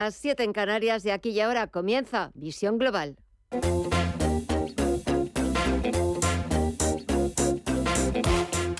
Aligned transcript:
Las 0.00 0.14
7 0.14 0.44
en 0.44 0.52
Canarias 0.52 1.02
de 1.02 1.10
aquí 1.10 1.30
y 1.30 1.40
ahora 1.40 1.66
comienza 1.66 2.30
Visión 2.34 2.78
Global. 2.78 3.16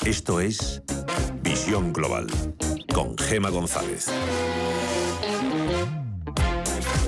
Esto 0.06 0.38
es 0.38 0.80
Visión 1.42 1.92
Global 1.92 2.28
con 2.94 3.18
Gema 3.18 3.50
González. 3.50 4.06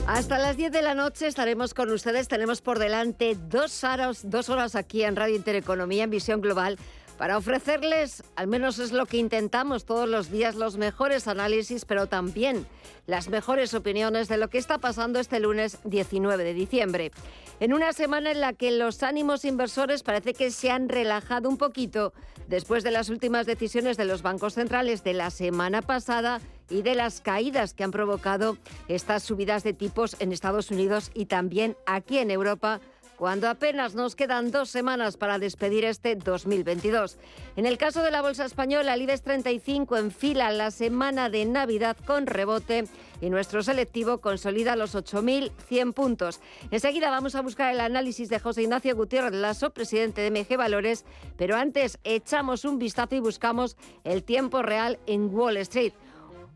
Hasta 0.09 0.39
las 0.41 0.57
10 0.57 0.73
de 0.73 0.83
la 0.83 0.97
noche 0.97 1.29
estaremos 1.29 1.73
con 1.73 1.89
ustedes. 1.93 2.27
Tenemos 2.27 2.63
por 2.63 2.81
delante 2.81 3.37
dos 3.49 3.85
horas, 3.85 4.29
dos 4.29 4.49
horas 4.49 4.75
aquí 4.75 5.05
en 5.05 5.15
Radio 5.15 5.37
Intereconomía 5.37 6.03
en 6.03 6.11
Visión 6.11 6.41
Global 6.41 6.79
para 7.21 7.37
ofrecerles, 7.37 8.25
al 8.35 8.47
menos 8.47 8.79
es 8.79 8.93
lo 8.93 9.05
que 9.05 9.19
intentamos 9.19 9.85
todos 9.85 10.09
los 10.09 10.31
días, 10.31 10.55
los 10.55 10.79
mejores 10.79 11.29
análisis, 11.29 11.85
pero 11.85 12.07
también 12.07 12.67
las 13.05 13.29
mejores 13.29 13.75
opiniones 13.75 14.27
de 14.27 14.39
lo 14.39 14.49
que 14.49 14.57
está 14.57 14.79
pasando 14.79 15.21
este 15.21 15.39
lunes 15.39 15.77
19 15.85 16.43
de 16.43 16.55
diciembre. 16.55 17.13
En 17.61 17.75
una 17.75 17.93
semana 17.93 18.31
en 18.31 18.41
la 18.41 18.55
que 18.55 18.71
los 18.71 19.03
ánimos 19.03 19.45
inversores 19.45 20.03
parece 20.03 20.33
que 20.33 20.51
se 20.51 20.71
han 20.71 20.89
relajado 20.89 21.51
un 21.51 21.59
poquito 21.59 22.15
después 22.49 22.85
de 22.85 22.91
las 22.91 23.11
últimas 23.11 23.45
decisiones 23.45 23.99
de 23.99 24.07
los 24.07 24.23
bancos 24.23 24.55
centrales 24.55 25.05
de 25.05 25.13
la 25.13 25.29
semana 25.29 25.83
pasada 25.83 26.41
y 26.71 26.81
de 26.81 26.95
las 26.95 27.21
caídas 27.21 27.75
que 27.75 27.85
han 27.85 27.91
provocado 27.91 28.57
estas 28.89 29.25
subidas 29.25 29.63
de 29.63 29.75
tipos 29.75 30.17
en 30.21 30.33
Estados 30.33 30.71
Unidos 30.71 31.11
y 31.13 31.27
también 31.27 31.77
aquí 31.85 32.17
en 32.17 32.31
Europa 32.31 32.81
cuando 33.21 33.51
apenas 33.51 33.95
nos 33.95 34.17
quedan 34.17 34.51
dos 34.51 34.71
semanas 34.71 35.19
para 35.19 35.39
despedir 35.39 35.85
este 35.85 36.17
2022. 36.17 37.19
En 37.55 37.67
el 37.67 37.77
caso 37.77 38.03
de 38.03 38.11
la 38.11 38.23
Bolsa 38.23 38.47
Española, 38.47 38.95
el 38.95 39.03
IBEX 39.03 39.21
35 39.21 39.99
enfila 39.99 40.51
la 40.51 40.71
semana 40.71 41.29
de 41.29 41.45
Navidad 41.45 41.99
con 42.07 42.27
rebote 42.27 42.85
y 43.21 43.29
nuestro 43.29 43.63
selectivo 43.63 44.23
consolida 44.23 44.75
los 44.75 44.95
8.100 44.95 45.93
puntos. 45.93 46.41
Enseguida 46.71 47.11
vamos 47.11 47.35
a 47.35 47.43
buscar 47.43 47.75
el 47.75 47.81
análisis 47.81 48.31
de 48.31 48.41
José 48.41 48.63
Ignacio 48.63 48.97
Gutiérrez 48.97 49.35
Lasso, 49.35 49.69
presidente 49.69 50.23
de 50.23 50.31
MG 50.31 50.57
Valores, 50.57 51.05
pero 51.37 51.57
antes 51.57 51.99
echamos 52.05 52.65
un 52.65 52.79
vistazo 52.79 53.17
y 53.17 53.21
buscamos 53.21 53.77
el 54.03 54.25
tiempo 54.25 54.63
real 54.63 54.99
en 55.07 55.27
Wall 55.27 55.59
Street. 55.59 55.93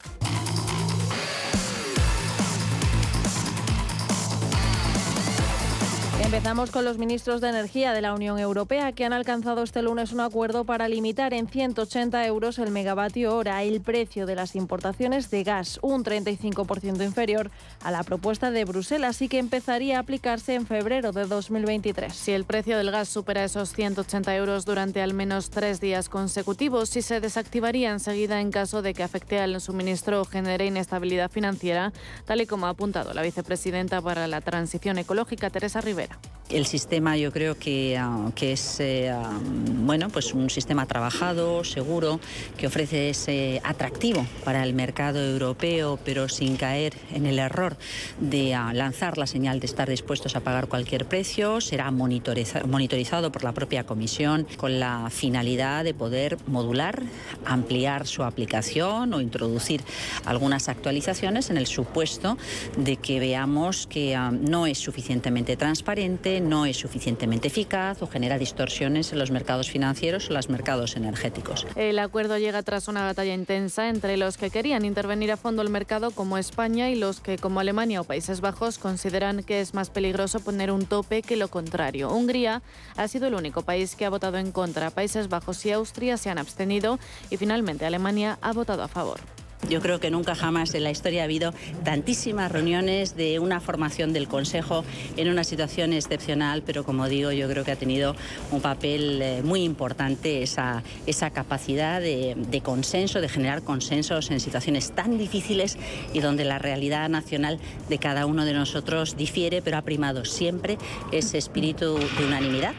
Empezamos 6.28 6.70
con 6.70 6.84
los 6.84 6.98
ministros 6.98 7.40
de 7.40 7.48
Energía 7.48 7.94
de 7.94 8.02
la 8.02 8.12
Unión 8.12 8.38
Europea 8.38 8.92
que 8.92 9.06
han 9.06 9.14
alcanzado 9.14 9.62
este 9.62 9.80
lunes 9.80 10.12
un 10.12 10.20
acuerdo 10.20 10.64
para 10.64 10.86
limitar 10.86 11.32
en 11.32 11.48
180 11.48 12.26
euros 12.26 12.58
el 12.58 12.70
megavatio 12.70 13.34
hora 13.34 13.62
el 13.62 13.80
precio 13.80 14.26
de 14.26 14.34
las 14.34 14.54
importaciones 14.54 15.30
de 15.30 15.42
gas, 15.42 15.78
un 15.80 16.04
35% 16.04 17.02
inferior 17.02 17.50
a 17.82 17.90
la 17.90 18.02
propuesta 18.02 18.50
de 18.50 18.66
Bruselas 18.66 19.22
y 19.22 19.28
que 19.28 19.38
empezaría 19.38 19.96
a 19.96 20.00
aplicarse 20.00 20.54
en 20.54 20.66
febrero 20.66 21.12
de 21.12 21.24
2023. 21.24 22.14
Si 22.14 22.32
el 22.32 22.44
precio 22.44 22.76
del 22.76 22.90
gas 22.90 23.08
supera 23.08 23.42
esos 23.42 23.72
180 23.72 24.36
euros 24.36 24.66
durante 24.66 25.00
al 25.00 25.14
menos 25.14 25.48
tres 25.48 25.80
días 25.80 26.10
consecutivos, 26.10 26.90
sí 26.90 27.00
se 27.00 27.20
desactivaría 27.22 27.90
enseguida 27.90 28.42
en 28.42 28.50
caso 28.50 28.82
de 28.82 28.92
que 28.92 29.02
afecte 29.02 29.40
al 29.40 29.58
suministro 29.62 30.20
o 30.20 30.24
genere 30.26 30.66
inestabilidad 30.66 31.30
financiera, 31.30 31.94
tal 32.26 32.42
y 32.42 32.46
como 32.46 32.66
ha 32.66 32.70
apuntado 32.70 33.14
la 33.14 33.22
vicepresidenta 33.22 34.02
para 34.02 34.26
la 34.26 34.42
transición 34.42 34.98
ecológica, 34.98 35.48
Teresa 35.48 35.80
Rivera. 35.80 36.17
El 36.50 36.64
sistema 36.64 37.14
yo 37.18 37.30
creo 37.30 37.58
que, 37.58 37.98
ah, 37.98 38.30
es 38.40 38.80
eh, 38.80 39.10
ah, 39.10 39.38
bueno, 39.42 40.08
pues 40.08 40.32
un 40.32 40.48
sistema 40.48 40.86
trabajado, 40.86 41.62
seguro, 41.62 42.20
que 42.56 42.66
ofrece 42.66 43.10
ese 43.10 43.60
atractivo 43.64 44.24
para 44.44 44.64
el 44.64 44.72
mercado 44.72 45.20
europeo, 45.22 45.98
pero 46.06 46.30
sin 46.30 46.56
caer 46.56 46.94
en 47.12 47.26
el 47.26 47.38
error 47.38 47.76
de 48.18 48.54
ah, 48.54 48.72
lanzar 48.72 49.18
la 49.18 49.26
señal 49.26 49.60
de 49.60 49.66
estar 49.66 49.90
dispuestos 49.90 50.36
a 50.36 50.40
pagar 50.40 50.68
cualquier 50.68 51.04
precio. 51.04 51.60
Será 51.60 51.90
monitorizado 51.90 53.30
por 53.30 53.44
la 53.44 53.52
propia 53.52 53.84
Comisión 53.84 54.46
con 54.56 54.80
la 54.80 55.10
finalidad 55.10 55.84
de 55.84 55.92
poder 55.92 56.38
modular, 56.46 57.02
ampliar 57.44 58.06
su 58.06 58.24
aplicación 58.24 59.12
o 59.12 59.20
introducir 59.20 59.82
algunas 60.24 60.70
actualizaciones 60.70 61.50
en 61.50 61.58
el 61.58 61.66
supuesto 61.66 62.38
de 62.78 62.96
que 62.96 63.20
veamos 63.20 63.86
que 63.86 64.18
no 64.40 64.66
es 64.66 64.78
suficientemente 64.78 65.54
transparente 65.58 66.07
no 66.40 66.64
es 66.64 66.78
suficientemente 66.78 67.48
eficaz 67.48 68.02
o 68.02 68.06
genera 68.06 68.38
distorsiones 68.38 69.12
en 69.12 69.18
los 69.18 69.30
mercados 69.30 69.70
financieros 69.70 70.30
o 70.30 70.32
los 70.32 70.48
mercados 70.48 70.96
energéticos. 70.96 71.66
El 71.76 71.98
acuerdo 71.98 72.38
llega 72.38 72.62
tras 72.62 72.88
una 72.88 73.04
batalla 73.04 73.34
intensa 73.34 73.88
entre 73.88 74.16
los 74.16 74.38
que 74.38 74.50
querían 74.50 74.84
intervenir 74.84 75.30
a 75.32 75.36
fondo 75.36 75.62
el 75.62 75.68
mercado 75.68 76.10
como 76.10 76.38
España 76.38 76.90
y 76.90 76.94
los 76.94 77.20
que 77.20 77.36
como 77.36 77.60
Alemania 77.60 78.00
o 78.00 78.04
Países 78.04 78.40
Bajos 78.40 78.78
consideran 78.78 79.42
que 79.42 79.60
es 79.60 79.74
más 79.74 79.90
peligroso 79.90 80.40
poner 80.40 80.70
un 80.70 80.86
tope 80.86 81.22
que 81.22 81.36
lo 81.36 81.48
contrario. 81.48 82.10
Hungría 82.10 82.62
ha 82.96 83.08
sido 83.08 83.26
el 83.28 83.34
único 83.34 83.62
país 83.62 83.94
que 83.94 84.06
ha 84.06 84.10
votado 84.10 84.38
en 84.38 84.50
contra. 84.50 84.90
Países 84.90 85.28
Bajos 85.28 85.64
y 85.66 85.72
Austria 85.72 86.16
se 86.16 86.30
han 86.30 86.38
abstenido 86.38 86.98
y 87.30 87.36
finalmente 87.36 87.84
Alemania 87.84 88.38
ha 88.40 88.52
votado 88.52 88.82
a 88.82 88.88
favor. 88.88 89.20
Yo 89.68 89.80
creo 89.82 89.98
que 89.98 90.10
nunca 90.10 90.34
jamás 90.34 90.72
en 90.74 90.84
la 90.84 90.90
historia 90.90 91.22
ha 91.22 91.24
habido 91.24 91.52
tantísimas 91.84 92.50
reuniones 92.50 93.16
de 93.16 93.38
una 93.38 93.60
formación 93.60 94.12
del 94.12 94.28
Consejo 94.28 94.84
en 95.16 95.28
una 95.28 95.44
situación 95.44 95.92
excepcional, 95.92 96.62
pero 96.64 96.84
como 96.84 97.08
digo, 97.08 97.32
yo 97.32 97.48
creo 97.48 97.64
que 97.64 97.72
ha 97.72 97.76
tenido 97.76 98.14
un 98.52 98.60
papel 98.60 99.20
eh, 99.20 99.42
muy 99.42 99.64
importante 99.64 100.42
esa, 100.42 100.84
esa 101.06 101.30
capacidad 101.30 102.00
de, 102.00 102.34
de 102.36 102.60
consenso, 102.60 103.20
de 103.20 103.28
generar 103.28 103.62
consensos 103.62 104.30
en 104.30 104.40
situaciones 104.40 104.92
tan 104.92 105.18
difíciles 105.18 105.76
y 106.14 106.20
donde 106.20 106.44
la 106.44 106.58
realidad 106.58 107.08
nacional 107.08 107.58
de 107.88 107.98
cada 107.98 108.26
uno 108.26 108.44
de 108.44 108.54
nosotros 108.54 109.16
difiere, 109.16 109.60
pero 109.60 109.76
ha 109.76 109.82
primado 109.82 110.24
siempre 110.24 110.78
ese 111.12 111.36
espíritu 111.36 111.98
de 111.98 112.24
unanimidad 112.24 112.74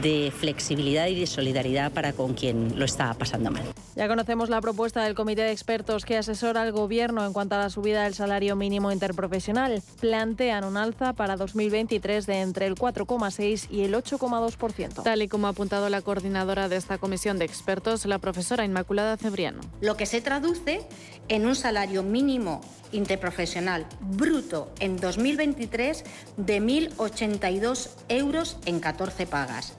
de 0.00 0.32
flexibilidad 0.36 1.06
y 1.06 1.20
de 1.20 1.26
solidaridad 1.26 1.92
para 1.92 2.12
con 2.12 2.34
quien 2.34 2.78
lo 2.78 2.84
está 2.84 3.12
pasando 3.14 3.50
mal. 3.50 3.62
Ya 3.94 4.08
conocemos 4.08 4.48
la 4.48 4.60
propuesta 4.60 5.04
del 5.04 5.14
Comité 5.14 5.42
de 5.42 5.52
Expertos 5.52 6.04
que 6.04 6.16
asesora 6.16 6.62
al 6.62 6.72
Gobierno 6.72 7.24
en 7.26 7.32
cuanto 7.32 7.56
a 7.56 7.58
la 7.58 7.70
subida 7.70 8.04
del 8.04 8.14
salario 8.14 8.56
mínimo 8.56 8.90
interprofesional. 8.90 9.82
Plantean 10.00 10.64
un 10.64 10.76
alza 10.76 11.12
para 11.12 11.36
2023 11.36 12.26
de 12.26 12.40
entre 12.40 12.66
el 12.66 12.74
4,6 12.74 13.66
y 13.70 13.82
el 13.82 13.94
8,2%. 13.94 15.02
Tal 15.02 15.22
y 15.22 15.28
como 15.28 15.46
ha 15.46 15.50
apuntado 15.50 15.88
la 15.88 16.00
coordinadora 16.00 16.68
de 16.68 16.76
esta 16.76 16.98
comisión 16.98 17.38
de 17.38 17.44
expertos, 17.44 18.06
la 18.06 18.18
profesora 18.18 18.64
Inmaculada 18.64 19.16
Cebriano. 19.16 19.60
Lo 19.80 19.96
que 19.96 20.06
se 20.06 20.20
traduce 20.20 20.80
en 21.28 21.46
un 21.46 21.54
salario 21.54 22.02
mínimo 22.02 22.60
interprofesional 22.92 23.86
bruto 24.00 24.70
en 24.80 24.96
2023 24.96 26.04
de 26.36 26.60
1.082 26.60 27.90
euros 28.08 28.58
en 28.66 28.80
14 28.80 29.26
pagas 29.26 29.76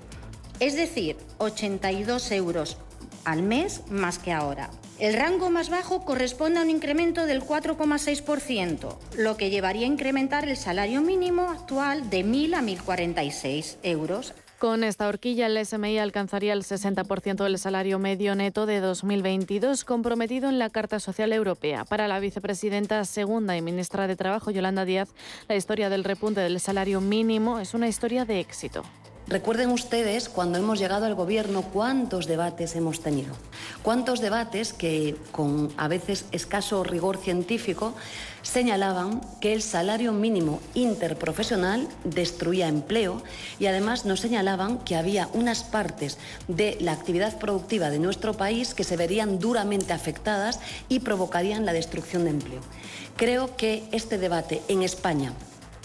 es 0.64 0.76
decir, 0.76 1.18
82 1.40 2.32
euros 2.32 2.78
al 3.26 3.44
mes 3.44 3.82
más 3.90 4.18
que 4.18 4.32
ahora. 4.32 4.70
El 4.98 5.14
rango 5.16 5.50
más 5.50 5.70
bajo 5.70 6.06
corresponde 6.06 6.60
a 6.60 6.64
un 6.64 6.70
incremento 6.70 7.26
del 7.26 7.42
4,6%, 7.42 8.96
lo 9.18 9.36
que 9.36 9.50
llevaría 9.50 9.86
a 9.86 9.90
incrementar 9.90 10.48
el 10.48 10.56
salario 10.56 11.02
mínimo 11.02 11.50
actual 11.50 12.10
de 12.10 12.24
1.000 12.24 12.56
a 12.56 12.62
1.046 12.62 13.78
euros. 13.84 14.34
Con 14.58 14.86
esta 14.86 15.10
horquilla, 15.10 15.48
el 15.48 15.66
SMI 15.66 15.98
alcanzaría 15.98 16.54
el 16.54 16.64
60% 16.64 17.44
del 17.44 17.60
salario 17.60 18.00
medio 18.00 18.34
neto 18.34 18.66
de 18.66 18.80
2022, 18.80 19.84
comprometido 19.84 20.48
en 20.48 20.60
la 20.60 20.70
Carta 20.70 21.02
Social 21.02 21.34
Europea. 21.34 21.84
Para 21.84 22.08
la 22.08 22.22
vicepresidenta 22.22 23.04
segunda 23.04 23.58
y 23.58 23.62
ministra 23.62 24.08
de 24.08 24.16
Trabajo, 24.16 24.52
Yolanda 24.52 24.86
Díaz, 24.86 25.10
la 25.50 25.58
historia 25.58 25.90
del 25.90 26.06
repunte 26.06 26.40
del 26.40 26.62
salario 26.62 27.02
mínimo 27.02 27.60
es 27.60 27.74
una 27.74 27.90
historia 27.90 28.24
de 28.24 28.40
éxito. 28.40 28.84
Recuerden 29.28 29.70
ustedes 29.70 30.28
cuando 30.28 30.58
hemos 30.58 30.80
llegado 30.80 31.06
al 31.06 31.16
gobierno 31.16 31.62
cuántos 31.62 32.28
debates 32.28 32.76
hemos 32.76 33.00
tenido. 33.00 33.34
Cuántos 33.82 34.20
debates 34.20 34.74
que 34.74 35.16
con 35.32 35.72
a 35.78 35.88
veces 35.88 36.26
escaso 36.34 36.84
rigor 36.84 37.18
científico 37.18 37.94
señalaban 38.42 39.22
que 39.40 39.54
el 39.54 39.62
salario 39.62 40.12
mínimo 40.12 40.60
interprofesional 40.74 41.88
destruía 42.04 42.68
empleo 42.68 43.24
y 43.60 43.68
además 43.68 44.04
nos 44.06 44.20
señalaban 44.20 44.80
que 44.80 44.98
había 44.98 45.30
unas 45.34 45.64
partes 45.64 46.18
de 46.50 46.78
la 46.82 46.92
actividad 46.92 47.40
productiva 47.40 47.90
de 47.90 48.00
nuestro 48.00 48.34
país 48.34 48.74
que 48.74 48.84
se 48.84 48.98
verían 48.98 49.40
duramente 49.40 49.94
afectadas 49.94 50.60
y 50.90 51.00
provocarían 51.00 51.66
la 51.66 51.72
destrucción 51.72 52.26
de 52.26 52.32
empleo. 52.32 52.62
Creo 53.16 53.56
que 53.56 53.84
este 53.94 54.18
debate 54.18 54.62
en 54.68 54.84
España 54.84 55.34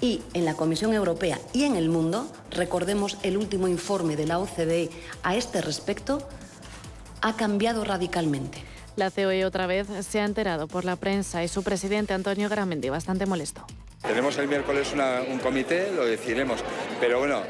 y 0.01 0.23
en 0.35 0.45
la 0.45 0.55
Comisión 0.55 0.93
Europea 0.93 1.39
y 1.53 1.65
en 1.65 1.77
el 1.77 1.89
mundo, 1.89 2.31
recordemos 2.51 3.19
el 3.23 3.37
último 3.37 3.69
informe 3.69 4.17
de 4.17 4.27
la 4.27 4.39
OCDE 4.39 4.91
a 5.23 5.37
este 5.37 5.61
respecto, 5.61 6.27
ha 7.21 7.37
cambiado 7.37 7.85
radicalmente. 7.85 8.63
La 8.97 9.11
COE 9.11 9.45
otra 9.45 9.67
vez 9.67 9.87
se 10.01 10.21
ha 10.21 10.25
enterado 10.25 10.67
por 10.67 10.85
la 10.85 10.97
prensa 10.97 11.45
y 11.45 11.49
su 11.49 11.63
presidente 11.63 12.15
Antonio 12.15 12.49
Gramendi 12.49 12.89
bastante 12.89 13.27
molesto. 13.27 13.65
Tenemos 14.03 14.39
el 14.39 14.49
miércoles 14.49 14.93
un 15.31 15.39
comité, 15.39 15.93
lo 15.93 16.05
decidiremos. 16.05 16.61
Pero 17.01 17.19
bueno, 17.19 17.43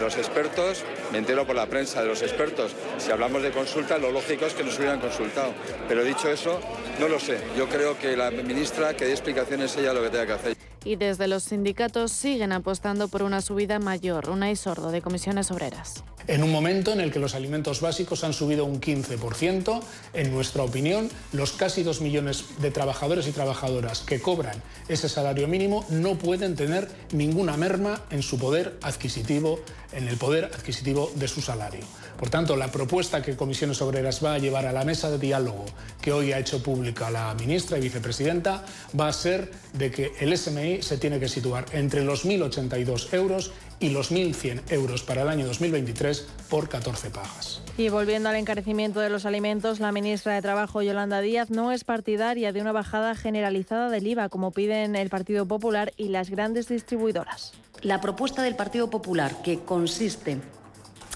los 0.00 0.16
expertos, 0.16 0.84
me 1.12 1.18
entero 1.18 1.46
por 1.46 1.56
la 1.56 1.66
prensa 1.66 2.02
de 2.02 2.08
los 2.08 2.22
expertos, 2.22 2.74
si 2.98 3.10
hablamos 3.10 3.42
de 3.42 3.50
consulta, 3.50 3.98
lo 3.98 4.10
lógico 4.10 4.46
es 4.46 4.54
que 4.54 4.64
nos 4.64 4.78
hubieran 4.78 5.00
consultado. 5.00 5.52
Pero 5.88 6.04
dicho 6.04 6.28
eso, 6.30 6.60
no 7.00 7.08
lo 7.08 7.18
sé. 7.18 7.38
Yo 7.56 7.68
creo 7.68 7.98
que 7.98 8.16
la 8.16 8.30
ministra 8.30 8.94
que 8.94 9.06
dé 9.06 9.12
explicaciones 9.12 9.76
ella 9.76 9.92
lo 9.92 10.02
que 10.02 10.10
tenga 10.10 10.26
que 10.26 10.32
hacer 10.32 10.58
y 10.84 10.96
desde 10.96 11.28
los 11.28 11.42
sindicatos 11.42 12.12
siguen 12.12 12.52
apostando 12.52 13.08
por 13.08 13.22
una 13.22 13.42
subida 13.42 13.78
mayor. 13.78 14.30
Una 14.30 14.50
y 14.50 14.56
sordo 14.56 14.90
de 14.90 15.02
comisiones 15.02 15.50
obreras. 15.50 16.02
En 16.28 16.42
un 16.42 16.52
momento 16.52 16.92
en 16.92 17.00
el 17.00 17.10
que 17.10 17.20
los 17.20 17.34
alimentos 17.34 17.80
básicos 17.80 18.22
han 18.22 18.34
subido 18.34 18.66
un 18.66 18.82
15%, 18.82 19.80
en 20.12 20.30
nuestra 20.30 20.62
opinión, 20.62 21.08
los 21.32 21.52
casi 21.52 21.82
dos 21.82 22.02
millones 22.02 22.44
de 22.60 22.70
trabajadores 22.70 23.26
y 23.26 23.32
trabajadoras 23.32 24.00
que 24.00 24.20
cobran 24.20 24.62
ese 24.88 25.08
salario 25.08 25.48
mínimo 25.48 25.86
no 25.88 26.18
pueden 26.18 26.54
tener 26.54 26.86
ninguna 27.12 27.56
merma 27.56 28.02
en 28.10 28.22
su 28.22 28.38
poder 28.38 28.76
adquisitivo, 28.82 29.60
en 29.92 30.06
el 30.06 30.18
poder 30.18 30.44
adquisitivo 30.44 31.10
de 31.14 31.28
su 31.28 31.40
salario. 31.40 31.86
Por 32.18 32.28
tanto, 32.28 32.56
la 32.56 32.70
propuesta 32.70 33.22
que 33.22 33.34
Comisiones 33.34 33.80
Obreras 33.80 34.22
va 34.22 34.34
a 34.34 34.38
llevar 34.38 34.66
a 34.66 34.72
la 34.72 34.84
mesa 34.84 35.10
de 35.10 35.18
diálogo 35.18 35.64
que 36.02 36.12
hoy 36.12 36.32
ha 36.32 36.38
hecho 36.38 36.62
pública 36.62 37.10
la 37.10 37.34
ministra 37.34 37.78
y 37.78 37.80
vicepresidenta 37.80 38.66
va 38.98 39.08
a 39.08 39.12
ser 39.14 39.50
de 39.72 39.90
que 39.90 40.12
el 40.20 40.36
SMI 40.36 40.82
se 40.82 40.98
tiene 40.98 41.20
que 41.20 41.28
situar 41.28 41.64
entre 41.72 42.04
los 42.04 42.26
1.082 42.26 43.14
euros 43.14 43.52
y 43.80 43.90
los 43.90 44.10
1.100 44.12 44.72
euros 44.72 45.02
para 45.02 45.22
el 45.22 45.28
año 45.28 45.46
2023 45.46 46.26
por 46.48 46.68
14 46.68 47.10
pagas. 47.10 47.62
Y 47.76 47.90
volviendo 47.90 48.28
al 48.28 48.36
encarecimiento 48.36 49.00
de 49.00 49.10
los 49.10 49.24
alimentos, 49.24 49.78
la 49.78 49.92
ministra 49.92 50.34
de 50.34 50.42
Trabajo, 50.42 50.82
Yolanda 50.82 51.20
Díaz, 51.20 51.50
no 51.50 51.70
es 51.70 51.84
partidaria 51.84 52.52
de 52.52 52.60
una 52.60 52.72
bajada 52.72 53.14
generalizada 53.14 53.88
del 53.88 54.06
IVA, 54.06 54.28
como 54.28 54.50
piden 54.50 54.96
el 54.96 55.10
Partido 55.10 55.46
Popular 55.46 55.92
y 55.96 56.08
las 56.08 56.30
grandes 56.30 56.68
distribuidoras. 56.68 57.52
La 57.82 58.00
propuesta 58.00 58.42
del 58.42 58.56
Partido 58.56 58.90
Popular, 58.90 59.42
que 59.42 59.60
consiste 59.60 60.38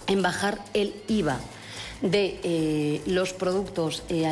en 0.06 0.22
bajar 0.22 0.58
el 0.74 0.94
IVA 1.08 1.40
de 2.02 2.40
eh, 2.42 3.02
los 3.06 3.32
productos 3.32 4.02
eh, 4.08 4.26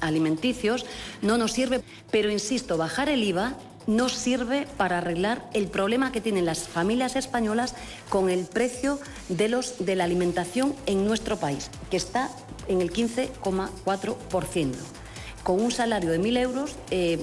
alimenticios 0.00 0.84
no 1.22 1.38
nos 1.38 1.52
sirve, 1.52 1.82
pero 2.10 2.30
insisto, 2.30 2.76
bajar 2.76 3.08
el 3.08 3.24
IVA 3.24 3.54
no 3.86 4.08
sirve 4.08 4.66
para 4.76 4.98
arreglar 4.98 5.48
el 5.52 5.68
problema 5.68 6.12
que 6.12 6.20
tienen 6.20 6.46
las 6.46 6.68
familias 6.68 7.16
españolas 7.16 7.74
con 8.08 8.30
el 8.30 8.46
precio 8.46 8.98
de, 9.28 9.48
los, 9.48 9.84
de 9.84 9.96
la 9.96 10.04
alimentación 10.04 10.74
en 10.86 11.06
nuestro 11.06 11.36
país, 11.36 11.70
que 11.90 11.96
está 11.96 12.30
en 12.68 12.80
el 12.80 12.92
15,4%. 12.92 14.72
Con 15.42 15.60
un 15.60 15.70
salario 15.70 16.10
de 16.10 16.18
1.000 16.18 16.38
euros 16.38 16.76
eh, 16.90 17.18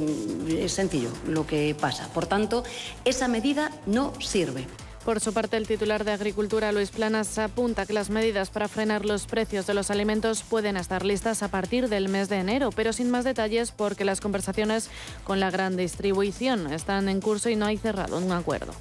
es 0.60 0.74
sencillo 0.74 1.10
lo 1.27 1.48
que 1.48 1.75
pasa. 1.80 2.08
Por 2.13 2.27
tanto, 2.27 2.63
esa 3.03 3.27
medida 3.27 3.72
no 3.88 4.13
sirve. 4.22 4.68
Por 5.05 5.20
su 5.20 5.34
parte, 5.34 5.58
el 5.58 5.65
titular 5.65 6.05
de 6.05 6.12
Agricultura, 6.12 6.72
Luis 6.72 6.91
Planas, 6.91 7.39
apunta 7.39 7.88
que 7.88 7.93
las 7.93 8.12
medidas 8.12 8.51
para 8.51 8.67
frenar 8.67 9.03
los 9.03 9.25
precios 9.25 9.65
de 9.65 9.74
los 9.74 9.89
alimentos 9.89 10.43
pueden 10.43 10.77
estar 10.77 11.03
listas 11.03 11.41
a 11.41 11.48
partir 11.48 11.89
del 11.89 12.08
mes 12.08 12.29
de 12.29 12.38
enero, 12.38 12.70
pero 12.75 12.93
sin 12.93 13.10
más 13.10 13.25
detalles 13.25 13.72
porque 13.72 14.05
las 14.05 14.22
conversaciones 14.22 14.89
con 15.24 15.39
la 15.39 15.50
gran 15.50 15.75
distribución 15.75 16.72
están 16.72 17.10
en 17.10 17.20
curso 17.20 17.50
y 17.50 17.55
no 17.55 17.65
hay 17.65 17.77
cerrado 17.77 18.20
un 18.20 18.31
acuerdo. 18.31 18.74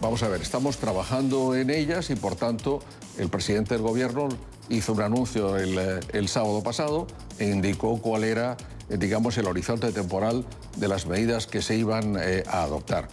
Vamos 0.00 0.22
a 0.22 0.28
ver, 0.28 0.40
estamos 0.40 0.78
trabajando 0.78 1.54
en 1.54 1.68
ellas 1.68 2.08
y 2.08 2.16
por 2.16 2.34
tanto 2.34 2.80
el 3.18 3.28
presidente 3.28 3.74
del 3.74 3.82
gobierno 3.82 4.28
hizo 4.70 4.94
un 4.94 5.02
anuncio 5.02 5.56
el, 5.56 6.28
sábado 6.28 6.62
pasado 6.62 7.06
e 7.38 7.46
indicó 7.46 8.00
cuál 8.00 8.24
era, 8.24 8.56
digamos, 8.88 9.36
el 9.36 9.46
horizonte 9.46 9.92
temporal 9.92 10.46
de 10.76 10.88
las 10.88 11.06
medidas 11.06 11.46
que 11.46 11.60
se 11.60 11.76
iban 11.76 12.16
eh, 12.18 12.42
a 12.46 12.62
adoptar. 12.62 13.08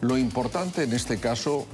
Lo 0.00 0.18
importante 0.18 0.82
en 0.82 0.92
este 0.92 1.18
caso, 1.18 1.66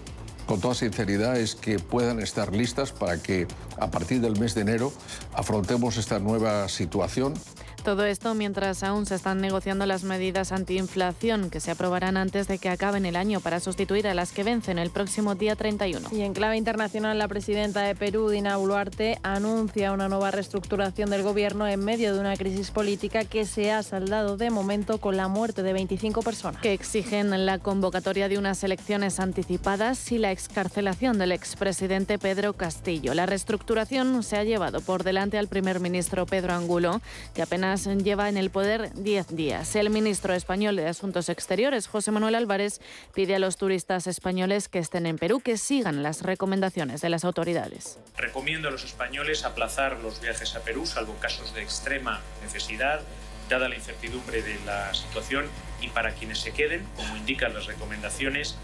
con 0.51 0.61
toda 0.61 0.75
sinceridad, 0.75 1.37
es 1.37 1.55
que 1.55 1.79
puedan 1.79 2.19
estar 2.19 2.53
listas 2.53 2.91
para 2.91 3.23
que 3.23 3.47
a 3.79 3.89
partir 3.93 4.21
del 4.21 4.37
mes 4.37 4.53
de 4.57 4.63
enero 4.63 4.93
afrontemos 5.33 5.97
esta 5.97 6.19
nueva 6.19 6.69
situación 6.69 7.35
todo 7.81 8.05
esto 8.05 8.35
mientras 8.35 8.83
aún 8.83 9.07
se 9.07 9.15
están 9.15 9.41
negociando 9.41 9.87
las 9.87 10.05
medidas 10.05 10.53
antiinflación 10.53 11.51
que 11.51 11.61
se 11.61 11.71
aprobarán 11.71 12.17
antes 12.17 12.49
de 12.49 12.59
que 12.59 12.69
acaben 12.69 13.07
el 13.07 13.17
año 13.17 13.41
para 13.41 13.61
sustituir 13.61 14.07
a 14.07 14.15
las 14.15 14.33
que 14.33 14.45
vencen 14.45 14.79
el 14.79 14.91
próximo 14.91 15.35
día 15.35 15.57
31. 15.57 16.09
Y 16.13 16.23
en 16.23 16.35
clave 16.35 16.57
internacional, 16.57 17.19
la 17.19 17.29
presidenta 17.29 17.83
de 17.83 17.95
Perú, 17.95 18.29
Dina 18.29 18.57
Boluarte, 18.57 19.19
anuncia 19.23 19.93
una 19.93 20.09
nueva 20.09 20.31
reestructuración 20.31 21.11
del 21.11 21.23
gobierno 21.23 21.67
en 21.67 21.85
medio 21.85 22.15
de 22.15 22.21
una 22.21 22.37
crisis 22.37 22.71
política 22.71 23.25
que 23.25 23.45
se 23.47 23.73
ha 23.73 23.83
saldado 23.83 24.37
de 24.37 24.51
momento 24.51 24.99
con 24.99 25.17
la 25.17 25.29
muerte 25.29 25.63
de 25.63 25.73
25 25.73 26.23
personas. 26.23 26.61
Que 26.61 26.73
exigen 26.73 27.47
la 27.47 27.59
convocatoria 27.59 28.29
de 28.29 28.39
unas 28.39 28.63
elecciones 28.65 29.21
anticipadas 29.21 30.13
y 30.13 30.19
la 30.19 30.33
excarcelación 30.33 31.19
del 31.19 31.33
expresidente 31.33 32.19
Pedro 32.19 32.53
Castillo. 32.53 33.15
La 33.15 33.27
reestructuración 33.27 34.23
se 34.23 34.37
ha 34.37 34.45
llevado 34.45 34.81
por 34.81 35.05
delante 35.05 35.39
al 35.39 35.49
primer 35.49 35.81
ministro 35.81 36.27
Pedro 36.27 36.55
Angulo, 36.55 37.01
que 37.35 37.43
apenas 37.43 37.70
lleva 37.77 38.29
en 38.29 38.37
el 38.37 38.51
poder 38.51 38.93
10 38.95 39.29
días. 39.37 39.77
El 39.77 39.91
ministro 39.91 40.35
español 40.35 40.75
de 40.75 40.89
Asuntos 40.89 41.29
Exteriores, 41.29 41.87
José 41.87 42.11
Manuel 42.11 42.35
Álvarez, 42.35 42.81
pide 43.15 43.37
a 43.37 43.39
los 43.39 43.57
turistas 43.57 44.09
españoles 44.09 44.69
que 44.69 44.81
estén 44.81 45.07
en 45.07 45.19
Perú 45.19 45.41
que 45.41 45.57
sigan 45.57 46.03
las 46.03 46.23
recomendaciones 46.23 47.01
de 47.01 47.11
las 47.11 47.25
autoridades. 47.25 47.99
Recomiendo 48.17 48.69
a 48.69 48.71
los 48.73 48.85
españoles 48.85 49.45
aplazar 49.45 50.01
los 50.01 50.21
viajes 50.21 50.57
a 50.57 50.61
Perú, 50.65 50.85
salvo 50.85 51.15
casos 51.21 51.55
de 51.55 51.63
extrema 51.63 52.21
necesidad, 52.43 53.03
dada 53.49 53.69
la 53.69 53.77
incertidumbre 53.77 54.43
de 54.43 54.59
la 54.67 54.93
situación, 54.93 55.47
y 55.81 55.89
para 55.89 56.13
quienes 56.15 56.41
se 56.41 56.53
queden, 56.53 56.85
como 56.97 57.17
indican 57.17 57.55
las 57.55 57.67
recomendaciones, 57.67 58.57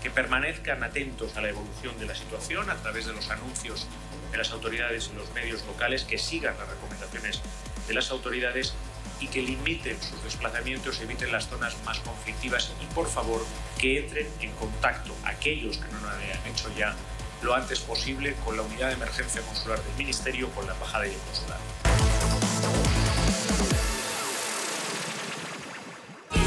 que 0.00 0.10
permanezcan 0.10 0.84
atentos 0.84 1.36
a 1.36 1.40
la 1.40 1.48
evolución 1.48 1.98
de 1.98 2.06
la 2.06 2.14
situación 2.14 2.70
a 2.70 2.76
través 2.76 3.06
de 3.06 3.14
los 3.14 3.30
anuncios 3.30 3.88
de 4.30 4.38
las 4.38 4.52
autoridades 4.52 5.10
y 5.12 5.16
los 5.16 5.32
medios 5.32 5.64
locales, 5.66 6.04
que 6.04 6.18
sigan 6.18 6.56
las 6.58 6.68
recomendaciones 6.68 7.40
de 7.86 7.94
las 7.94 8.10
autoridades 8.10 8.74
y 9.20 9.28
que 9.28 9.42
limiten 9.42 10.00
sus 10.02 10.22
desplazamientos, 10.24 11.00
eviten 11.00 11.30
las 11.32 11.48
zonas 11.48 11.76
más 11.84 11.98
conflictivas 12.00 12.72
y 12.82 12.94
por 12.94 13.08
favor 13.08 13.44
que 13.78 14.00
entren 14.00 14.28
en 14.40 14.50
contacto 14.52 15.14
aquellos 15.24 15.78
que 15.78 15.86
no 15.92 16.00
lo 16.00 16.08
hayan 16.10 16.46
hecho 16.46 16.70
ya 16.76 16.94
lo 17.42 17.54
antes 17.54 17.80
posible 17.80 18.34
con 18.44 18.56
la 18.56 18.62
unidad 18.62 18.88
de 18.88 18.94
emergencia 18.94 19.42
consular 19.42 19.82
del 19.82 19.94
Ministerio, 19.96 20.48
con 20.50 20.66
la 20.66 20.72
embajada 20.72 21.06
y 21.06 21.10
el 21.10 21.18
consulado. 21.18 22.13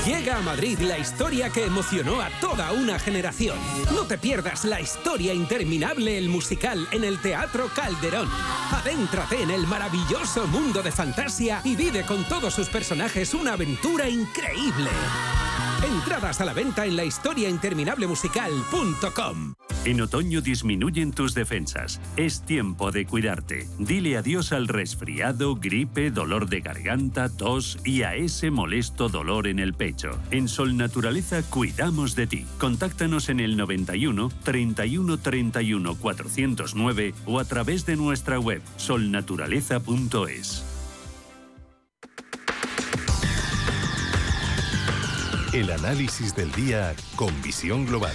Llega 0.08 0.38
a 0.38 0.42
Madrid 0.42 0.80
la 0.80 0.98
historia 0.98 1.50
que 1.50 1.66
emocionó 1.66 2.22
a 2.22 2.30
toda 2.40 2.72
una 2.72 2.98
generación. 2.98 3.58
No 3.94 4.04
te 4.06 4.18
pierdas 4.18 4.64
la 4.64 4.80
historia 4.80 5.34
interminable, 5.34 6.18
el 6.18 6.30
musical, 6.30 6.88
en 6.94 7.04
el 7.04 7.22
Teatro 7.22 7.70
Calderón. 7.76 8.30
Adéntrate 8.72 9.42
en 9.42 9.52
el 9.52 9.68
maravilloso 9.68 10.48
mundo 10.48 10.82
de 10.82 10.94
fantasía 10.94 11.60
y 11.66 11.76
vive 11.76 12.06
con 12.06 12.24
todos 12.24 12.54
sus 12.54 12.70
personajes 12.70 13.34
una 13.34 13.52
aventura 13.52 14.08
increíble. 14.08 14.90
Entradas 15.84 16.42
a 16.42 16.46
la 16.46 16.54
venta 16.54 16.86
en 16.86 16.96
la 16.96 17.04
musical.com. 18.08 19.54
En 19.86 20.02
otoño 20.02 20.42
disminuyen 20.42 21.12
tus 21.12 21.34
defensas. 21.34 22.02
Es 22.18 22.42
tiempo 22.42 22.92
de 22.92 23.06
cuidarte. 23.06 23.68
Dile 23.78 24.18
adiós 24.18 24.52
al 24.52 24.68
resfriado, 24.68 25.56
gripe, 25.56 26.12
dolor 26.12 26.50
de 26.50 26.62
garganta, 26.62 27.30
tos 27.30 27.78
y 27.86 28.02
a 28.02 28.16
ese 28.16 28.52
molesto 28.52 29.08
dolor 29.08 29.48
en 29.48 29.60
el 29.60 29.74
pecho. 29.74 30.20
En 30.32 30.48
Sol 30.48 30.76
Naturaleza 30.76 31.44
cuidamos 31.44 32.16
de 32.16 32.28
ti. 32.28 32.46
Contáctanos 32.58 33.30
en 33.30 33.40
el 33.40 33.56
91 33.56 34.30
31 34.44 35.18
31 35.20 35.96
409 35.96 37.14
o 37.26 37.40
a 37.40 37.46
través 37.46 37.86
de 37.86 37.96
nuestra 37.96 38.40
web 38.40 38.62
solnaturaleza.es. 38.78 40.67
El 45.54 45.72
análisis 45.72 46.36
del 46.36 46.52
día 46.52 46.94
con 47.16 47.30
visión 47.42 47.86
global. 47.86 48.12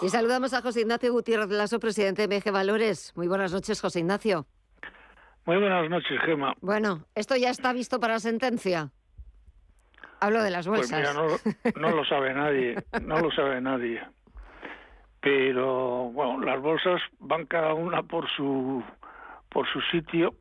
Y 0.00 0.08
saludamos 0.08 0.54
a 0.54 0.62
José 0.62 0.80
Ignacio 0.80 1.12
Gutiérrez 1.12 1.50
Lasso, 1.50 1.78
presidente 1.78 2.26
de 2.26 2.34
MG 2.34 2.50
Valores. 2.50 3.12
Muy 3.14 3.28
buenas 3.28 3.52
noches, 3.52 3.80
José 3.80 4.00
Ignacio. 4.00 4.46
Muy 5.44 5.58
buenas 5.58 5.90
noches, 5.90 6.18
Gema. 6.24 6.54
Bueno, 6.62 7.04
¿esto 7.14 7.36
ya 7.36 7.50
está 7.50 7.74
visto 7.74 8.00
para 8.00 8.18
sentencia? 8.18 8.90
Hablo 10.18 10.42
de 10.42 10.50
las 10.50 10.66
pues 10.66 10.90
bolsas. 10.90 11.14
Pues 11.62 11.76
no, 11.76 11.90
lo 11.90 12.04
sabe 12.06 12.32
nadie, 12.34 12.76
no 13.02 13.20
lo 13.20 13.30
sabe 13.32 13.60
nadie. 13.60 14.02
Pero, 15.20 16.10
bueno, 16.12 16.40
las 16.40 16.60
bolsas 16.60 17.02
van 17.18 17.44
cada 17.46 17.74
una 17.74 18.02
por 18.02 18.28
su 18.30 18.82
por 19.52 19.66
su 19.68 19.80
sitio 19.82 20.34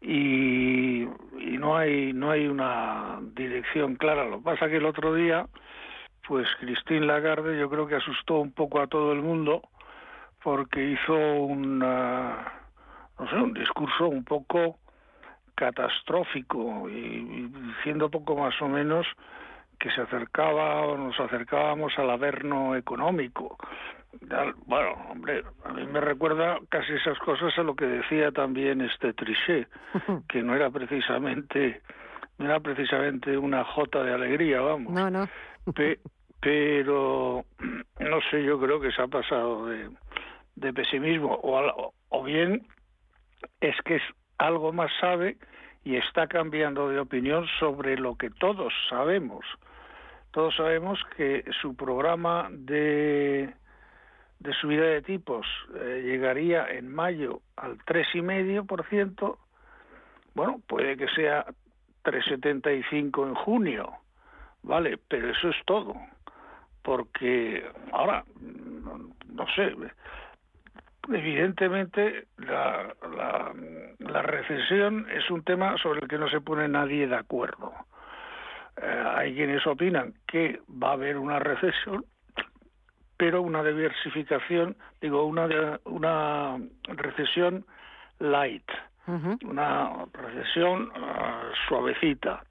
y, 0.00 1.02
y, 1.02 1.58
no 1.58 1.76
hay 1.76 2.12
no 2.12 2.30
hay 2.30 2.46
una 2.46 3.18
dirección 3.34 3.96
clara. 3.96 4.24
Lo 4.24 4.38
que 4.38 4.44
pasa 4.44 4.68
que 4.68 4.76
el 4.76 4.86
otro 4.86 5.14
día 5.14 5.46
pues 6.26 6.48
Christine 6.60 7.06
Lagarde 7.06 7.58
yo 7.58 7.68
creo 7.68 7.86
que 7.86 7.96
asustó 7.96 8.38
un 8.38 8.52
poco 8.52 8.80
a 8.80 8.86
todo 8.86 9.12
el 9.12 9.22
mundo 9.22 9.62
porque 10.42 10.92
hizo 10.92 11.14
un, 11.14 11.78
no 11.78 13.30
sé, 13.30 13.36
un 13.36 13.54
discurso 13.54 14.08
un 14.08 14.24
poco 14.24 14.78
catastrófico 15.54 16.88
y, 16.88 17.48
diciendo 17.48 18.10
poco 18.10 18.36
más 18.36 18.60
o 18.60 18.68
menos 18.68 19.06
que 19.82 19.90
se 19.90 20.00
acercaba 20.00 20.82
o 20.82 20.96
nos 20.96 21.18
acercábamos 21.18 21.92
al 21.98 22.08
averno 22.08 22.76
económico. 22.76 23.58
Bueno, 24.66 24.92
hombre, 25.10 25.42
a 25.64 25.72
mí 25.72 25.84
me 25.86 26.00
recuerda 26.00 26.60
casi 26.68 26.92
esas 26.92 27.18
cosas 27.18 27.52
a 27.58 27.64
lo 27.64 27.74
que 27.74 27.86
decía 27.86 28.30
también 28.30 28.80
este 28.80 29.12
Trichet, 29.12 29.68
que 30.28 30.40
no 30.42 30.54
era 30.54 30.70
precisamente 30.70 31.82
no 32.38 32.44
era 32.44 32.60
precisamente 32.60 33.36
una 33.36 33.64
jota 33.64 34.04
de 34.04 34.14
alegría, 34.14 34.60
vamos. 34.60 34.92
No, 34.92 35.10
no 35.10 35.28
pero 36.40 37.44
no 37.98 38.20
sé, 38.30 38.44
yo 38.44 38.60
creo 38.60 38.80
que 38.80 38.92
se 38.92 39.02
ha 39.02 39.08
pasado 39.08 39.66
de, 39.66 39.90
de 40.54 40.72
pesimismo 40.72 41.40
o, 41.42 41.92
o 42.08 42.22
bien 42.22 42.66
es 43.60 43.74
que 43.84 43.96
es 43.96 44.02
algo 44.38 44.72
más 44.72 44.92
sabe 45.00 45.38
y 45.84 45.96
está 45.96 46.28
cambiando 46.28 46.88
de 46.88 47.00
opinión 47.00 47.46
sobre 47.58 47.96
lo 47.96 48.14
que 48.14 48.30
todos 48.30 48.72
sabemos. 48.88 49.44
Todos 50.32 50.56
sabemos 50.56 50.98
que 51.16 51.44
su 51.60 51.76
programa 51.76 52.48
de, 52.50 53.54
de 54.40 54.52
subida 54.54 54.84
de 54.84 55.02
tipos 55.02 55.46
eh, 55.74 56.02
llegaría 56.04 56.66
en 56.68 56.92
mayo 56.92 57.40
al 57.56 57.78
3,5%. 57.78 59.36
Bueno, 60.34 60.60
puede 60.66 60.96
que 60.96 61.06
sea 61.08 61.46
3,75 62.04 63.28
en 63.28 63.34
junio, 63.34 63.92
¿vale? 64.62 64.98
Pero 65.08 65.30
eso 65.30 65.50
es 65.50 65.56
todo 65.66 65.94
porque 66.82 67.64
ahora, 67.92 68.24
no, 69.28 69.46
sé, 69.54 69.74
evidentemente 71.08 72.26
la, 72.38 72.94
la, 74.00 74.22
recesión 74.22 75.06
es 75.10 75.30
un 75.30 75.42
tema 75.42 75.76
sobre 75.78 76.00
el 76.00 76.08
que 76.08 76.18
no 76.18 76.28
se 76.28 76.40
pone 76.40 76.68
nadie 76.68 77.06
de 77.06 77.16
acuerdo. 77.16 77.72
Eh, 78.80 79.04
hay 79.16 79.34
quienes 79.34 79.66
opinan 79.66 80.14
que 80.26 80.60
va 80.82 80.90
a 80.90 80.92
haber 80.92 81.18
una 81.18 81.38
recesión, 81.38 82.04
pero 83.16 83.42
una 83.42 83.62
diversificación, 83.62 84.76
digo, 85.00 85.24
una, 85.26 85.78
una 85.84 86.58
recesión 86.84 87.64
light, 88.18 88.68
una 89.44 90.06
recesión 90.12 90.90
ah, 90.96 91.50
suavecita. 91.68 92.44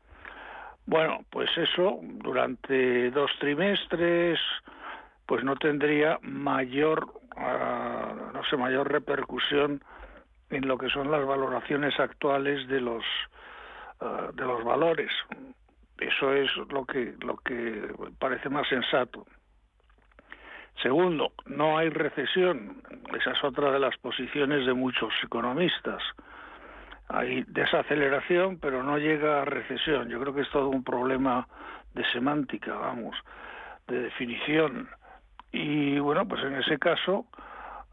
Bueno, 0.85 1.23
pues 1.29 1.49
eso 1.57 1.99
durante 2.01 3.11
dos 3.11 3.31
trimestres, 3.39 4.39
pues 5.25 5.43
no 5.43 5.55
tendría 5.55 6.19
mayor, 6.21 7.05
uh, 7.37 8.33
no 8.33 8.43
sé, 8.49 8.57
mayor 8.57 8.91
repercusión 8.91 9.81
en 10.49 10.67
lo 10.67 10.77
que 10.77 10.89
son 10.89 11.09
las 11.09 11.25
valoraciones 11.25 11.97
actuales 11.99 12.67
de 12.67 12.81
los 12.81 13.03
uh, 14.01 14.33
de 14.33 14.45
los 14.45 14.63
valores. 14.63 15.11
Eso 16.01 16.33
es 16.33 16.49
lo 16.71 16.83
que, 16.83 17.13
lo 17.21 17.37
que 17.37 17.93
parece 18.17 18.49
más 18.49 18.67
sensato. 18.67 19.27
Segundo, 20.81 21.33
no 21.45 21.77
hay 21.77 21.89
recesión. 21.89 22.81
Esa 23.15 23.31
es 23.31 23.43
otra 23.43 23.71
de 23.71 23.79
las 23.79 23.95
posiciones 23.97 24.65
de 24.65 24.73
muchos 24.73 25.13
economistas. 25.23 26.01
Hay 27.07 27.43
desaceleración, 27.47 28.57
pero 28.59 28.81
no 28.81 28.97
llega 28.97 29.43
a 29.43 29.45
recesión. 29.45 30.09
Yo 30.09 30.19
creo 30.19 30.33
que 30.33 30.41
es 30.41 30.49
todo 30.49 30.69
un 30.69 30.83
problema 30.83 31.47
de 31.93 32.03
semántica, 32.05 32.73
vamos, 32.73 33.15
de 33.87 34.01
definición. 34.01 34.89
Y 35.51 35.99
bueno, 35.99 36.27
pues 36.27 36.43
en 36.43 36.55
ese 36.55 36.79
caso 36.79 37.27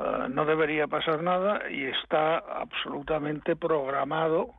eh, 0.00 0.29
no 0.31 0.47
debería 0.47 0.87
pasar 0.87 1.23
nada 1.23 1.71
y 1.71 1.85
está 1.85 2.38
absolutamente 2.38 3.55
programado 3.55 4.55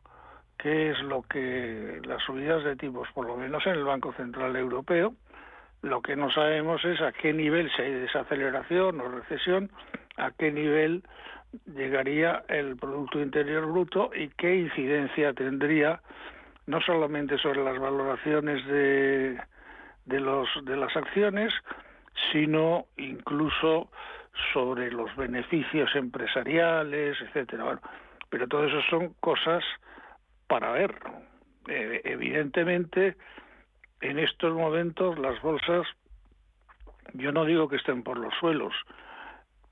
qué 0.59 0.91
es 0.91 0.99
lo 0.99 1.23
que 1.23 2.01
las 2.03 2.21
subidas 2.23 2.63
de 2.63 2.75
tipos, 2.75 3.07
por 3.13 3.25
lo 3.25 3.37
menos 3.37 3.65
en 3.65 3.73
el 3.73 3.83
Banco 3.83 4.13
Central 4.13 4.55
Europeo, 4.55 5.13
lo 5.81 6.01
que 6.01 6.15
no 6.15 6.29
sabemos 6.29 6.83
es 6.83 6.99
a 7.01 7.13
qué 7.13 7.33
nivel, 7.33 7.71
si 7.75 7.81
hay 7.81 7.93
desaceleración 7.93 8.99
o 8.99 9.07
recesión, 9.07 9.71
a 10.17 10.31
qué 10.31 10.51
nivel 10.51 11.03
llegaría 11.65 12.43
el 12.49 12.75
Producto 12.75 13.21
Interior 13.21 13.65
Bruto 13.65 14.11
y 14.13 14.27
qué 14.29 14.55
incidencia 14.55 15.33
tendría 15.33 16.01
no 16.67 16.81
solamente 16.81 17.37
sobre 17.39 17.63
las 17.63 17.79
valoraciones 17.79 18.63
de, 18.67 19.39
de, 20.05 20.19
los, 20.19 20.47
de 20.65 20.75
las 20.75 20.95
acciones, 20.95 21.53
sino 22.31 22.85
incluso 22.97 23.89
sobre 24.53 24.91
los 24.91 25.15
beneficios 25.15 25.89
empresariales, 25.95 27.17
etcétera. 27.21 27.63
Bueno, 27.63 27.81
pero 28.29 28.47
todo 28.47 28.65
eso 28.65 28.81
son 28.89 29.15
cosas 29.21 29.63
para 30.49 30.71
ver. 30.71 30.95
Eh, 31.67 32.01
evidentemente, 32.03 33.15
en 34.01 34.19
estos 34.19 34.53
momentos 34.53 35.17
las 35.19 35.39
bolsas, 35.41 35.87
yo 37.13 37.31
no 37.31 37.45
digo 37.45 37.69
que 37.69 37.77
estén 37.77 38.03
por 38.03 38.17
los 38.17 38.33
suelos, 38.39 38.73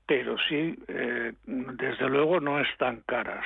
pero 0.06 0.36
sí, 0.48 0.78
eh, 0.86 1.34
desde 1.44 2.08
luego, 2.08 2.40
no 2.40 2.60
están 2.60 3.02
caras. 3.06 3.44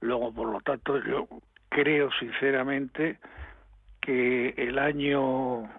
Luego, 0.00 0.34
por 0.34 0.48
lo 0.48 0.60
tanto, 0.60 1.02
yo 1.04 1.26
creo 1.70 2.10
sinceramente 2.18 3.18
que 4.00 4.50
el 4.58 4.78
año 4.78 5.70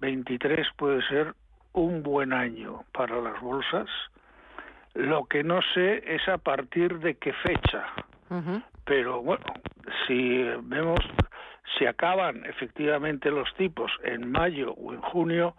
23 0.00 0.66
puede 0.76 1.06
ser 1.06 1.34
un 1.74 2.02
buen 2.02 2.32
año 2.32 2.84
para 2.92 3.20
las 3.20 3.40
bolsas. 3.40 3.88
Lo 4.94 5.26
que 5.26 5.44
no 5.44 5.60
sé 5.74 6.02
es 6.14 6.26
a 6.28 6.38
partir 6.38 6.98
de 6.98 7.14
qué 7.16 7.32
fecha. 7.32 7.86
Pero 8.84 9.22
bueno, 9.22 9.44
si 10.06 10.42
vemos, 10.62 10.98
si 11.78 11.86
acaban 11.86 12.44
efectivamente 12.46 13.30
los 13.30 13.52
tipos 13.54 13.90
en 14.02 14.30
mayo 14.30 14.72
o 14.72 14.92
en 14.92 15.00
junio, 15.00 15.54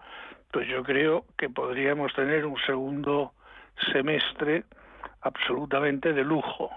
pues 0.51 0.67
yo 0.67 0.83
creo 0.83 1.25
que 1.37 1.49
podríamos 1.49 2.13
tener 2.13 2.45
un 2.45 2.57
segundo 2.65 3.33
semestre 3.91 4.65
absolutamente 5.21 6.13
de 6.13 6.23
lujo. 6.23 6.69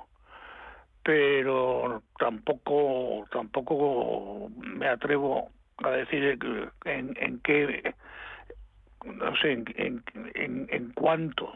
Pero 1.03 2.03
tampoco, 2.19 3.26
tampoco 3.31 4.49
me 4.57 4.88
atrevo 4.88 5.50
a 5.79 5.91
decir 5.91 6.38
en, 6.85 7.17
en 7.21 7.41
qué, 7.41 7.95
no 9.05 9.37
sé, 9.37 9.53
en, 9.53 10.03
en, 10.35 10.67
en 10.71 10.93
cuánto 10.93 11.53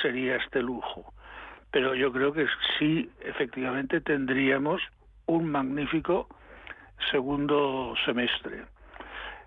sería 0.00 0.36
este 0.36 0.60
lujo 0.60 1.14
pero 1.74 1.92
yo 1.96 2.12
creo 2.12 2.32
que 2.32 2.46
sí, 2.78 3.10
efectivamente, 3.20 4.00
tendríamos 4.00 4.80
un 5.26 5.50
magnífico 5.50 6.28
segundo 7.10 7.94
semestre. 8.04 8.62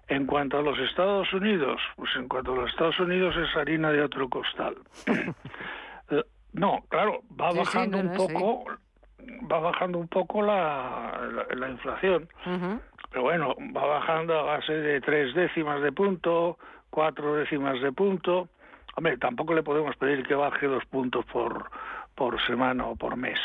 En 0.10 0.25
cuanto 0.25 0.57
a 0.57 0.62
los 0.62 0.77
Estados 0.77 1.31
Unidos, 1.31 1.79
pues 1.96 2.13
en 2.17 2.27
cuanto 2.27 2.51
a 2.51 2.57
los 2.57 2.69
Estados 2.69 3.00
Unidos 3.00 3.34
es 3.38 3.55
harina 3.55 3.91
de 3.91 4.03
otro 4.03 4.29
costal. 4.29 4.75
Eh, 6.10 6.24
no, 6.53 6.86
claro, 6.88 7.19
va 7.38 7.51
bajando 7.51 7.98
un 7.98 8.13
poco, 8.13 8.63
va 9.51 9.60
bajando 9.60 9.98
un 9.98 10.07
poco 10.07 10.41
la, 10.41 11.19
la, 11.53 11.69
inflación, 11.69 12.29
pero 13.12 13.24
bueno, 13.24 13.53
va 13.75 13.86
bajando 13.86 14.39
a 14.39 14.43
base 14.43 14.72
de 14.72 15.01
tres 15.01 15.36
décimas 15.36 15.81
de 15.81 15.91
punto, 15.91 16.57
cuatro 16.89 17.36
décimas 17.36 17.81
de 17.81 17.91
punto. 17.91 18.47
Hombre, 18.95 19.17
tampoco 19.17 19.54
le 19.54 19.63
podemos 19.63 19.97
pedir 19.97 20.25
que 20.25 20.34
baje 20.34 20.65
dos 20.65 20.86
puntos 20.86 21.25
por 21.25 21.69
por 22.17 22.43
semana 22.47 22.88
o 22.88 22.95
por 22.95 23.15
mes. 23.15 23.39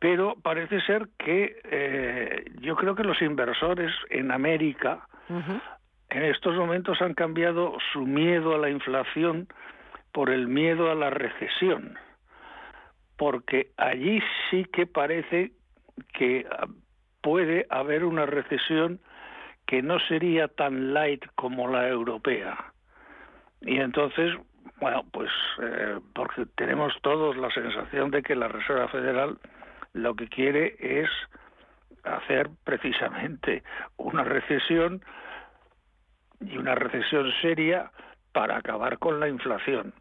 Pero 0.00 0.36
parece 0.42 0.80
ser 0.80 1.08
que 1.18 1.60
eh, 1.62 2.44
yo 2.60 2.74
creo 2.74 2.94
que 2.94 3.04
los 3.04 3.20
inversores 3.20 3.92
en 4.08 4.32
América 4.32 5.06
en 6.08 6.24
estos 6.24 6.56
momentos 6.56 7.00
han 7.02 7.14
cambiado 7.14 7.76
su 7.92 8.06
miedo 8.06 8.54
a 8.54 8.58
la 8.58 8.70
inflación 8.70 9.46
por 10.12 10.30
el 10.30 10.48
miedo 10.48 10.90
a 10.90 10.94
la 10.94 11.10
recesión, 11.10 11.96
porque 13.16 13.70
allí 13.76 14.20
sí 14.50 14.64
que 14.72 14.86
parece 14.86 15.52
que 16.14 16.46
puede 17.20 17.66
haber 17.68 18.04
una 18.04 18.24
recesión 18.24 18.98
que 19.66 19.82
no 19.82 20.00
sería 20.08 20.48
tan 20.48 20.94
light 20.94 21.24
como 21.36 21.68
la 21.68 21.86
europea. 21.86 22.72
Y 23.60 23.78
entonces 23.78 24.34
bueno, 24.80 25.04
pues 25.12 25.30
eh, 25.62 25.98
porque 26.14 26.46
tenemos 26.56 26.92
todos 27.02 27.36
la 27.36 27.50
sensación 27.50 28.10
de 28.10 28.22
que 28.22 28.34
la 28.34 28.48
Reserva 28.48 28.88
Federal 28.88 29.38
lo 29.92 30.14
que 30.14 30.28
quiere 30.28 30.76
es 30.78 31.08
hacer 32.04 32.48
precisamente 32.64 33.62
una 33.96 34.24
recesión 34.24 35.02
y 36.40 36.56
una 36.56 36.74
recesión 36.74 37.30
seria 37.42 37.90
para 38.32 38.56
acabar 38.56 38.98
con 38.98 39.20
la 39.20 39.28
inflación, 39.28 39.92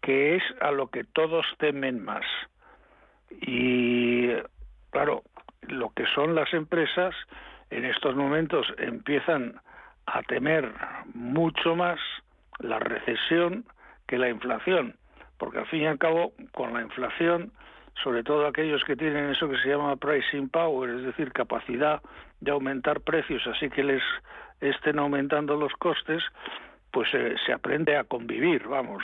que 0.00 0.36
es 0.36 0.42
a 0.60 0.70
lo 0.70 0.88
que 0.88 1.04
todos 1.04 1.46
temen 1.58 2.04
más. 2.04 2.24
Y 3.30 4.28
claro, 4.90 5.22
lo 5.62 5.90
que 5.90 6.06
son 6.14 6.34
las 6.34 6.52
empresas 6.54 7.14
en 7.70 7.84
estos 7.84 8.14
momentos 8.14 8.66
empiezan 8.78 9.60
a 10.06 10.22
temer 10.22 10.72
mucho 11.14 11.74
más 11.74 11.98
la 12.60 12.78
recesión 12.78 13.64
que 14.06 14.18
la 14.18 14.28
inflación, 14.28 14.96
porque 15.38 15.58
al 15.58 15.66
fin 15.66 15.82
y 15.82 15.86
al 15.86 15.98
cabo, 15.98 16.32
con 16.52 16.72
la 16.72 16.82
inflación, 16.82 17.52
sobre 18.02 18.22
todo 18.22 18.46
aquellos 18.46 18.82
que 18.84 18.96
tienen 18.96 19.30
eso 19.30 19.48
que 19.48 19.58
se 19.58 19.68
llama 19.68 19.96
pricing 19.96 20.48
power, 20.48 20.90
es 20.90 21.02
decir, 21.02 21.32
capacidad 21.32 22.02
de 22.40 22.50
aumentar 22.50 23.00
precios, 23.00 23.46
así 23.46 23.70
que 23.70 23.84
les 23.84 24.02
estén 24.60 24.98
aumentando 24.98 25.56
los 25.56 25.72
costes, 25.74 26.22
pues 26.90 27.08
eh, 27.14 27.34
se 27.44 27.52
aprende 27.52 27.96
a 27.96 28.04
convivir, 28.04 28.66
vamos. 28.68 29.02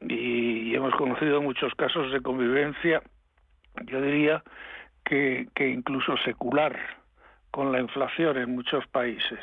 Y, 0.00 0.74
hemos 0.74 0.94
conocido 0.96 1.40
muchos 1.40 1.72
casos 1.74 2.12
de 2.12 2.20
convivencia, 2.20 3.02
yo 3.84 4.00
diría 4.00 4.42
que, 5.04 5.48
que 5.54 5.68
incluso 5.68 6.16
secular 6.18 6.76
con 7.50 7.70
la 7.70 7.80
inflación 7.80 8.36
en 8.36 8.54
muchos 8.54 8.86
países. 8.88 9.40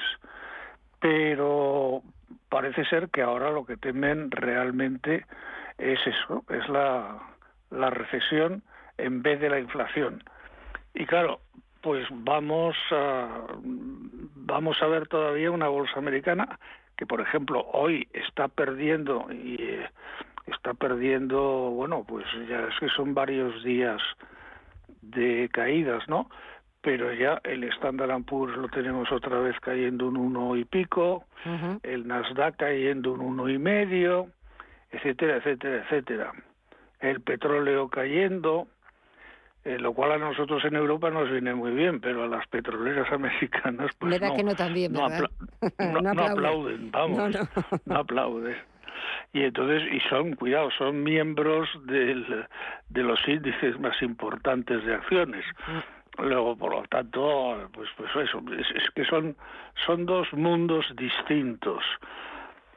Pero 1.00 2.04
parece 2.50 2.86
ser 2.86 3.10
que 3.10 3.22
ahora 3.22 3.52
lo 3.52 3.65
que 3.65 3.78
temen 3.78 4.32
realmente 4.32 5.26
es 5.78 6.00
eso, 6.06 6.44
es 6.50 6.67
la, 6.70 7.17
la 7.70 7.89
recesión 7.89 8.63
en 8.98 9.22
vez 9.22 9.39
de 9.39 9.50
la 9.50 9.60
inflación. 9.60 10.24
Y 10.94 11.06
claro, 11.06 11.39
pues 11.82 12.06
vamos 12.12 12.76
a, 12.91 13.48
vamos 13.62 14.82
a 14.82 14.88
ver 14.88 15.08
todavía 15.08 15.52
una 15.52 15.67
bolsa 15.67 15.98
americana 15.98 16.60
que, 16.98 17.06
por 17.06 17.22
ejemplo, 17.22 17.65
hoy 17.74 18.08
está 18.13 18.48
perdiendo 18.48 19.28
y 19.32 19.56
eh, 19.60 19.89
está 20.48 20.74
perdiendo, 20.74 21.41
bueno, 21.72 22.06
pues 22.08 22.26
ya 22.48 22.67
es 22.67 22.80
que 22.80 22.89
son 22.89 23.13
varios 23.13 23.63
días 23.63 24.02
de 25.02 25.50
caídas, 25.52 26.08
¿no? 26.08 26.30
Pero 26.82 27.13
ya 27.13 27.39
el 27.44 27.63
Standard 27.65 28.24
Poor's 28.24 28.58
lo 28.58 28.67
tenemos 28.70 29.12
otra 29.12 29.39
vez 29.39 29.56
cayendo 29.60 30.08
un 30.08 30.17
uno 30.17 30.56
y 30.56 30.65
pico, 30.65 31.26
el 31.84 32.08
Nasdaq 32.08 32.58
cayendo 32.58 33.13
un 33.13 33.22
uno 33.22 33.50
y 33.50 33.58
medio, 33.58 34.30
etcétera, 34.91 35.38
etcétera, 35.38 35.84
etcétera. 35.84 36.34
El 37.00 37.22
petróleo 37.22 37.88
cayendo, 37.88 38.67
eh, 39.63 39.78
lo 39.78 39.94
cual 39.94 40.13
a 40.13 40.17
nosotros 40.17 40.63
en 40.65 40.76
Europa 40.76 41.12
nos 41.12 41.30
viene 41.30 41.54
muy 41.54 41.72
bien, 41.72 42.02
pero 42.02 42.24
a 42.24 42.28
las 42.28 42.48
petroleras 42.48 43.12
americanas 43.12 43.91
pues 44.00 44.20
no, 44.20 44.36
que 44.36 44.44
no, 44.44 44.56
también, 44.56 44.94
no, 44.94 45.08
no, 46.02 46.24
aplauden, 46.24 46.91
vamos, 46.91 47.36
no, 47.86 47.96
aplauden. 47.96 48.58
Y 49.34 49.44
entonces, 49.44 49.84
y 49.91 50.00
son, 50.10 50.36
cuidado, 50.36 50.70
son 50.78 51.04
miembros 51.04 51.70
del, 51.86 52.46
de 52.89 53.04
los 53.04 53.20
índices 53.28 53.80
más 53.80 54.00
importantes 54.02 54.84
de 54.84 54.94
acciones. 54.96 55.46
Mm. 55.67 56.01
Luego, 56.17 56.56
por 56.56 56.74
lo 56.76 56.84
tanto, 56.84 57.69
pues, 57.74 57.89
pues 57.95 58.10
eso, 58.15 58.43
es, 58.58 58.89
que 58.93 59.06
son, 59.06 59.36
son 59.86 60.06
dos 60.06 60.32
mundos 60.34 60.86
distintos. 60.95 61.84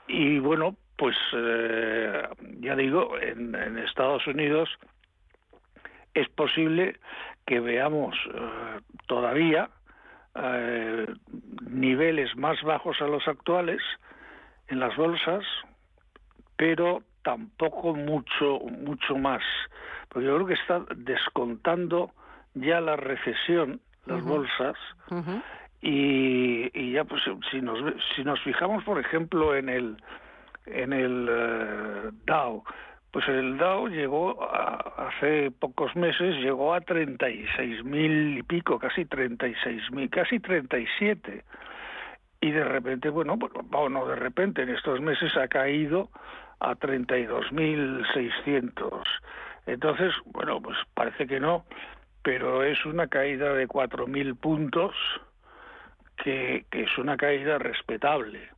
Y 0.07 0.39
bueno, 0.39 0.77
pues 0.97 1.17
eh, 1.33 2.29
ya 2.61 2.77
digo, 2.77 3.19
en, 3.19 3.79
Estados 3.79 4.27
Unidos 4.27 4.69
es 6.15 6.29
posible 6.29 6.97
que 7.47 7.59
veamos 7.59 8.15
eh, 8.33 8.81
todavía 9.07 9.69
eh, 10.37 11.07
niveles 11.69 12.37
más 12.37 12.63
bajos 12.63 13.01
a 13.03 13.07
los 13.07 13.27
actuales 13.27 13.83
en 14.69 14.79
las 14.79 14.97
bolsas, 14.97 15.45
pero 16.57 17.03
tampoco 17.23 17.95
mucho 17.95 18.61
mucho 18.61 19.17
más. 19.17 19.43
Porque 20.09 20.27
yo 20.27 20.37
creo 20.37 20.47
que 20.47 20.55
está 20.55 20.85
descontando 20.95 22.13
ya 22.55 22.81
la 22.81 22.97
recesión 22.97 23.81
las 24.07 24.23
bolsas 24.23 24.77
y, 25.81 26.93
ya 26.93 27.05
pues 27.05 27.23
si 27.51 27.61
nos 27.61 27.79
si 28.15 28.25
nos 28.25 28.41
fijamos 28.43 28.85
por 28.85 28.99
ejemplo 28.99 29.55
en 29.55 29.69
el 29.69 29.97
en 30.67 30.93
el 30.93 31.29
eh, 31.31 32.11
Dow 32.27 32.65
pues 33.11 33.29
el 33.29 33.59
Dow 33.59 33.89
llegó 33.89 34.39
hace 34.99 35.51
pocos 35.51 35.95
meses 35.97 36.37
llegó 36.37 36.73
a 36.75 36.81
36 36.81 37.85
mil 37.85 38.39
y 38.39 38.43
pico 38.43 38.79
casi 38.79 39.05
36 39.05 39.91
mil 39.93 40.09
casi 40.11 40.41
37 40.41 41.45
y 42.41 42.51
de 42.51 42.65
repente 42.65 43.11
bueno 43.11 43.37
bueno 43.37 44.01
no 44.01 44.07
de 44.07 44.17
repente 44.17 44.63
en 44.63 44.71
estos 44.71 45.01
meses 45.01 45.37
ha 45.37 45.49
caído 45.49 46.09
a 46.61 46.75
32.600 46.75 49.03
entonces 49.67 50.15
bueno 50.27 50.63
pues 50.63 50.79
parece 50.95 51.27
que 51.27 51.41
no 51.41 51.65
pero 52.25 52.65
es 52.65 52.85
una 52.87 53.07
caída 53.07 53.53
de 53.53 53.69
4.000 53.69 54.37
puntos 54.37 54.95
que, 56.17 56.65
es 56.73 56.99
una 56.99 57.19
caída 57.19 57.59
respetable. 57.59 58.49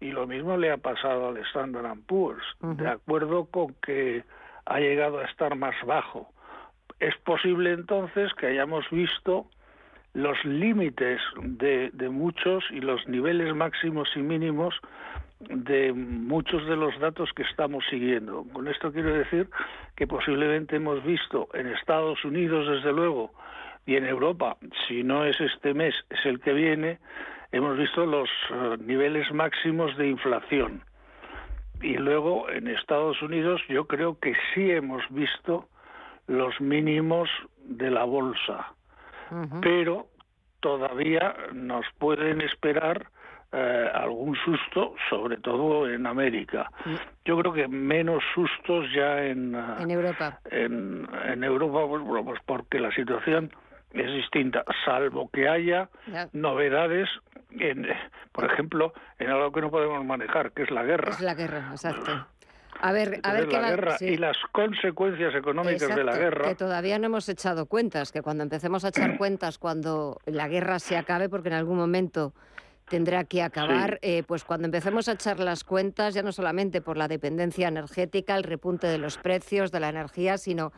Y 0.00 0.12
lo 0.12 0.28
mismo 0.28 0.56
le 0.56 0.70
ha 0.70 0.76
pasado 0.76 1.28
al 1.28 1.36
Standard 1.38 1.98
Poor's, 2.06 2.44
de 2.60 2.88
acuerdo 2.88 3.46
con 3.46 3.74
que 3.82 4.22
ha 4.64 4.78
llegado 4.78 5.18
a 5.18 5.24
estar 5.24 5.56
más 5.56 5.74
bajo. 5.84 6.32
Es 7.00 7.16
posible 7.24 7.72
entonces 7.72 8.32
que 8.34 8.46
hayamos 8.46 8.88
visto 8.90 9.50
los 10.12 10.42
límites 10.44 11.20
de, 11.42 11.90
de 11.92 12.08
muchos 12.08 12.62
y 12.70 12.80
los 12.80 13.06
niveles 13.08 13.52
máximos 13.56 14.08
y 14.14 14.20
mínimos 14.20 14.72
de 15.48 15.92
muchos 15.92 16.66
de 16.66 16.76
los 16.76 16.98
datos 17.00 17.32
que 17.34 17.42
estamos 17.42 17.84
siguiendo. 17.90 18.44
Con 18.52 18.68
esto 18.68 18.92
quiero 18.92 19.12
decir 19.12 19.48
que 19.96 20.06
posiblemente 20.06 20.76
hemos 20.76 21.02
visto 21.04 21.48
en 21.54 21.68
Estados 21.68 22.24
Unidos, 22.24 22.68
desde 22.68 22.92
luego, 22.92 23.32
y 23.86 23.96
en 23.96 24.06
Europa, 24.06 24.56
si 24.88 25.02
no 25.02 25.24
es 25.24 25.38
este 25.40 25.74
mes, 25.74 25.94
es 26.10 26.24
el 26.24 26.40
que 26.40 26.52
viene, 26.52 26.98
hemos 27.52 27.76
visto 27.76 28.06
los 28.06 28.28
eh, 28.50 28.76
niveles 28.80 29.30
máximos 29.32 29.96
de 29.96 30.08
inflación. 30.08 30.82
Y 31.82 31.96
luego 31.98 32.48
en 32.48 32.68
Estados 32.68 33.20
Unidos 33.20 33.60
yo 33.68 33.86
creo 33.86 34.18
que 34.18 34.34
sí 34.54 34.70
hemos 34.70 35.02
visto 35.10 35.68
los 36.26 36.58
mínimos 36.60 37.28
de 37.64 37.90
la 37.90 38.04
bolsa. 38.04 38.72
Pero 39.62 40.06
todavía 40.60 41.34
nos 41.52 41.84
pueden 41.98 42.40
esperar 42.40 43.08
eh, 43.56 43.90
algún 43.94 44.36
susto, 44.44 44.96
sobre 45.08 45.36
todo 45.36 45.88
en 45.88 46.06
América. 46.06 46.68
Mm. 46.84 46.94
Yo 47.24 47.38
creo 47.38 47.52
que 47.52 47.68
menos 47.68 48.22
sustos 48.34 48.86
ya 48.92 49.22
en, 49.22 49.54
eh, 49.54 49.76
en 49.78 49.90
Europa. 49.92 50.40
En, 50.50 51.08
en 51.26 51.44
Europa, 51.44 51.86
pues, 51.86 52.24
pues 52.24 52.40
porque 52.44 52.80
la 52.80 52.90
situación 52.92 53.52
es 53.92 54.12
distinta, 54.12 54.64
salvo 54.84 55.30
que 55.32 55.48
haya 55.48 55.88
novedades, 56.32 57.08
en, 57.52 57.86
por 58.32 58.44
ejemplo, 58.44 58.92
en 59.20 59.30
algo 59.30 59.52
que 59.52 59.60
no 59.60 59.70
podemos 59.70 60.04
manejar, 60.04 60.50
que 60.50 60.64
es 60.64 60.70
la 60.72 60.82
guerra. 60.82 61.10
Es 61.10 61.20
la 61.20 61.34
guerra, 61.34 61.68
exacto. 61.70 62.26
A 62.80 62.92
ver, 62.92 63.20
a 63.22 63.32
ver 63.32 63.46
qué 63.46 63.60
la 63.60 63.70
guerra 63.70 63.96
y 64.00 64.16
las 64.16 64.36
consecuencias 64.50 65.32
económicas 65.36 65.94
de 65.94 66.02
la 66.02 66.16
guerra. 66.16 66.48
Que 66.48 66.56
todavía 66.56 66.98
no 66.98 67.06
hemos 67.06 67.28
echado 67.28 67.66
cuentas, 67.66 68.10
que 68.10 68.20
cuando 68.20 68.42
empecemos 68.42 68.84
a 68.84 68.88
echar 68.88 69.16
cuentas, 69.18 69.58
cuando 69.58 70.18
la 70.26 70.48
guerra 70.48 70.80
se 70.80 70.96
acabe, 70.96 71.28
porque 71.28 71.48
en 71.48 71.54
algún 71.54 71.76
momento 71.76 72.32
tendrá 72.88 73.24
que 73.24 73.42
acabar, 73.42 73.98
eh, 74.02 74.22
pues 74.26 74.44
cuando 74.44 74.66
empecemos 74.66 75.08
a 75.08 75.12
echar 75.12 75.40
las 75.40 75.64
cuentas, 75.64 76.14
ya 76.14 76.22
no 76.22 76.32
solamente 76.32 76.80
por 76.80 76.96
la 76.96 77.08
dependencia 77.08 77.68
energética, 77.68 78.36
el 78.36 78.42
repunte 78.42 78.86
de 78.86 78.98
los 78.98 79.18
precios 79.18 79.72
de 79.72 79.80
la 79.80 79.88
energía, 79.88 80.38
sino 80.38 80.72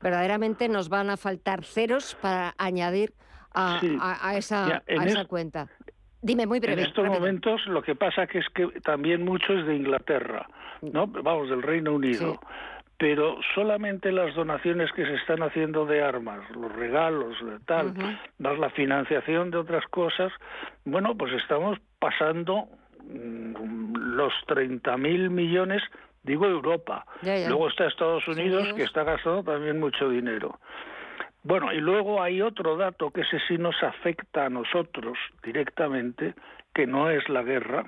verdaderamente 0.00 0.68
nos 0.68 0.88
van 0.88 1.10
a 1.10 1.16
faltar 1.16 1.64
ceros 1.64 2.16
para 2.20 2.54
añadir 2.58 3.12
a, 3.54 3.80
esa, 4.36 4.82
esa 4.86 5.24
cuenta. 5.26 5.68
Dime 6.20 6.46
muy 6.46 6.60
breve. 6.60 6.82
En 6.82 6.88
estos 6.88 7.06
momentos 7.06 7.66
lo 7.66 7.82
que 7.82 7.94
pasa 7.94 8.26
que 8.26 8.38
es 8.38 8.48
que 8.54 8.66
también 8.80 9.24
mucho 9.24 9.52
es 9.52 9.66
de 9.66 9.76
Inglaterra, 9.76 10.48
¿no? 10.80 11.06
Vamos, 11.06 11.50
del 11.50 11.62
Reino 11.62 11.92
Unido 11.94 12.40
pero 13.02 13.36
solamente 13.56 14.12
las 14.12 14.32
donaciones 14.32 14.92
que 14.92 15.04
se 15.04 15.14
están 15.14 15.42
haciendo 15.42 15.84
de 15.86 16.04
armas, 16.04 16.48
los 16.54 16.70
regalos, 16.70 17.34
de 17.44 17.58
tal, 17.66 17.92
más 18.38 18.56
la 18.60 18.70
financiación 18.70 19.50
de 19.50 19.58
otras 19.58 19.84
cosas, 19.86 20.30
bueno, 20.84 21.16
pues 21.16 21.32
estamos 21.32 21.80
pasando 21.98 22.68
mm, 23.00 23.96
los 24.14 24.32
30.000 24.46 25.30
millones, 25.30 25.82
digo 26.22 26.46
Europa. 26.46 27.04
Luego 27.22 27.70
está 27.70 27.88
Estados 27.88 28.28
Unidos, 28.28 28.72
que 28.74 28.84
está 28.84 29.02
gastando 29.02 29.42
también 29.42 29.80
mucho 29.80 30.08
dinero. 30.08 30.60
Bueno, 31.42 31.72
y 31.72 31.80
luego 31.80 32.22
hay 32.22 32.40
otro 32.40 32.76
dato 32.76 33.10
que 33.10 33.22
ese 33.22 33.40
sí 33.48 33.58
nos 33.58 33.82
afecta 33.82 34.46
a 34.46 34.48
nosotros 34.48 35.18
directamente, 35.42 36.34
que 36.72 36.86
no 36.86 37.10
es 37.10 37.28
la 37.28 37.42
guerra, 37.42 37.84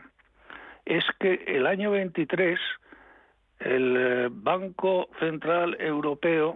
es 0.84 1.04
que 1.20 1.44
el 1.46 1.68
año 1.68 1.92
23 1.92 2.58
el 3.60 3.96
eh, 3.96 4.28
Banco 4.30 5.08
Central 5.18 5.76
Europeo 5.80 6.54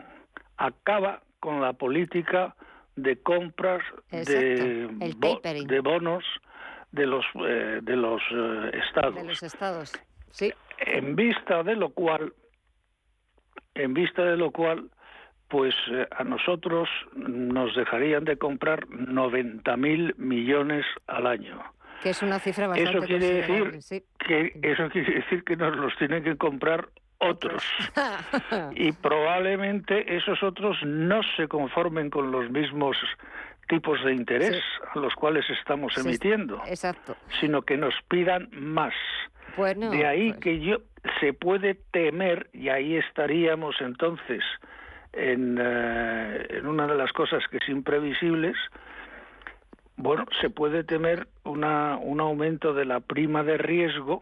acaba 0.56 1.22
con 1.40 1.60
la 1.60 1.72
política 1.72 2.54
de 2.96 3.22
compras 3.22 3.82
de, 4.10 4.88
de, 4.88 5.80
bonos 5.80 6.24
de 6.90 7.06
los 7.06 7.24
eh, 7.46 7.78
de 7.82 7.96
los 7.96 8.20
eh, 8.32 8.70
estados. 8.86 9.14
De 9.14 9.24
los 9.24 9.42
estados, 9.42 9.92
sí. 10.30 10.52
En 10.78 11.14
vista 11.14 11.62
de 11.62 11.76
lo 11.76 11.90
cual, 11.90 12.32
en 13.74 13.94
vista 13.94 14.24
de 14.24 14.36
lo 14.36 14.50
cual, 14.50 14.90
pues 15.48 15.74
a 16.10 16.24
nosotros 16.24 16.88
nos 17.14 17.74
dejarían 17.74 18.24
de 18.24 18.36
comprar 18.36 18.88
90 18.90 19.76
mil 19.76 20.14
millones 20.18 20.84
al 21.06 21.26
año. 21.26 21.62
Que 22.02 22.10
es 22.10 22.22
una 22.22 22.38
cifra 22.38 22.68
bastante 22.68 22.98
eso 22.98 23.06
quiere 23.06 23.32
decir 23.72 24.04
que 24.18 24.52
Eso 24.62 24.88
quiere 24.90 25.14
decir 25.14 25.44
que 25.44 25.56
nos 25.56 25.76
los 25.76 25.96
tienen 25.96 26.22
que 26.22 26.36
comprar 26.36 26.88
otros. 27.18 27.62
y 28.74 28.92
probablemente 29.02 30.16
esos 30.16 30.42
otros 30.42 30.76
no 30.84 31.20
se 31.36 31.48
conformen 31.48 32.10
con 32.10 32.30
los 32.30 32.50
mismos 32.50 32.96
tipos 33.68 34.02
de 34.04 34.14
interés 34.14 34.62
a 34.94 34.98
los 34.98 35.14
cuales 35.14 35.44
estamos 35.50 35.96
emitiendo, 35.98 36.62
exacto. 36.66 37.16
sino 37.40 37.62
que 37.62 37.76
nos 37.76 37.94
pidan 38.08 38.48
más. 38.52 38.94
de 39.56 40.06
ahí 40.06 40.30
pues 40.30 40.40
que 40.40 40.60
yo 40.60 40.78
se 41.20 41.32
puede 41.32 41.74
temer, 41.92 42.48
y 42.52 42.70
ahí 42.70 42.96
estaríamos 42.96 43.76
entonces 43.80 44.42
en, 45.12 45.58
eh, 45.60 46.46
en 46.50 46.66
una 46.66 46.86
de 46.86 46.94
las 46.94 47.12
cosas 47.12 47.46
que 47.50 47.58
es 47.58 47.68
imprevisibles, 47.68 48.56
bueno, 49.98 50.24
se 50.40 50.48
puede 50.48 50.84
temer 50.84 51.28
una, 51.44 51.98
un 51.98 52.20
aumento 52.20 52.72
de 52.72 52.84
la 52.84 53.00
prima 53.00 53.42
de 53.42 53.58
riesgo 53.58 54.20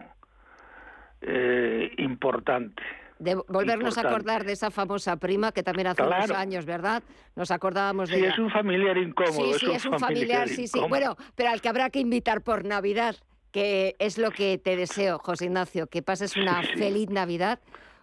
eh, 1.21 1.93
importante. 1.99 2.83
De 3.19 3.35
volvernos 3.35 3.97
a 3.97 4.03
acordar 4.03 4.45
de 4.45 4.53
esa 4.53 4.71
famosa 4.71 5.17
prima 5.17 5.53
que 5.53 5.63
también 5.63 5.87
hace 5.87 6.03
unos 6.03 6.31
años, 6.31 6.67
¿verdad? 6.67 7.03
Nos 7.35 7.51
acordábamos 7.51 8.11
de. 8.11 8.17
Sí, 8.17 8.25
es 8.25 8.39
un 8.39 8.51
familiar 8.51 8.97
incómodo. 8.99 9.55
Sí, 9.55 9.67
sí, 9.67 9.73
es 9.73 9.87
un, 9.87 9.99
familiar, 9.99 10.49
sí, 10.49 10.67
sí. 10.67 10.81
Bueno, 10.89 11.17
pero 11.35 11.51
al 11.51 11.61
que 11.61 11.69
habrá 11.69 11.89
que 11.89 12.01
invitar 12.01 12.43
por 12.43 12.65
Navidad, 12.65 13.17
que 13.53 13.97
es 13.99 14.19
lo 14.19 14.31
que 14.31 14.59
te 14.59 14.77
deseo, 14.77 15.19
José 15.19 15.47
Ignacio, 15.47 15.87
que 15.87 16.03
pases 16.03 16.37
una 16.37 16.63
feliz 16.63 17.09
Navidad 17.09 17.59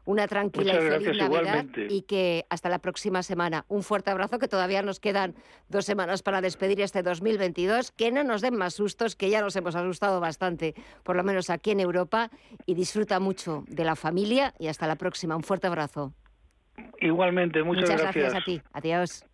una 0.06 0.28
tranquila 0.28 0.74
y 0.74 0.90
feliz 0.90 1.18
Navidad 1.18 1.66
y 1.90 2.02
que 2.04 2.46
hasta 2.50 2.70
la 2.70 2.80
próxima 2.80 3.24
semana. 3.24 3.66
Un 3.68 3.84
fuerte 3.84 4.12
abrazo, 4.12 4.40
que 4.40 4.48
todavía 4.48 4.82
nos 4.82 5.00
quedan 5.00 5.36
dos 5.70 5.86
semanas 5.86 6.24
para 6.24 6.42
despedir 6.42 6.82
este 6.82 7.04
2022. 7.04 7.92
Que 7.92 8.12
no 8.12 8.24
nos 8.24 8.42
den 8.42 8.56
más 8.56 8.74
sustos, 8.74 9.16
que 9.16 9.30
ya 9.30 9.42
nos 9.42 9.56
hemos 9.56 9.76
asustado 9.76 10.20
bastante, 10.20 10.74
por 11.04 11.16
lo 11.16 11.24
menos 11.24 11.50
aquí 11.50 11.72
en 11.72 11.80
Europa. 11.80 12.30
Y 12.66 12.76
disfruta 12.76 13.20
mucho 13.20 13.64
de 13.68 13.84
la 13.84 13.96
familia 13.96 14.54
y 14.60 14.68
hasta 14.68 14.88
la 14.88 14.96
próxima. 14.96 15.36
Un 15.36 15.44
fuerte 15.44 15.68
abrazo. 15.68 16.14
Igualmente, 17.00 17.64
muchas, 17.64 17.84
muchas 17.84 18.02
gracias. 18.02 18.34
gracias 18.34 18.42
a 18.42 18.46
ti. 18.46 18.62
Adiós. 18.74 19.26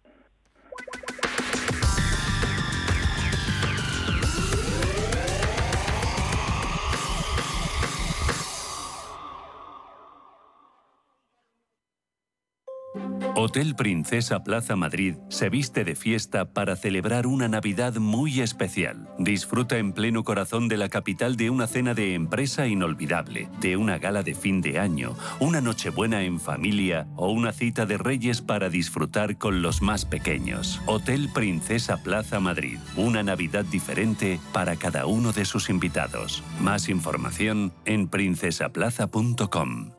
Hotel 13.35 13.75
Princesa 13.75 14.43
Plaza 14.43 14.75
Madrid 14.75 15.15
se 15.29 15.49
viste 15.49 15.83
de 15.83 15.95
fiesta 15.95 16.53
para 16.53 16.75
celebrar 16.75 17.27
una 17.27 17.47
Navidad 17.47 17.95
muy 17.95 18.41
especial. 18.41 19.07
Disfruta 19.19 19.77
en 19.77 19.93
pleno 19.93 20.23
corazón 20.23 20.67
de 20.67 20.77
la 20.77 20.89
capital 20.89 21.35
de 21.35 21.49
una 21.49 21.67
cena 21.67 21.93
de 21.93 22.15
empresa 22.15 22.67
inolvidable, 22.67 23.49
de 23.61 23.77
una 23.77 23.97
gala 23.99 24.23
de 24.23 24.33
fin 24.33 24.61
de 24.61 24.79
año, 24.79 25.15
una 25.39 25.61
nochebuena 25.61 26.23
en 26.23 26.39
familia 26.39 27.07
o 27.15 27.31
una 27.31 27.51
cita 27.51 27.85
de 27.85 27.97
reyes 27.97 28.41
para 28.41 28.69
disfrutar 28.69 29.37
con 29.37 29.61
los 29.61 29.81
más 29.81 30.05
pequeños. 30.05 30.81
Hotel 30.85 31.29
Princesa 31.33 32.01
Plaza 32.03 32.39
Madrid, 32.39 32.79
una 32.97 33.23
Navidad 33.23 33.65
diferente 33.65 34.39
para 34.51 34.75
cada 34.75 35.05
uno 35.05 35.31
de 35.31 35.45
sus 35.45 35.69
invitados. 35.69 36.43
Más 36.59 36.89
información 36.89 37.71
en 37.85 38.07
princesaplaza.com. 38.07 39.98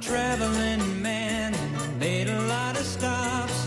traveling 0.00 1.02
man 1.02 1.52
made 1.98 2.28
a 2.28 2.40
lot 2.42 2.74
of 2.78 2.86
stops. 2.86 3.59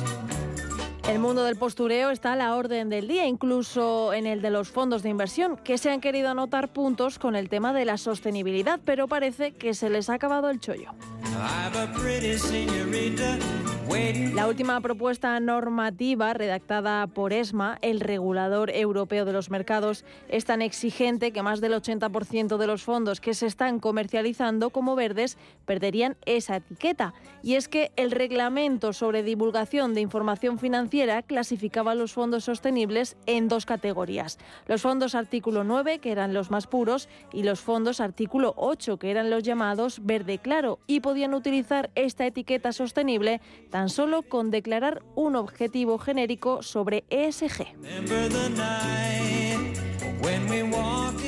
El 1.08 1.20
mundo 1.20 1.44
del 1.44 1.58
postureo 1.58 2.12
está 2.12 2.32
a 2.32 2.36
la 2.38 2.56
orden 2.56 2.90
del 2.90 3.10
día, 3.10 3.28
incluso 3.28 4.14
en 4.14 4.26
el 4.26 4.42
de 4.42 4.50
los 4.50 4.70
fondos 4.70 5.04
de 5.04 5.10
inversión, 5.10 5.58
que 5.58 5.78
se 5.78 5.92
han 5.92 6.00
querido 6.00 6.30
anotar 6.30 6.72
puntos 6.72 7.20
con 7.20 7.36
el 7.36 7.50
tema 7.50 7.74
de 7.74 7.84
la 7.84 7.98
sostenibilidad, 7.98 8.80
pero 8.86 9.10
parece 9.10 9.52
que 9.52 9.74
se 9.74 9.90
les 9.90 10.10
ha 10.10 10.14
acabado 10.14 10.50
el 10.50 10.62
chollo. 10.62 10.92
La 14.34 14.48
última 14.48 14.80
propuesta 14.80 15.40
normativa 15.40 16.34
redactada 16.34 17.06
por 17.08 17.34
ESMA, 17.34 17.80
el 17.82 18.00
regulador 18.00 18.72
europeo 18.72 19.26
de 19.26 19.34
los 19.34 19.50
mercados, 19.50 20.06
es 20.30 20.46
tan 20.46 20.62
exigente 20.62 21.32
que 21.32 21.44
más 21.44 21.60
del 21.60 21.74
80% 21.74 22.58
de 22.58 22.68
los 22.68 22.84
fondos 22.84 23.20
que 23.20 23.34
se 23.34 23.46
están 23.46 23.80
comercializando 23.80 24.70
como 24.70 24.96
verdes 24.96 25.38
perderían 25.66 26.16
esa 26.26 26.58
etiqueta. 26.58 27.14
Y 27.44 27.56
es 27.56 27.68
que 27.68 27.92
el 27.98 28.12
reglamento 28.12 28.94
sobre 28.94 29.22
divulgación 29.22 29.94
de 29.94 30.02
información 30.02 30.60
financiera 30.60 30.93
clasificaba 31.26 31.96
los 31.96 32.14
fondos 32.14 32.44
sostenibles 32.44 33.18
en 33.26 33.48
dos 33.48 33.66
categorías. 33.66 34.38
Los 34.68 34.84
fondos 34.84 35.16
artículo 35.16 35.64
9, 35.64 35.98
que 36.00 36.12
eran 36.12 36.34
los 36.34 36.52
más 36.52 36.68
puros, 36.68 37.10
y 37.32 37.44
los 37.44 37.62
fondos 37.62 38.00
artículo 38.00 38.54
8, 38.58 38.98
que 38.98 39.10
eran 39.10 39.32
los 39.32 39.42
llamados 39.42 40.06
verde 40.06 40.38
claro, 40.38 40.80
y 40.86 41.00
podían 41.00 41.34
utilizar 41.34 41.90
esta 41.96 42.28
etiqueta 42.28 42.72
sostenible 42.72 43.42
tan 43.72 43.90
solo 43.90 44.22
con 44.22 44.52
declarar 44.52 45.02
un 45.16 45.36
objetivo 45.36 45.98
genérico 45.98 46.62
sobre 46.62 47.06
ESG. 47.10 47.66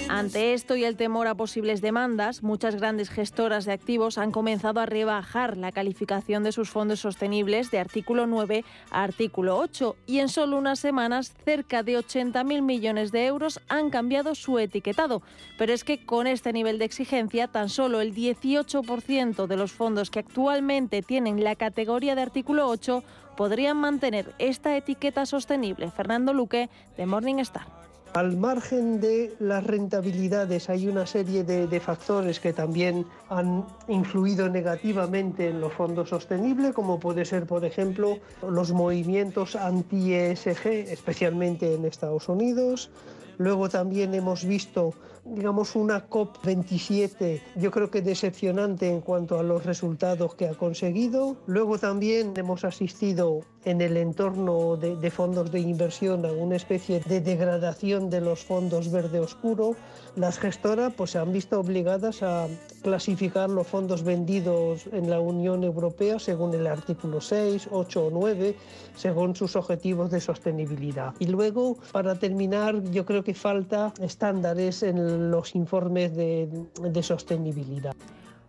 Ante 0.07 0.53
esto 0.53 0.75
y 0.75 0.83
el 0.83 0.97
temor 0.97 1.25
a 1.25 1.33
posibles 1.33 1.81
demandas, 1.81 2.43
muchas 2.43 2.75
grandes 2.75 3.09
gestoras 3.09 3.65
de 3.65 3.73
activos 3.73 4.19
han 4.19 4.31
comenzado 4.31 4.79
a 4.79 4.85
rebajar 4.85 5.57
la 5.57 5.71
calificación 5.71 6.43
de 6.43 6.51
sus 6.51 6.69
fondos 6.69 6.99
sostenibles 6.99 7.71
de 7.71 7.79
artículo 7.79 8.27
9 8.27 8.63
a 8.91 9.03
artículo 9.03 9.57
8 9.57 9.95
y 10.05 10.19
en 10.19 10.29
solo 10.29 10.57
unas 10.57 10.77
semanas 10.77 11.33
cerca 11.43 11.81
de 11.81 11.97
80.000 11.97 12.61
millones 12.61 13.11
de 13.11 13.25
euros 13.25 13.59
han 13.67 13.89
cambiado 13.89 14.35
su 14.35 14.59
etiquetado. 14.59 15.23
Pero 15.57 15.73
es 15.73 15.83
que 15.83 16.05
con 16.05 16.27
este 16.27 16.53
nivel 16.53 16.77
de 16.77 16.85
exigencia, 16.85 17.47
tan 17.47 17.69
solo 17.69 17.99
el 17.99 18.13
18% 18.13 19.47
de 19.47 19.57
los 19.57 19.71
fondos 19.71 20.11
que 20.11 20.19
actualmente 20.19 21.01
tienen 21.01 21.43
la 21.43 21.55
categoría 21.55 22.13
de 22.13 22.21
artículo 22.21 22.67
8 22.67 23.03
podrían 23.35 23.77
mantener 23.77 24.35
esta 24.37 24.77
etiqueta 24.77 25.25
sostenible. 25.25 25.89
Fernando 25.89 26.31
Luque, 26.31 26.69
de 26.95 27.05
Morningstar. 27.07 27.84
Al 28.15 28.37
margen 28.37 29.01
de 29.01 29.35
las 29.39 29.61
rentabilidades 29.65 30.69
hay 30.69 30.87
una 30.87 31.05
serie 31.05 31.43
de, 31.43 31.79
factores 31.81 32.39
que 32.39 32.53
también 32.53 33.05
han 33.27 33.65
influido 33.89 34.47
negativamente 34.47 35.49
en 35.49 35.59
los 35.59 35.73
fondos 35.73 36.11
sostenibles, 36.11 36.73
como 36.73 36.97
puede 36.97 37.25
ser, 37.25 37.45
por 37.45 37.65
ejemplo, 37.65 38.17
los 38.41 38.71
movimientos 38.71 39.57
anti-ESG, 39.57 40.65
especialmente 40.65 41.75
en 41.75 41.83
Estados 41.83 42.29
Unidos. 42.29 42.89
Luego 43.37 43.67
también 43.67 44.13
hemos 44.13 44.45
visto 44.45 44.93
digamos, 45.25 45.75
una 45.75 46.07
COP27, 46.07 47.41
yo 47.55 47.71
creo 47.71 47.89
que 47.89 48.01
decepcionante 48.01 48.89
en 48.89 49.01
cuanto 49.01 49.39
a 49.39 49.43
los 49.43 49.65
resultados 49.65 50.35
que 50.35 50.47
ha 50.47 50.53
conseguido. 50.53 51.35
Luego 51.47 51.79
también 51.79 52.33
hemos 52.35 52.63
asistido 52.63 53.41
en 53.65 53.81
el 53.81 53.97
entorno 53.97 54.77
de, 54.77 55.11
fondos 55.11 55.51
de 55.51 55.59
inversión 55.59 56.25
a 56.25 56.31
una 56.31 56.55
especie 56.55 56.99
de 56.99 57.19
degradación 57.19 58.11
de 58.11 58.21
los 58.21 58.43
fondos 58.43 58.91
verde 58.91 59.19
oscuro. 59.19 59.75
Las 60.15 60.37
gestoras 60.37 60.93
pues, 60.93 61.11
se 61.11 61.17
han 61.17 61.33
visto 61.33 61.59
obligadas 61.59 62.21
a 62.21 62.47
clasificar 62.83 63.49
los 63.49 63.65
fondos 63.65 64.03
vendidos 64.03 64.85
en 64.91 65.09
la 65.09 65.19
Unión 65.19 65.63
Europea 65.63 66.19
según 66.19 66.53
el 66.53 66.67
artículo 66.67 67.19
6, 67.19 67.69
8 67.71 68.05
o 68.05 68.09
9, 68.11 68.55
según 68.95 69.35
sus 69.35 69.55
objetivos 69.55 70.11
de 70.11 70.21
sostenibilidad. 70.21 71.15
Y 71.17 71.25
luego, 71.25 71.77
para 71.91 72.19
terminar, 72.19 72.83
yo 72.91 73.05
creo 73.05 73.23
que 73.23 73.33
falta 73.33 73.91
estándares 73.99 74.83
en 74.83 74.99
los 75.15 75.55
informes 75.55 76.15
de, 76.15 77.03
sostenibilidad. 77.03 77.95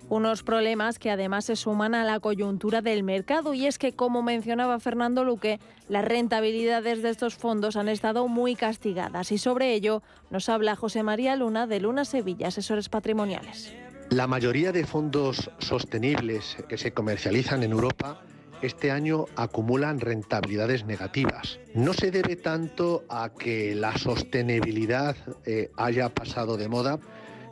Unos 0.09 0.45
problemas 0.45 1.01
que 1.01 1.11
además 1.11 1.47
se 1.47 1.57
suman 1.57 1.95
a 1.95 2.05
la 2.05 2.21
coyuntura 2.21 2.81
del 2.81 3.03
mercado 3.03 3.55
y 3.55 3.67
es 3.67 3.77
que, 3.77 3.93
como 3.93 4.23
mencionaba 4.23 4.79
Fernando 4.79 5.25
Luque, 5.25 5.59
las 5.89 6.05
rentabilidades 6.05 7.03
de 7.03 7.11
estos 7.11 7.35
fondos 7.35 7.75
han 7.75 7.89
estado 7.89 8.29
muy 8.29 8.55
castigadas 8.55 9.33
y 9.33 9.39
sobre 9.39 9.75
ello 9.75 10.03
nos 10.31 10.49
habla 10.49 10.77
José 10.77 11.03
María 11.03 11.35
Luna 11.35 11.67
de 11.67 11.81
Luna 11.81 12.05
Sevilla, 12.05 12.49
asesores 12.49 12.89
patrimoniales. 12.89 13.75
La 14.11 14.29
mayoría 14.29 14.71
de 14.71 14.87
fondos 14.87 15.51
sostenibles 15.59 16.57
que 16.69 16.79
se 16.79 16.93
comercializan 16.93 17.65
en 17.65 17.73
Europa 17.73 18.21
este 18.63 18.91
año 18.91 19.27
acumulan 19.37 20.01
rentabilidades 20.01 20.85
negativas. 20.85 21.59
No 21.75 21.93
se 21.93 22.11
debe 22.11 22.37
tanto 22.37 23.05
a 23.09 23.31
que 23.31 23.75
la 23.75 23.97
sostenibilidad 23.97 25.17
eh, 25.45 25.71
haya 25.77 26.09
pasado 26.09 26.57
de 26.57 26.69
moda, 26.69 26.99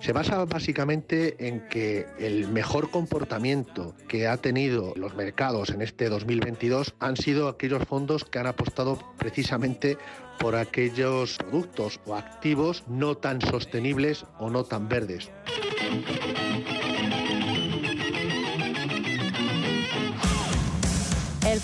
se 0.01 0.13
basa 0.13 0.45
básicamente 0.45 1.49
en 1.49 1.67
que 1.69 2.07
el 2.19 2.49
mejor 2.49 2.91
comportamiento 2.91 3.95
que 4.07 4.29
ha 4.29 4.37
tenido 4.37 4.93
los 4.97 5.15
mercados 5.15 5.71
en 5.71 5.81
este 5.81 6.11
2022 6.11 6.95
han 6.99 7.17
sido 7.17 7.49
aquellos 7.49 7.85
fondos 7.85 8.25
que 8.25 8.39
han 8.39 8.47
apostado 8.47 8.99
precisamente 9.17 9.97
por 10.39 10.57
aquellos 10.57 11.39
productos 11.39 12.01
o 12.05 12.15
activos 12.17 12.85
no 12.87 13.17
tan 13.17 13.41
sostenibles 13.41 14.27
o 14.39 14.51
no 14.51 14.65
tan 14.65 14.89
verdes. 14.91 15.31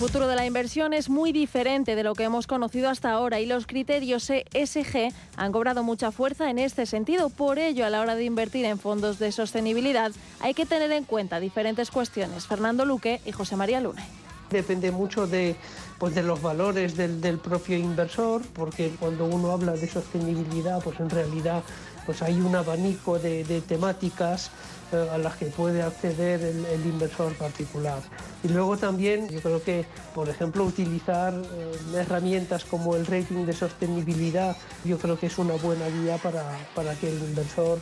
Futuro 0.01 0.27
de 0.29 0.35
la 0.35 0.47
inversión 0.47 0.95
es 0.95 1.11
muy 1.11 1.31
diferente 1.31 1.95
de 1.95 2.03
lo 2.03 2.15
que 2.15 2.25
hemos 2.25 2.47
conocido 2.47 2.89
hasta 2.89 3.11
ahora 3.11 3.39
y 3.39 3.45
los 3.45 3.67
criterios 3.67 4.31
ESG 4.31 5.13
han 5.37 5.53
cobrado 5.53 5.83
mucha 5.83 6.11
fuerza 6.11 6.49
en 6.49 6.59
este 6.59 6.87
sentido. 6.87 7.29
Por 7.29 7.59
ello, 7.59 7.85
a 7.85 7.91
la 7.91 8.01
hora 8.01 8.15
de 8.15 8.25
invertir 8.25 8.65
en 8.65 8.79
fondos 8.79 9.19
de 9.19 9.31
sostenibilidad 9.31 10.11
hay 10.41 10.55
que 10.55 10.65
tener 10.65 10.91
en 10.93 11.05
cuenta 11.05 11.39
diferentes 11.39 11.91
cuestiones. 11.91 12.47
Fernando 12.47 12.87
Luque 12.87 13.21
y 13.27 13.33
José 13.33 13.57
María 13.57 13.83
Lune. 13.83 14.03
Depende 14.51 14.91
mucho 14.91 15.27
de, 15.27 15.55
pues 15.99 16.15
de 16.15 16.23
los 16.23 16.41
valores 16.41 16.97
del, 16.97 17.39
propio 17.39 17.77
inversor, 17.77 18.41
porque 18.55 18.93
cuando 18.99 19.27
uno 19.27 19.51
habla 19.51 19.73
de 19.73 19.87
sostenibilidad, 19.87 20.83
pues 20.83 20.99
en 20.99 21.11
realidad 21.11 21.63
pues 22.07 22.23
hay 22.23 22.41
un 22.41 22.57
abanico 22.57 23.19
de, 23.19 23.63
temáticas 23.69 24.51
a 24.93 25.19
las 25.19 25.37
que 25.37 25.47
puede 25.47 25.83
acceder 25.83 26.41
el, 26.43 26.87
inversor 26.87 27.35
particular. 27.35 28.01
Y 28.43 28.49
luego 28.49 28.77
también 28.77 29.29
yo 29.29 29.41
creo 29.41 29.63
que, 29.63 29.85
por 30.15 30.29
ejemplo, 30.29 30.65
utilizar 30.65 31.35
eh, 31.35 32.01
herramientas 32.01 32.65
como 32.65 32.97
el 32.97 33.07
rating 33.07 33.47
de 33.47 33.53
sostenibilidad, 33.53 34.57
yo 34.85 34.99
creo 34.99 35.19
que 35.19 35.27
es 35.27 35.39
una 35.39 35.55
buena 35.55 35.87
guía 35.89 36.19
para, 36.19 36.45
para 36.75 36.95
que 36.95 37.09
el 37.09 37.19
inversor 37.19 37.81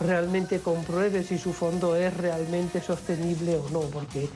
realmente 0.00 0.60
compruebe 0.60 1.22
si 1.22 1.38
su 1.38 1.52
fondo 1.52 1.96
es 1.96 2.16
realmente 2.16 2.80
sostenible 2.80 3.56
o 3.56 3.68
no, 3.70 3.80
porque 3.80 4.28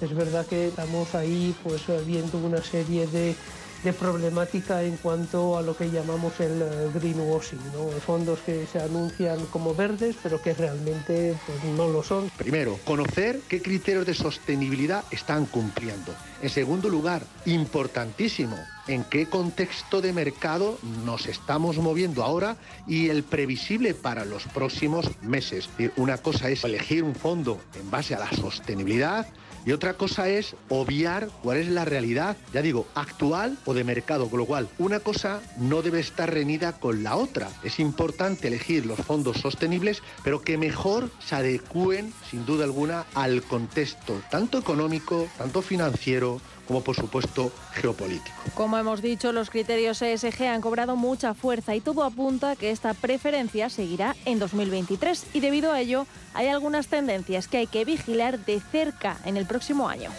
es 0.00 0.14
verdad 0.14 0.44
que 0.46 0.68
estamos 0.68 1.14
ahí 1.14 1.54
pues 1.62 1.82
viendo 2.06 2.38
una 2.38 2.62
serie 2.62 3.06
de 3.06 3.36
de 3.82 3.92
problemática 3.92 4.82
en 4.82 4.96
cuanto 4.96 5.56
a 5.56 5.62
lo 5.62 5.76
que 5.76 5.90
llamamos 5.90 6.38
el 6.40 6.62
eh, 6.62 6.90
greenwashing, 6.94 7.60
¿no? 7.72 7.88
fondos 8.00 8.38
que 8.40 8.66
se 8.66 8.80
anuncian 8.80 9.44
como 9.46 9.74
verdes 9.74 10.16
pero 10.22 10.40
que 10.40 10.54
realmente 10.54 11.34
pues, 11.46 11.64
no 11.76 11.88
lo 11.88 12.02
son. 12.02 12.30
Primero, 12.36 12.78
conocer 12.84 13.40
qué 13.48 13.60
criterios 13.60 14.06
de 14.06 14.14
sostenibilidad 14.14 15.04
están 15.10 15.46
cumpliendo. 15.46 16.14
En 16.42 16.50
segundo 16.50 16.88
lugar, 16.88 17.22
importantísimo, 17.46 18.56
en 18.88 19.04
qué 19.04 19.26
contexto 19.26 20.00
de 20.00 20.12
mercado 20.12 20.78
nos 21.04 21.26
estamos 21.26 21.78
moviendo 21.78 22.24
ahora 22.24 22.56
y 22.86 23.08
el 23.08 23.22
previsible 23.22 23.94
para 23.94 24.24
los 24.24 24.44
próximos 24.44 25.10
meses. 25.22 25.68
Una 25.96 26.18
cosa 26.18 26.50
es 26.50 26.64
elegir 26.64 27.04
un 27.04 27.14
fondo 27.14 27.60
en 27.78 27.90
base 27.90 28.14
a 28.14 28.18
la 28.18 28.30
sostenibilidad 28.32 29.26
y 29.64 29.72
otra 29.72 29.94
cosa 29.94 30.28
es 30.28 30.56
obviar 30.68 31.28
cuál 31.42 31.58
es 31.58 31.68
la 31.68 31.84
realidad, 31.84 32.36
ya 32.52 32.62
digo, 32.62 32.86
actual 32.94 33.56
o 33.64 33.74
de 33.74 33.84
mercado, 33.84 34.28
con 34.28 34.38
lo 34.38 34.46
cual 34.46 34.68
una 34.78 35.00
cosa 35.00 35.40
no 35.58 35.82
debe 35.82 36.00
estar 36.00 36.32
reñida 36.32 36.72
con 36.72 37.02
la 37.02 37.16
otra. 37.16 37.48
Es 37.62 37.78
importante 37.78 38.48
elegir 38.48 38.86
los 38.86 38.98
fondos 38.98 39.38
sostenibles, 39.38 40.02
pero 40.24 40.42
que 40.42 40.58
mejor 40.58 41.10
se 41.24 41.36
adecúen, 41.36 42.12
sin 42.30 42.44
duda 42.46 42.64
alguna, 42.64 43.04
al 43.14 43.42
contexto 43.42 44.20
tanto 44.30 44.58
económico, 44.58 45.28
tanto 45.38 45.62
financiero, 45.62 46.40
como 46.66 46.82
por 46.82 46.96
supuesto 46.96 47.52
geopolítico. 47.72 48.36
Como 48.54 48.78
hemos 48.78 49.02
dicho, 49.02 49.32
los 49.32 49.50
criterios 49.50 50.02
ESG 50.02 50.44
han 50.44 50.60
cobrado 50.60 50.96
mucha 50.96 51.34
fuerza 51.34 51.74
y 51.74 51.80
todo 51.80 52.04
apunta 52.04 52.52
a 52.52 52.56
que 52.56 52.70
esta 52.70 52.94
preferencia 52.94 53.70
seguirá 53.70 54.16
en 54.24 54.38
2023 54.38 55.26
y 55.34 55.40
debido 55.40 55.72
a 55.72 55.80
ello 55.80 56.06
hay 56.34 56.48
algunas 56.48 56.88
tendencias 56.88 57.48
que 57.48 57.58
hay 57.58 57.66
que 57.66 57.84
vigilar 57.84 58.44
de 58.44 58.60
cerca 58.60 59.18
en 59.24 59.36
el 59.36 59.46
próximo 59.46 59.88
año 59.88 60.10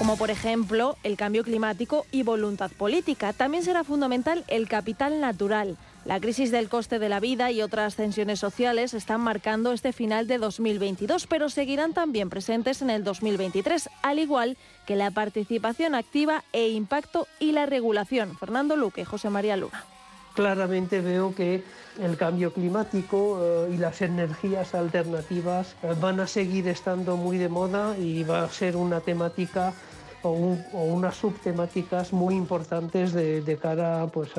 como 0.00 0.16
por 0.16 0.30
ejemplo 0.30 0.96
el 1.02 1.18
cambio 1.18 1.44
climático 1.44 2.06
y 2.10 2.22
voluntad 2.22 2.70
política. 2.70 3.34
También 3.34 3.62
será 3.62 3.84
fundamental 3.84 4.44
el 4.48 4.66
capital 4.66 5.20
natural. 5.20 5.76
La 6.06 6.18
crisis 6.18 6.50
del 6.50 6.70
coste 6.70 6.98
de 6.98 7.10
la 7.10 7.20
vida 7.20 7.50
y 7.50 7.60
otras 7.60 7.94
tensiones 7.94 8.40
sociales 8.40 8.94
están 8.94 9.20
marcando 9.20 9.72
este 9.72 9.92
final 9.92 10.26
de 10.26 10.38
2022, 10.38 11.26
pero 11.26 11.50
seguirán 11.50 11.92
también 11.92 12.30
presentes 12.30 12.80
en 12.80 12.88
el 12.88 13.04
2023, 13.04 13.90
al 14.02 14.18
igual 14.18 14.56
que 14.86 14.96
la 14.96 15.10
participación 15.10 15.94
activa 15.94 16.42
e 16.52 16.70
impacto 16.70 17.26
y 17.38 17.52
la 17.52 17.66
regulación. 17.66 18.34
Fernando 18.38 18.76
Luque, 18.76 19.04
José 19.04 19.28
María 19.28 19.58
Luna. 19.58 19.84
Claramente 20.34 21.02
veo 21.02 21.34
que 21.34 21.62
el 22.00 22.16
cambio 22.16 22.52
climático 22.54 23.38
eh, 23.42 23.74
y 23.74 23.76
las 23.76 24.00
energías 24.00 24.74
alternativas 24.74 25.76
eh, 25.82 25.94
van 26.00 26.20
a 26.20 26.26
seguir 26.26 26.66
estando 26.68 27.16
muy 27.18 27.36
de 27.36 27.50
moda 27.50 27.98
y 27.98 28.22
va 28.22 28.44
a 28.44 28.48
ser 28.48 28.76
una 28.76 29.00
temática 29.00 29.74
o, 30.22 30.56
unas 30.72 31.16
subtemáticas 31.16 32.12
muy 32.12 32.34
importantes 32.34 33.12
de, 33.12 33.58
cara 33.60 34.06
pues, 34.12 34.30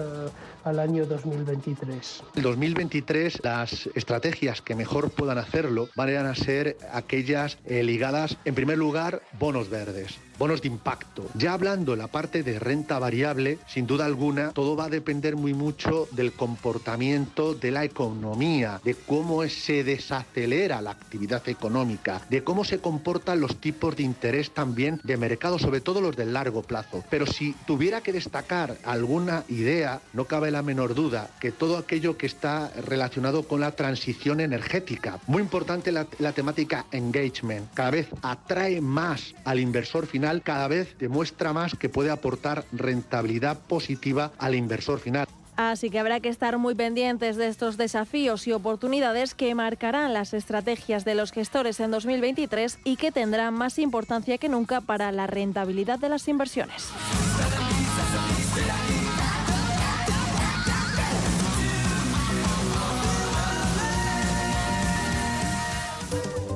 al 0.64 0.80
año 0.80 1.06
2023. 1.06 2.24
El 2.36 2.44
2023 2.44 3.42
las 3.44 3.88
estrategias 3.96 4.62
que 4.62 4.76
mejor 4.76 5.12
puedan 5.12 5.38
hacerlo 5.38 5.90
van 5.96 6.12
a 6.12 6.36
ser 6.36 6.78
aquellas 6.92 7.58
eh, 7.66 7.84
ligadas, 7.84 8.38
en 8.46 8.56
primer 8.56 8.78
lugar, 8.78 9.22
bonos 9.40 9.70
verdes 9.70 10.20
bonos 10.42 10.64
de 10.64 10.70
impacto. 10.70 11.30
Ya 11.36 11.54
hablando 11.54 11.94
en 11.94 12.00
la 12.00 12.08
parte 12.08 12.42
de 12.42 12.58
renta 12.58 12.98
variable, 12.98 13.60
sin 13.68 13.86
duda 13.86 14.06
alguna, 14.06 14.50
todo 14.54 14.76
va 14.76 14.86
a 14.86 14.90
depender 14.90 15.36
muy 15.36 15.54
mucho 15.54 16.08
del 16.14 16.34
comportamiento 16.34 17.54
de 17.54 17.70
la 17.70 17.84
economía, 17.84 18.82
de 18.84 18.96
cómo 18.96 19.48
se 19.48 19.84
desacelera 19.84 20.82
la 20.82 20.92
actividad 20.92 21.48
económica, 21.48 22.26
de 22.32 22.44
cómo 22.44 22.64
se 22.64 22.80
comportan 22.80 23.40
los 23.40 23.58
tipos 23.62 23.96
de 23.96 24.02
interés 24.02 24.50
también 24.52 25.00
de 25.04 25.16
mercado, 25.16 25.60
sobre 25.60 25.80
todo 25.80 26.02
los 26.02 26.16
de 26.16 26.26
largo 26.26 26.64
plazo. 26.64 27.04
Pero 27.12 27.28
si 27.28 27.54
tuviera 27.68 28.02
que 28.02 28.12
destacar 28.12 28.78
alguna 28.84 29.44
idea, 29.48 30.02
no 30.14 30.26
cabe 30.26 30.50
la 30.52 30.62
menor 30.62 30.94
duda 30.94 31.30
que 31.40 31.52
todo 31.52 31.78
aquello 31.78 32.18
que 32.18 32.26
está 32.26 32.72
relacionado 32.86 33.44
con 33.44 33.60
la 33.62 33.72
transición 33.72 34.40
energética. 34.40 35.20
Muy 35.28 35.42
importante 35.42 35.92
la, 35.92 36.06
la 36.20 36.34
temática 36.34 36.86
engagement. 36.92 37.74
Cada 37.74 37.92
vez 37.92 38.10
atrae 38.22 38.82
más 38.82 39.34
al 39.46 39.60
inversor 39.60 40.06
final 40.06 40.42
cada 40.42 40.68
vez 40.68 40.96
demuestra 41.00 41.54
más 41.54 41.76
que 41.76 41.90
puede 41.90 42.12
aportar 42.12 42.66
rentabilidad 42.72 43.60
positiva 43.60 44.32
al 44.38 44.56
inversor 44.56 45.00
final. 45.00 45.28
Así 45.58 45.90
que 45.90 46.00
habrá 46.00 46.20
que 46.20 46.30
estar 46.30 46.58
muy 46.58 46.76
pendientes 46.76 47.36
de 47.36 47.48
estos 47.48 47.78
desafíos 47.78 48.48
y 48.48 48.54
oportunidades 48.54 49.36
que 49.36 49.54
marcarán 49.54 50.14
las 50.14 50.34
estrategias 50.34 51.06
de 51.06 51.14
los 51.14 51.32
gestores 51.32 51.80
en 51.80 51.92
2023 51.92 52.80
y 52.84 52.96
que 52.96 53.12
tendrán 53.12 53.54
más 53.54 53.78
importancia 53.78 54.38
que 54.38 54.50
nunca 54.50 54.82
para 54.82 55.12
la 55.12 55.28
rentabilidad 55.28 56.00
de 56.00 56.10
las 56.10 56.28
inversiones. 56.28 56.90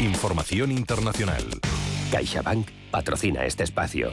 Información 0.00 0.72
internacional. 0.72 1.44
CaixaBank 2.10 2.66
patrocina 2.90 3.44
este 3.44 3.64
espacio. 3.64 4.10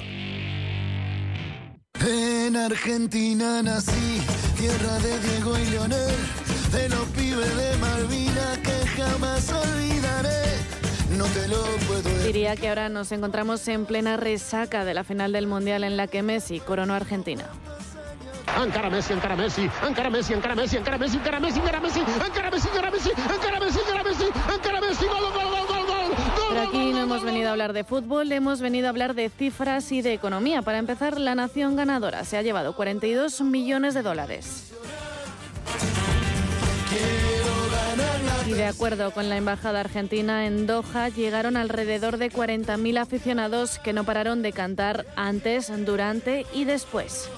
En 2.06 2.58
Argentina 2.58 3.64
nací, 3.64 4.22
tierra 4.58 5.00
de 5.00 5.18
Diego 5.20 5.58
y 5.58 5.66
Leonel, 5.70 6.16
de 6.74 6.90
los 6.90 7.08
pibes 7.10 7.56
de 7.56 7.78
Malvina 7.78 8.62
que 8.64 8.88
jamás 9.02 9.50
olvidaré. 9.50 10.44
No 11.18 11.24
te 11.24 11.48
lo 11.48 11.64
puedo 11.88 12.02
decir. 12.02 12.24
Diría 12.26 12.58
que 12.58 12.68
ahora 12.68 12.90
nos 12.90 13.14
encontramos 13.14 13.66
en 13.70 13.86
plena 13.86 14.18
resaca 14.18 14.84
de 14.84 14.94
la 14.94 15.06
final 15.06 15.32
del 15.32 15.48
Mundial 15.48 15.86
en 15.86 15.96
la 15.96 16.08
que 16.08 16.22
Messi 16.22 16.60
coronó 16.60 16.96
a 16.96 16.98
Argentina. 16.98 17.46
Ancara 18.58 18.90
Messi, 18.90 19.14
Ancara 19.14 19.36
Messi, 19.38 19.70
Ancara 19.82 20.10
Messi, 20.10 20.34
Ancara 20.34 20.56
Messi, 20.58 20.78
Ancara 20.78 21.00
Messi, 21.00 21.20
Ancara 21.20 21.40
Messi, 21.40 21.60
Ancara 21.60 21.80
Messi, 21.80 22.00
Ancara 22.00 22.52
Messi, 22.52 22.70
Ancara 22.70 22.90
Messi, 22.90 23.10
Ancara 23.10 23.60
Messi, 23.62 23.80
Ancara 23.80 24.04
Messi, 24.04 24.26
Ancara 24.50 24.82
Messi, 24.82 25.06
gol, 25.06 25.32
gol, 25.34 25.68
gol. 25.68 25.77
Aquí 26.60 26.92
no 26.92 27.02
hemos 27.02 27.24
venido 27.24 27.50
a 27.50 27.52
hablar 27.52 27.74
de 27.74 27.84
fútbol, 27.84 28.32
hemos 28.32 28.62
venido 28.62 28.88
a 28.88 28.90
hablar 28.90 29.14
de 29.14 29.30
cifras 29.30 29.92
y 29.92 30.02
de 30.02 30.14
economía. 30.14 30.64
Para 30.64 30.80
empezar, 30.80 31.20
la 31.20 31.36
nación 31.36 31.76
ganadora 31.76 32.26
se 32.26 32.38
ha 32.38 32.42
llevado 32.42 32.76
42 32.76 33.42
millones 33.42 33.94
de 33.94 34.02
dólares. 34.02 34.74
Y 38.48 38.54
de 38.54 38.66
acuerdo 38.66 39.12
con 39.12 39.30
la 39.30 39.38
Embajada 39.38 39.82
Argentina 39.82 40.48
en 40.48 40.68
Doha, 40.68 41.10
llegaron 41.10 41.58
alrededor 41.58 42.18
de 42.18 42.32
40.000 42.32 42.98
aficionados 42.98 43.78
que 43.80 43.94
no 43.94 44.04
pararon 44.04 44.42
de 44.42 44.54
cantar 44.54 45.06
antes, 45.16 45.72
durante 45.86 46.46
y 46.54 46.64
después. 46.64 47.30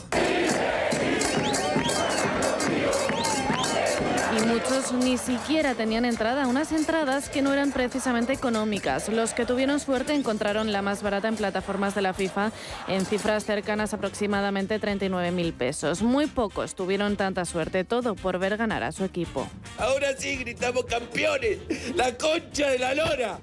Muchos 4.47 4.91
ni 4.93 5.17
siquiera 5.17 5.75
tenían 5.75 6.05
entrada, 6.05 6.47
unas 6.47 6.71
entradas 6.71 7.29
que 7.29 7.41
no 7.41 7.53
eran 7.53 7.71
precisamente 7.71 8.33
económicas. 8.33 9.09
Los 9.09 9.33
que 9.33 9.45
tuvieron 9.45 9.79
suerte 9.79 10.13
encontraron 10.13 10.71
la 10.71 10.81
más 10.81 11.03
barata 11.03 11.27
en 11.27 11.35
plataformas 11.35 11.95
de 11.95 12.01
la 12.01 12.13
FIFA 12.13 12.51
en 12.87 13.05
cifras 13.05 13.45
cercanas 13.45 13.93
aproximadamente 13.93 14.79
39.000 14.79 15.53
pesos. 15.53 16.01
Muy 16.01 16.27
pocos 16.27 16.75
tuvieron 16.75 17.17
tanta 17.17 17.45
suerte, 17.45 17.83
todo 17.83 18.15
por 18.15 18.39
ver 18.39 18.57
ganar 18.57 18.83
a 18.83 18.91
su 18.91 19.03
equipo. 19.03 19.47
Ahora 19.77 20.15
sí 20.17 20.37
gritamos 20.37 20.85
campeones, 20.85 21.59
la 21.95 22.15
concha 22.17 22.69
de 22.69 22.79
la 22.79 22.95
lora. 22.95 23.39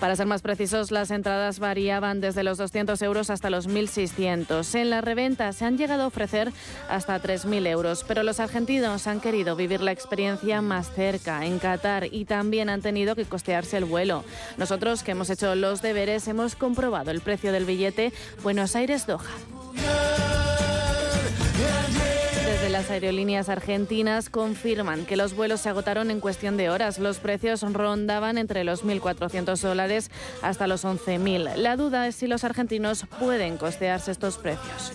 Para 0.00 0.14
ser 0.14 0.26
más 0.26 0.42
precisos, 0.42 0.92
las 0.92 1.10
entradas 1.10 1.58
variaban 1.58 2.20
desde 2.20 2.44
los 2.44 2.56
200 2.58 3.02
euros 3.02 3.30
hasta 3.30 3.50
los 3.50 3.68
1.600. 3.68 4.74
En 4.76 4.90
la 4.90 5.00
reventa 5.00 5.52
se 5.52 5.64
han 5.64 5.76
llegado 5.76 6.04
a 6.04 6.06
ofrecer 6.06 6.52
hasta 6.88 7.20
3.000 7.20 7.66
euros, 7.66 8.04
pero 8.06 8.22
los 8.22 8.38
argentinos 8.38 9.08
han 9.08 9.20
querido 9.20 9.56
vivir 9.56 9.80
la 9.80 9.90
experiencia 9.90 10.62
más 10.62 10.92
cerca, 10.92 11.44
en 11.44 11.58
Qatar, 11.58 12.06
y 12.12 12.26
también 12.26 12.68
han 12.68 12.80
tenido 12.80 13.16
que 13.16 13.24
costearse 13.24 13.76
el 13.76 13.86
vuelo. 13.86 14.24
Nosotros, 14.56 15.02
que 15.02 15.10
hemos 15.10 15.30
hecho 15.30 15.56
los 15.56 15.82
deberes, 15.82 16.28
hemos 16.28 16.54
comprobado 16.54 17.10
el 17.10 17.20
precio 17.20 17.50
del 17.50 17.64
billete 17.64 18.12
Buenos 18.42 18.76
Aires-Doha 18.76 20.27
las 22.78 22.92
aerolíneas 22.92 23.48
argentinas 23.48 24.30
confirman 24.30 25.04
que 25.04 25.16
los 25.16 25.34
vuelos 25.34 25.62
se 25.62 25.68
agotaron 25.68 26.12
en 26.12 26.20
cuestión 26.20 26.56
de 26.56 26.70
horas. 26.70 27.00
Los 27.00 27.18
precios 27.18 27.62
rondaban 27.72 28.38
entre 28.38 28.62
los 28.62 28.84
1.400 28.84 29.60
dólares 29.60 30.12
hasta 30.42 30.68
los 30.68 30.84
11.000. 30.84 31.56
La 31.56 31.76
duda 31.76 32.06
es 32.06 32.14
si 32.14 32.28
los 32.28 32.44
argentinos 32.44 33.04
pueden 33.18 33.56
costearse 33.56 34.12
estos 34.12 34.38
precios. 34.38 34.92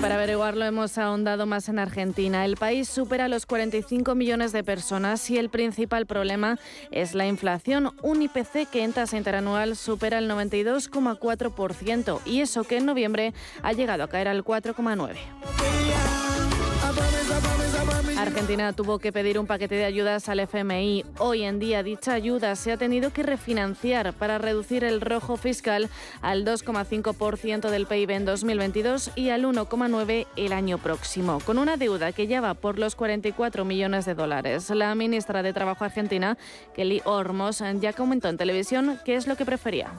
Para 0.00 0.14
averiguarlo 0.14 0.64
hemos 0.64 0.96
ahondado 0.98 1.46
más 1.46 1.68
en 1.68 1.78
Argentina. 1.78 2.44
El 2.44 2.56
país 2.56 2.88
supera 2.88 3.28
los 3.28 3.44
45 3.44 4.14
millones 4.14 4.52
de 4.52 4.64
personas 4.64 5.28
y 5.30 5.36
el 5.36 5.50
principal 5.50 6.06
problema 6.06 6.58
es 6.90 7.14
la 7.14 7.26
inflación. 7.26 7.92
Un 8.02 8.22
IPC 8.22 8.68
que 8.70 8.82
en 8.82 8.92
tasa 8.92 9.16
interanual 9.16 9.76
supera 9.76 10.18
el 10.18 10.30
92,4% 10.30 12.20
y 12.24 12.40
eso 12.40 12.64
que 12.64 12.78
en 12.78 12.86
noviembre 12.86 13.34
ha 13.62 13.72
llegado 13.72 14.04
a 14.04 14.08
caer 14.08 14.28
al 14.28 14.44
4,9%. 14.44 15.69
Argentina 18.20 18.74
tuvo 18.74 18.98
que 18.98 19.12
pedir 19.12 19.38
un 19.38 19.46
paquete 19.46 19.76
de 19.76 19.86
ayudas 19.86 20.28
al 20.28 20.40
FMI. 20.40 21.06
Hoy 21.18 21.42
en 21.42 21.58
día 21.58 21.82
dicha 21.82 22.12
ayuda 22.12 22.54
se 22.54 22.70
ha 22.70 22.76
tenido 22.76 23.14
que 23.14 23.22
refinanciar 23.22 24.12
para 24.12 24.36
reducir 24.36 24.84
el 24.84 25.00
rojo 25.00 25.38
fiscal 25.38 25.88
al 26.20 26.44
2,5% 26.44 27.70
del 27.70 27.86
PIB 27.86 28.10
en 28.10 28.24
2022 28.26 29.12
y 29.16 29.30
al 29.30 29.44
1,9% 29.44 30.26
el 30.36 30.52
año 30.52 30.76
próximo, 30.76 31.40
con 31.46 31.58
una 31.58 31.78
deuda 31.78 32.12
que 32.12 32.26
ya 32.26 32.42
va 32.42 32.52
por 32.52 32.78
los 32.78 32.94
44 32.94 33.64
millones 33.64 34.04
de 34.04 34.14
dólares. 34.14 34.68
La 34.68 34.94
ministra 34.94 35.42
de 35.42 35.54
Trabajo 35.54 35.84
argentina, 35.84 36.36
Kelly 36.74 37.00
Ormos, 37.06 37.62
ya 37.80 37.94
comentó 37.94 38.28
en 38.28 38.36
televisión 38.36 39.00
qué 39.04 39.14
es 39.14 39.26
lo 39.26 39.36
que 39.36 39.46
prefería. 39.46 39.92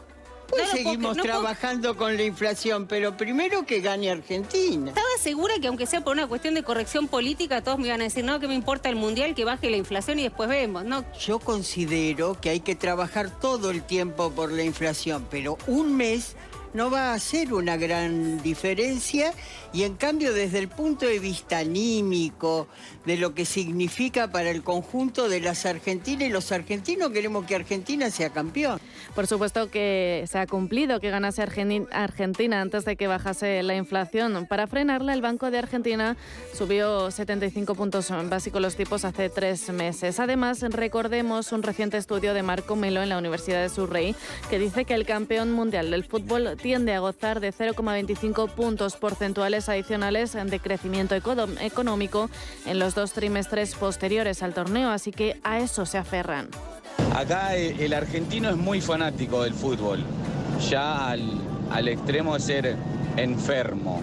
Seguimos 0.71 1.17
trabajando 1.17 1.97
con 1.97 2.15
la 2.17 2.23
inflación, 2.23 2.87
pero 2.87 3.17
primero 3.17 3.65
que 3.65 3.81
gane 3.81 4.09
Argentina. 4.09 4.89
Estaba 4.89 5.07
segura 5.19 5.55
que 5.59 5.67
aunque 5.67 5.85
sea 5.85 6.01
por 6.01 6.13
una 6.13 6.27
cuestión 6.27 6.53
de 6.53 6.63
corrección 6.63 7.07
política, 7.07 7.61
todos 7.61 7.79
me 7.79 7.87
iban 7.87 8.01
a 8.01 8.05
decir, 8.05 8.23
no, 8.23 8.39
que 8.39 8.47
me 8.47 8.55
importa 8.55 8.89
el 8.89 8.95
mundial, 8.95 9.35
que 9.35 9.45
baje 9.45 9.69
la 9.69 9.77
inflación 9.77 10.19
y 10.19 10.23
después 10.23 10.49
vemos, 10.49 10.83
¿no? 10.83 11.05
Yo 11.19 11.39
considero 11.39 12.39
que 12.39 12.49
hay 12.49 12.59
que 12.59 12.75
trabajar 12.75 13.29
todo 13.39 13.69
el 13.71 13.83
tiempo 13.83 14.31
por 14.31 14.51
la 14.51 14.63
inflación, 14.63 15.27
pero 15.29 15.57
un 15.67 15.95
mes 15.95 16.35
no 16.73 16.89
va 16.89 17.11
a 17.11 17.13
hacer 17.15 17.53
una 17.53 17.77
gran 17.77 18.41
diferencia 18.41 19.33
y 19.73 19.83
en 19.83 19.95
cambio 19.95 20.33
desde 20.33 20.59
el 20.59 20.69
punto 20.69 21.05
de 21.05 21.19
vista 21.19 21.59
anímico, 21.59 22.67
de 23.05 23.17
lo 23.17 23.33
que 23.33 23.45
significa 23.45 24.31
para 24.31 24.49
el 24.49 24.63
conjunto 24.63 25.29
de 25.29 25.41
las 25.41 25.65
argentinas 25.65 26.27
y 26.27 26.31
los 26.31 26.51
argentinos 26.51 27.11
queremos 27.11 27.45
que 27.45 27.55
Argentina 27.55 28.11
sea 28.11 28.29
campeón. 28.29 28.79
Por 29.15 29.27
supuesto 29.27 29.69
que 29.69 30.25
se 30.29 30.37
ha 30.37 30.47
cumplido 30.47 30.99
que 30.99 31.09
ganase 31.09 31.41
Argentina 31.41 32.61
antes 32.61 32.85
de 32.85 32.95
que 32.95 33.07
bajase 33.07 33.63
la 33.63 33.75
inflación. 33.75 34.45
Para 34.47 34.67
frenarla, 34.67 35.13
el 35.13 35.21
Banco 35.21 35.51
de 35.51 35.57
Argentina 35.57 36.15
subió 36.53 37.11
75 37.11 37.75
puntos 37.75 38.11
básicos 38.29 38.61
los 38.61 38.75
tipos 38.75 39.05
hace 39.05 39.29
tres 39.29 39.69
meses. 39.69 40.19
Además, 40.19 40.61
recordemos 40.61 41.51
un 41.51 41.63
reciente 41.63 41.97
estudio 41.97 42.33
de 42.33 42.43
Marco 42.43 42.75
Melo 42.75 43.01
en 43.01 43.09
la 43.09 43.17
Universidad 43.17 43.61
de 43.61 43.69
Surrey 43.69 44.15
que 44.49 44.59
dice 44.59 44.85
que 44.85 44.93
el 44.93 45.05
campeón 45.05 45.51
mundial 45.51 45.91
del 45.91 46.03
fútbol 46.03 46.57
tiende 46.61 46.93
a 46.93 46.99
gozar 46.99 47.39
de 47.39 47.53
0,25 47.53 48.49
puntos 48.49 48.95
porcentuales 48.95 49.67
adicionales 49.69 50.33
de 50.33 50.59
crecimiento 50.59 51.15
económico 51.15 52.29
en 52.65 52.79
los 52.91 52.95
dos 52.95 53.13
trimestres 53.13 53.73
posteriores 53.75 54.43
al 54.43 54.53
torneo, 54.53 54.89
así 54.89 55.11
que 55.11 55.39
a 55.45 55.59
eso 55.59 55.85
se 55.85 55.97
aferran. 55.97 56.49
Acá 57.15 57.55
el 57.55 57.93
argentino 57.93 58.49
es 58.49 58.57
muy 58.57 58.81
fanático 58.81 59.43
del 59.43 59.53
fútbol, 59.53 60.03
ya 60.69 61.07
al, 61.07 61.21
al 61.71 61.87
extremo 61.87 62.33
de 62.33 62.39
ser 62.41 62.75
enfermo. 63.15 64.01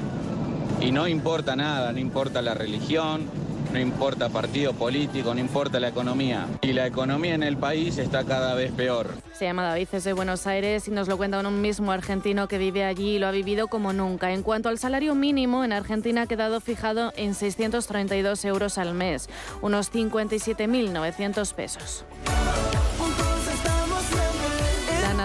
Y 0.80 0.90
no 0.90 1.06
importa 1.06 1.54
nada, 1.54 1.92
no 1.92 1.98
importa 1.98 2.40
la 2.40 2.54
religión, 2.54 3.26
no 3.72 3.78
importa 3.78 4.28
partido 4.28 4.72
político, 4.72 5.34
no 5.34 5.40
importa 5.40 5.80
la 5.80 5.88
economía. 5.88 6.46
Y 6.62 6.72
la 6.72 6.86
economía 6.86 7.34
en 7.34 7.42
el 7.42 7.56
país 7.56 7.98
está 7.98 8.24
cada 8.24 8.54
vez 8.54 8.72
peor. 8.72 9.08
Se 9.32 9.44
llama 9.44 9.64
David, 9.64 9.88
es 9.92 10.04
de 10.04 10.12
Buenos 10.12 10.46
Aires 10.46 10.88
y 10.88 10.90
nos 10.90 11.08
lo 11.08 11.16
cuenta 11.16 11.38
un 11.38 11.60
mismo 11.60 11.92
argentino 11.92 12.48
que 12.48 12.58
vive 12.58 12.84
allí 12.84 13.16
y 13.16 13.18
lo 13.18 13.26
ha 13.26 13.30
vivido 13.30 13.68
como 13.68 13.92
nunca. 13.92 14.32
En 14.32 14.42
cuanto 14.42 14.68
al 14.68 14.78
salario 14.78 15.14
mínimo, 15.14 15.64
en 15.64 15.72
Argentina 15.72 16.22
ha 16.22 16.26
quedado 16.26 16.60
fijado 16.60 17.12
en 17.16 17.34
632 17.34 18.44
euros 18.44 18.78
al 18.78 18.94
mes, 18.94 19.28
unos 19.62 19.92
57.900 19.92 21.54
pesos. 21.54 22.04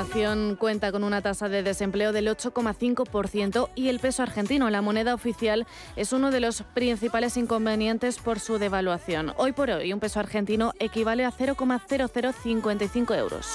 Nación 0.03 0.57
cuenta 0.59 0.91
con 0.91 1.05
una 1.05 1.21
tasa 1.21 1.47
de 1.47 1.63
desempleo 1.63 2.11
del 2.11 2.27
8,5% 2.27 3.69
y 3.73 3.87
el 3.87 4.01
peso 4.01 4.21
argentino, 4.21 4.69
la 4.69 4.81
moneda 4.81 5.13
oficial, 5.13 5.65
es 5.95 6.11
uno 6.11 6.29
de 6.29 6.41
los 6.41 6.63
principales 6.73 7.37
inconvenientes 7.37 8.17
por 8.17 8.41
su 8.41 8.57
devaluación. 8.57 9.31
Hoy 9.37 9.53
por 9.53 9.69
hoy, 9.69 9.93
un 9.93 10.01
peso 10.01 10.19
argentino 10.19 10.73
equivale 10.79 11.23
a 11.23 11.31
0,0055 11.31 13.17
euros. 13.17 13.47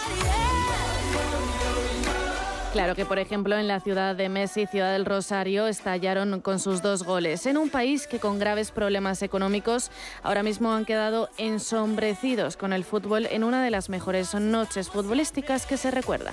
Claro 2.73 2.95
que, 2.95 3.07
por 3.07 3.19
ejemplo, 3.19 3.57
en 3.57 3.67
la 3.67 3.81
ciudad 3.81 4.15
de 4.15 4.29
Messi, 4.29 4.67
Ciudad 4.67 4.93
del 4.93 5.07
Rosario, 5.07 5.67
estallaron 5.67 6.41
con 6.41 6.59
sus 6.59 6.83
dos 6.83 7.03
goles. 7.03 7.47
En 7.47 7.57
un 7.57 7.71
país 7.71 8.07
que 8.07 8.19
con 8.19 8.39
graves 8.39 8.71
problemas 8.73 9.23
económicos 9.23 9.91
ahora 10.23 10.43
mismo 10.43 10.73
han 10.73 10.85
quedado 10.85 11.31
ensombrecidos 11.39 12.57
con 12.59 12.75
el 12.75 12.85
fútbol 12.85 13.27
en 13.31 13.43
una 13.43 13.65
de 13.65 13.71
las 13.71 13.89
mejores 13.89 14.35
noches 14.35 14.91
futbolísticas 14.91 15.65
que 15.65 15.79
se 15.79 15.91
recuerda. 15.91 16.33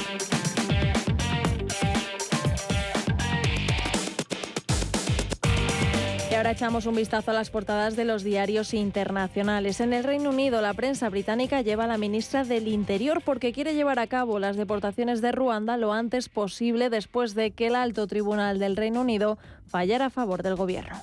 Ahora 6.41 6.53
echamos 6.53 6.87
un 6.87 6.95
vistazo 6.95 7.29
a 7.29 7.35
las 7.35 7.51
portadas 7.51 7.95
de 7.95 8.03
los 8.03 8.23
diarios 8.23 8.73
internacionales. 8.73 9.79
En 9.79 9.93
el 9.93 10.03
Reino 10.03 10.31
Unido, 10.31 10.59
la 10.59 10.73
prensa 10.73 11.07
británica 11.07 11.61
lleva 11.61 11.83
a 11.83 11.87
la 11.87 11.99
ministra 11.99 12.43
del 12.43 12.67
Interior 12.67 13.21
porque 13.23 13.53
quiere 13.53 13.75
llevar 13.75 13.99
a 13.99 14.07
cabo 14.07 14.39
las 14.39 14.57
deportaciones 14.57 15.21
de 15.21 15.31
Ruanda 15.31 15.77
lo 15.77 15.93
antes 15.93 16.29
posible 16.29 16.89
después 16.89 17.35
de 17.35 17.51
que 17.51 17.67
el 17.67 17.75
alto 17.75 18.07
tribunal 18.07 18.57
del 18.57 18.75
Reino 18.75 19.01
Unido 19.01 19.37
fallara 19.67 20.07
a 20.07 20.09
favor 20.09 20.41
del 20.41 20.55
gobierno. 20.55 20.99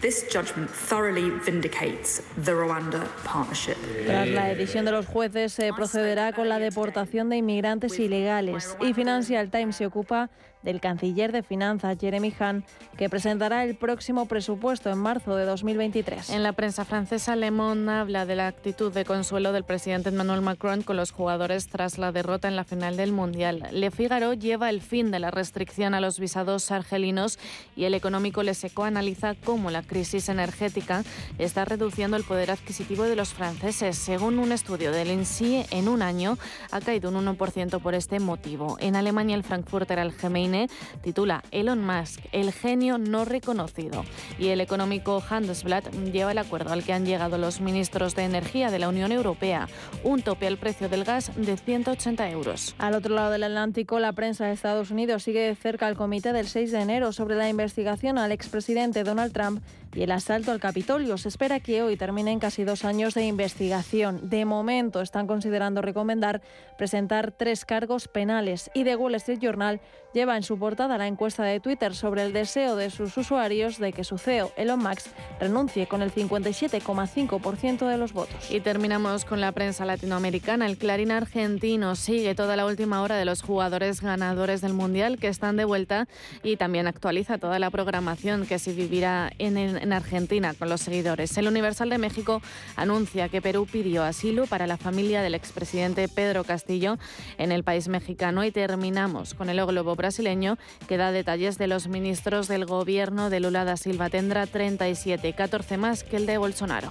This 0.00 0.26
judgment 0.32 0.68
thoroughly 0.68 1.30
vindicates 1.46 2.22
the 2.44 2.52
Rwanda 2.52 3.06
partnership. 3.22 3.76
Tras 4.06 4.26
la 4.26 4.46
decisión 4.46 4.86
de 4.86 4.90
los 4.90 5.06
jueces, 5.06 5.52
se 5.52 5.72
procederá 5.72 6.32
con 6.32 6.48
la 6.48 6.58
deportación 6.58 7.28
de 7.28 7.36
inmigrantes 7.36 7.96
ilegales. 8.00 8.76
Y 8.80 8.92
Financial 8.94 9.50
Times 9.52 9.76
se 9.76 9.86
ocupa 9.86 10.30
del 10.62 10.80
canciller 10.80 11.32
de 11.32 11.42
Finanzas, 11.42 11.96
Jeremy 12.00 12.34
Hunt, 12.38 12.64
que 12.96 13.08
presentará 13.08 13.64
el 13.64 13.76
próximo 13.76 14.26
presupuesto 14.26 14.90
en 14.90 14.98
marzo 14.98 15.36
de 15.36 15.44
2023. 15.44 16.30
En 16.30 16.42
la 16.42 16.52
prensa 16.52 16.84
francesa, 16.84 17.36
Le 17.36 17.50
Monde 17.50 17.90
habla 17.92 18.26
de 18.26 18.36
la 18.36 18.46
actitud 18.46 18.92
de 18.92 19.04
consuelo 19.04 19.52
del 19.52 19.64
presidente 19.64 20.10
Emmanuel 20.10 20.42
Macron 20.42 20.82
con 20.82 20.96
los 20.96 21.12
jugadores 21.12 21.68
tras 21.68 21.98
la 21.98 22.12
derrota 22.12 22.48
en 22.48 22.56
la 22.56 22.64
final 22.64 22.96
del 22.96 23.12
Mundial. 23.12 23.68
Le 23.72 23.90
Figaro 23.90 24.34
lleva 24.34 24.70
el 24.70 24.80
fin 24.80 25.10
de 25.10 25.18
la 25.18 25.30
restricción 25.30 25.94
a 25.94 26.00
los 26.00 26.18
visados 26.18 26.70
argelinos 26.70 27.38
y 27.76 27.84
el 27.84 27.94
económico 27.94 28.42
Le 28.42 28.54
Seco 28.54 28.84
analiza 28.84 29.34
cómo 29.34 29.70
la 29.70 29.82
crisis 29.82 30.28
energética 30.28 31.04
está 31.38 31.64
reduciendo 31.64 32.16
el 32.16 32.24
poder 32.24 32.50
adquisitivo 32.50 33.04
de 33.04 33.16
los 33.16 33.32
franceses. 33.32 33.96
Según 33.96 34.38
un 34.38 34.52
estudio 34.52 34.92
del 34.92 35.10
INSEE, 35.10 35.66
en 35.70 35.88
un 35.88 36.02
año 36.02 36.36
ha 36.70 36.80
caído 36.80 37.10
un 37.10 37.24
1% 37.24 37.80
por 37.80 37.94
este 37.94 38.20
motivo. 38.20 38.76
En 38.80 38.96
Alemania, 38.96 39.36
el 39.36 39.44
Frankfurter 39.44 39.98
Allgemeine 39.98 40.49
INE 40.50 40.68
titula 41.02 41.42
Elon 41.50 41.84
Musk, 41.84 42.20
el 42.32 42.52
genio 42.52 42.98
no 42.98 43.24
reconocido. 43.24 44.04
Y 44.38 44.48
el 44.48 44.60
económico 44.60 45.22
Handelsblatt 45.28 45.90
lleva 46.12 46.32
el 46.32 46.38
acuerdo 46.38 46.72
al 46.72 46.84
que 46.84 46.92
han 46.92 47.06
llegado 47.06 47.38
los 47.38 47.60
ministros 47.60 48.14
de 48.14 48.24
Energía 48.24 48.70
de 48.70 48.78
la 48.78 48.88
Unión 48.88 49.12
Europea, 49.12 49.68
un 50.04 50.22
tope 50.22 50.46
al 50.46 50.58
precio 50.58 50.88
del 50.88 51.04
gas 51.04 51.30
de 51.36 51.56
180 51.56 52.30
euros. 52.30 52.74
Al 52.78 52.94
otro 52.94 53.14
lado 53.14 53.30
del 53.30 53.44
Atlántico, 53.44 53.98
la 53.98 54.12
prensa 54.12 54.46
de 54.46 54.52
Estados 54.52 54.90
Unidos 54.90 55.22
sigue 55.22 55.40
de 55.40 55.54
cerca 55.54 55.88
el 55.88 55.96
comité 55.96 56.32
del 56.32 56.48
6 56.48 56.72
de 56.72 56.80
enero 56.80 57.12
sobre 57.12 57.36
la 57.36 57.48
investigación 57.48 58.18
al 58.18 58.32
expresidente 58.32 59.04
Donald 59.04 59.32
Trump 59.32 59.62
y 59.94 60.02
el 60.02 60.12
asalto 60.12 60.52
al 60.52 60.60
Capitolio. 60.60 61.18
Se 61.18 61.28
espera 61.28 61.60
que 61.60 61.82
hoy 61.82 61.96
terminen 61.96 62.38
casi 62.38 62.64
dos 62.64 62.84
años 62.84 63.14
de 63.14 63.24
investigación. 63.24 64.28
De 64.28 64.44
momento 64.44 65.00
están 65.00 65.26
considerando 65.26 65.82
recomendar 65.82 66.42
presentar 66.80 67.30
tres 67.32 67.66
cargos 67.66 68.08
penales 68.08 68.70
y 68.72 68.84
The 68.84 68.96
Wall 68.96 69.14
Street 69.16 69.40
Journal 69.40 69.80
lleva 70.14 70.36
en 70.36 70.42
su 70.42 70.58
portada 70.58 70.96
la 70.98 71.06
encuesta 71.06 71.44
de 71.44 71.60
Twitter 71.60 71.94
sobre 71.94 72.22
el 72.22 72.32
deseo 72.32 72.74
de 72.74 72.90
sus 72.90 73.16
usuarios 73.16 73.78
de 73.78 73.92
que 73.92 74.02
su 74.02 74.18
CEO, 74.18 74.50
Elon 74.56 74.80
Musk, 74.82 75.06
renuncie 75.38 75.86
con 75.86 76.02
el 76.02 76.12
57,5% 76.12 77.86
de 77.86 77.96
los 77.96 78.12
votos. 78.12 78.50
Y 78.50 78.60
terminamos 78.60 79.24
con 79.24 79.40
la 79.40 79.52
prensa 79.52 79.84
latinoamericana. 79.84 80.66
El 80.66 80.78
Clarín 80.78 81.10
argentino 81.10 81.94
sigue 81.96 82.34
toda 82.34 82.56
la 82.56 82.66
última 82.66 83.02
hora 83.02 83.16
de 83.16 83.24
los 83.24 83.42
jugadores 83.42 84.00
ganadores 84.00 84.60
del 84.60 84.72
Mundial 84.72 85.18
que 85.18 85.28
están 85.28 85.56
de 85.56 85.64
vuelta 85.64 86.08
y 86.42 86.56
también 86.56 86.86
actualiza 86.86 87.38
toda 87.38 87.58
la 87.58 87.70
programación 87.70 88.46
que 88.46 88.58
se 88.58 88.72
vivirá 88.72 89.30
en, 89.38 89.58
en 89.80 89.92
Argentina 89.92 90.54
con 90.54 90.68
los 90.68 90.80
seguidores. 90.80 91.36
El 91.36 91.48
Universal 91.48 91.90
de 91.90 91.98
México 91.98 92.42
anuncia 92.76 93.28
que 93.28 93.42
Perú 93.42 93.66
pidió 93.70 94.04
asilo 94.04 94.46
para 94.46 94.66
la 94.66 94.76
familia 94.76 95.22
del 95.22 95.34
expresidente 95.34 96.08
Pedro 96.08 96.44
Castillo 96.44 96.98
en 97.38 97.52
el 97.52 97.64
país 97.64 97.88
mexicano 97.88 98.44
y 98.44 98.50
terminamos 98.50 99.34
con 99.34 99.50
el 99.50 99.64
globo 99.64 99.96
brasileño 99.96 100.58
que 100.88 100.96
da 100.96 101.12
detalles 101.12 101.58
de 101.58 101.66
los 101.66 101.88
ministros 101.88 102.48
del 102.48 102.66
gobierno 102.66 103.30
de 103.30 103.40
Lula 103.40 103.64
da 103.64 103.76
Silva. 103.76 104.10
Tendrá 104.10 104.46
37, 104.46 105.32
14 105.32 105.76
más 105.76 106.04
que 106.04 106.16
el 106.16 106.26
de 106.26 106.38
Bolsonaro. 106.38 106.90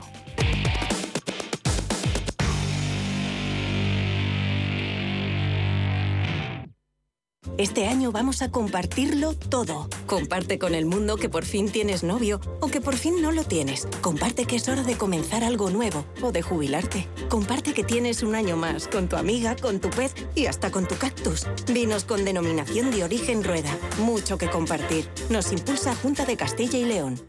Este 7.60 7.88
año 7.88 8.14
vamos 8.14 8.42
a 8.42 8.52
compartirlo 8.52 9.34
todo. 9.34 9.90
Comparte 10.08 10.58
con 10.58 10.76
el 10.76 10.86
mundo 10.86 11.18
que 11.18 11.28
por 11.28 11.44
fin 11.44 11.70
tienes 11.70 12.04
novio 12.04 12.40
o 12.62 12.68
que 12.68 12.80
por 12.80 12.96
fin 12.96 13.22
no 13.22 13.34
lo 13.34 13.44
tienes. 13.44 13.86
Comparte 14.00 14.46
que 14.46 14.56
es 14.56 14.70
hora 14.70 14.84
de 14.84 14.96
comenzar 14.96 15.44
algo 15.44 15.70
nuevo 15.70 16.06
o 16.22 16.32
de 16.32 16.42
jubilarte. 16.42 17.10
Comparte 17.28 17.74
que 17.74 17.84
tienes 17.84 18.24
un 18.24 18.36
año 18.36 18.56
más 18.56 18.88
con 18.88 19.10
tu 19.10 19.18
amiga, 19.18 19.58
con 19.58 19.82
tu 19.82 19.90
pez 19.90 20.16
y 20.36 20.46
hasta 20.46 20.72
con 20.72 20.88
tu 20.88 20.96
cactus. 20.96 21.48
Vinos 21.68 22.06
con 22.06 22.24
denominación 22.24 22.92
de 22.92 23.04
origen 23.04 23.44
rueda. 23.44 23.78
Mucho 24.06 24.38
que 24.38 24.50
compartir. 24.50 25.10
Nos 25.30 25.52
impulsa 25.52 25.94
Junta 25.96 26.24
de 26.24 26.38
Castilla 26.38 26.80
y 26.80 26.86
León. 26.86 27.29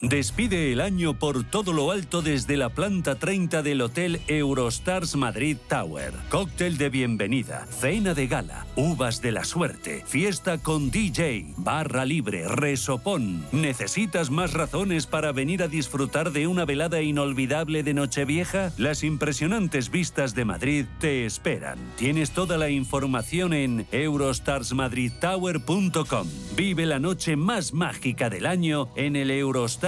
Despide 0.00 0.72
el 0.72 0.80
año 0.80 1.18
por 1.18 1.42
todo 1.42 1.72
lo 1.72 1.90
alto 1.90 2.22
desde 2.22 2.56
la 2.56 2.68
planta 2.68 3.16
30 3.16 3.64
del 3.64 3.80
Hotel 3.80 4.20
Eurostars 4.28 5.16
Madrid 5.16 5.56
Tower. 5.68 6.12
Cóctel 6.28 6.78
de 6.78 6.88
bienvenida, 6.88 7.66
cena 7.66 8.14
de 8.14 8.28
gala, 8.28 8.64
uvas 8.76 9.20
de 9.20 9.32
la 9.32 9.42
suerte, 9.42 10.04
fiesta 10.06 10.58
con 10.58 10.92
DJ, 10.92 11.54
barra 11.56 12.04
libre, 12.04 12.46
resopón. 12.46 13.44
¿Necesitas 13.50 14.30
más 14.30 14.52
razones 14.52 15.08
para 15.08 15.32
venir 15.32 15.64
a 15.64 15.68
disfrutar 15.68 16.30
de 16.30 16.46
una 16.46 16.64
velada 16.64 17.02
inolvidable 17.02 17.82
de 17.82 17.94
Nochevieja? 17.94 18.70
Las 18.78 19.02
impresionantes 19.02 19.90
vistas 19.90 20.36
de 20.36 20.44
Madrid 20.44 20.84
te 21.00 21.26
esperan. 21.26 21.76
Tienes 21.96 22.30
toda 22.30 22.56
la 22.56 22.70
información 22.70 23.52
en 23.52 23.84
eurostarsmadridtower.com. 23.90 26.28
Vive 26.54 26.86
la 26.86 27.00
noche 27.00 27.34
más 27.34 27.74
mágica 27.74 28.30
del 28.30 28.46
año 28.46 28.90
en 28.94 29.16
el 29.16 29.32
Eurostars 29.32 29.87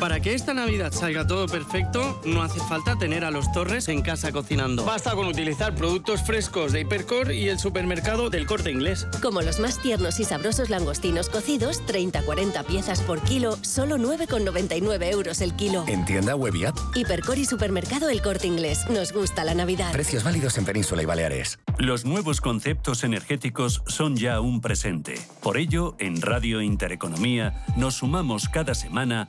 Para 0.00 0.20
que 0.20 0.34
esta 0.34 0.54
Navidad 0.54 0.92
salga 0.92 1.26
todo 1.26 1.46
perfecto, 1.46 2.20
no 2.24 2.42
hace 2.42 2.60
falta 2.60 2.96
tener 2.96 3.24
a 3.24 3.30
los 3.30 3.50
Torres 3.50 3.88
en 3.88 4.02
casa 4.02 4.30
cocinando. 4.30 4.84
Basta 4.84 5.12
con 5.14 5.26
utilizar 5.26 5.74
productos 5.74 6.22
frescos 6.22 6.72
de 6.72 6.82
Hipercor 6.82 7.32
y 7.32 7.48
el 7.48 7.58
supermercado 7.58 8.30
del 8.30 8.46
Corte 8.46 8.70
Inglés. 8.70 9.08
Como 9.20 9.42
los 9.42 9.58
más 9.58 9.82
tiernos 9.82 10.20
y 10.20 10.24
sabrosos 10.24 10.70
langostinos 10.70 11.28
cocidos, 11.28 11.82
30-40 11.86 12.64
piezas 12.64 13.00
por 13.00 13.20
kilo, 13.22 13.58
solo 13.62 13.96
9,99 13.96 15.10
euros 15.10 15.40
el 15.40 15.54
kilo. 15.54 15.84
En 15.88 16.04
tienda 16.04 16.36
web 16.36 16.54
y 16.54 16.66
app. 16.66 16.78
Hipercor 16.94 17.38
y 17.38 17.44
supermercado 17.44 18.08
El 18.08 18.22
Corte 18.22 18.46
Inglés. 18.46 18.84
Nos 18.88 19.12
gusta 19.12 19.42
la 19.42 19.54
Navidad. 19.54 19.92
Precios 19.92 20.22
válidos 20.22 20.58
en 20.58 20.64
Península 20.64 21.02
y 21.02 21.06
Baleares. 21.06 21.58
Los 21.78 22.04
nuevos 22.04 22.40
conceptos 22.40 23.02
energéticos 23.02 23.82
son 23.86 24.16
ya 24.16 24.40
un 24.40 24.60
presente. 24.60 25.14
Por 25.42 25.56
ello, 25.56 25.96
en 25.98 26.20
Radio 26.20 26.62
Intereconomía 26.62 27.64
nos 27.76 27.94
sumamos 27.94 28.48
cada 28.48 28.74
semana 28.74 29.28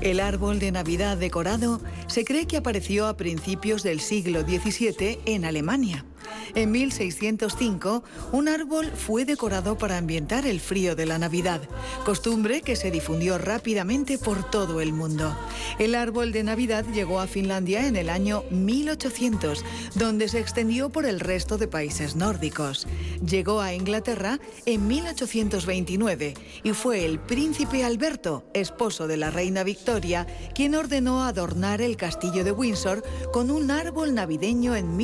El 0.00 0.18
árbol 0.18 0.58
de 0.60 0.72
Navidad 0.72 1.18
decorado 1.18 1.78
se 2.06 2.24
cree 2.24 2.46
que 2.46 2.56
apareció 2.56 3.06
a 3.06 3.18
principios 3.18 3.82
del 3.82 4.00
siglo 4.00 4.40
XVII 4.40 5.20
en 5.26 5.44
Alemania. 5.44 6.06
En 6.54 6.70
1605, 6.72 8.02
un 8.32 8.48
árbol 8.48 8.90
fue 8.94 9.24
decorado 9.24 9.78
para 9.78 9.98
ambientar 9.98 10.46
el 10.46 10.60
frío 10.60 10.96
de 10.96 11.06
la 11.06 11.18
Navidad, 11.18 11.60
costumbre 12.04 12.62
que 12.62 12.76
se 12.76 12.90
difundió 12.90 13.38
rápidamente 13.38 14.18
por 14.18 14.50
todo 14.50 14.80
el 14.80 14.92
mundo. 14.92 15.36
El 15.78 15.94
árbol 15.94 16.32
de 16.32 16.42
Navidad 16.42 16.84
llegó 16.92 17.20
a 17.20 17.26
Finlandia 17.26 17.86
en 17.86 17.96
el 17.96 18.08
año 18.08 18.44
1800, 18.50 19.64
donde 19.94 20.28
se 20.28 20.40
extendió 20.40 20.90
por 20.90 21.06
el 21.06 21.20
resto 21.20 21.58
de 21.58 21.68
países 21.68 22.16
nórdicos. 22.16 22.86
Llegó 23.24 23.60
a 23.60 23.74
Inglaterra 23.74 24.40
en 24.66 24.86
1829 24.86 26.34
y 26.62 26.72
fue 26.72 27.04
el 27.04 27.18
príncipe 27.20 27.84
Alberto, 27.84 28.44
esposo 28.54 29.06
de 29.06 29.16
la 29.16 29.30
reina 29.30 29.62
Victoria, 29.62 30.26
quien 30.54 30.74
ordenó 30.74 31.24
adornar 31.24 31.80
el 31.80 31.96
castillo 31.96 32.44
de 32.44 32.52
Windsor 32.52 33.02
con 33.32 33.50
un 33.50 33.70
árbol 33.70 34.14
navideño 34.14 34.74
en 34.76 34.96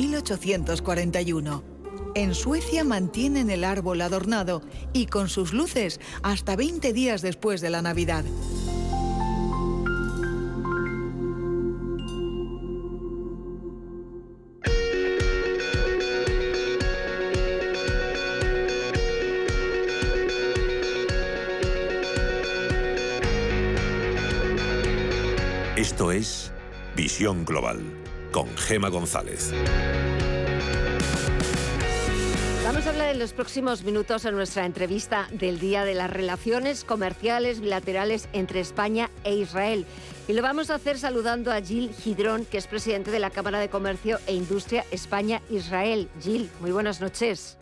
1841. 1.11 1.63
En 2.15 2.33
Suecia 2.33 2.83
mantienen 2.83 3.49
el 3.49 3.63
árbol 3.63 4.01
adornado 4.01 4.61
y 4.93 5.05
con 5.05 5.29
sus 5.29 5.53
luces 5.53 5.99
hasta 6.23 6.55
20 6.55 6.93
días 6.93 7.21
después 7.21 7.61
de 7.61 7.69
la 7.69 7.81
Navidad. 7.81 8.25
Esto 25.75 26.11
es 26.11 26.51
Visión 26.95 27.45
Global 27.45 27.79
con 28.31 28.47
Gema 28.57 28.89
González. 28.89 29.53
Vamos 32.87 32.99
a 32.99 33.03
hablar 33.03 33.15
en 33.15 33.19
los 33.19 33.33
próximos 33.33 33.83
minutos 33.83 34.23
en 34.23 34.33
nuestra 34.33 34.65
entrevista 34.65 35.27
del 35.33 35.59
Día 35.59 35.83
de 35.83 35.93
las 35.93 36.09
Relaciones 36.09 36.85
Comerciales 36.85 37.59
Bilaterales 37.59 38.29
entre 38.31 38.61
España 38.61 39.09
e 39.25 39.35
Israel. 39.35 39.85
Y 40.29 40.31
lo 40.31 40.41
vamos 40.41 40.69
a 40.69 40.75
hacer 40.75 40.97
saludando 40.97 41.51
a 41.51 41.59
Gil 41.59 41.91
Gidrón, 41.91 42.45
que 42.45 42.57
es 42.57 42.65
presidente 42.65 43.11
de 43.11 43.19
la 43.19 43.29
Cámara 43.29 43.59
de 43.59 43.67
Comercio 43.67 44.19
e 44.25 44.35
Industria 44.35 44.85
España-Israel. 44.89 46.07
Gil, 46.21 46.49
muy 46.61 46.71
buenas 46.71 47.01
noches. 47.01 47.57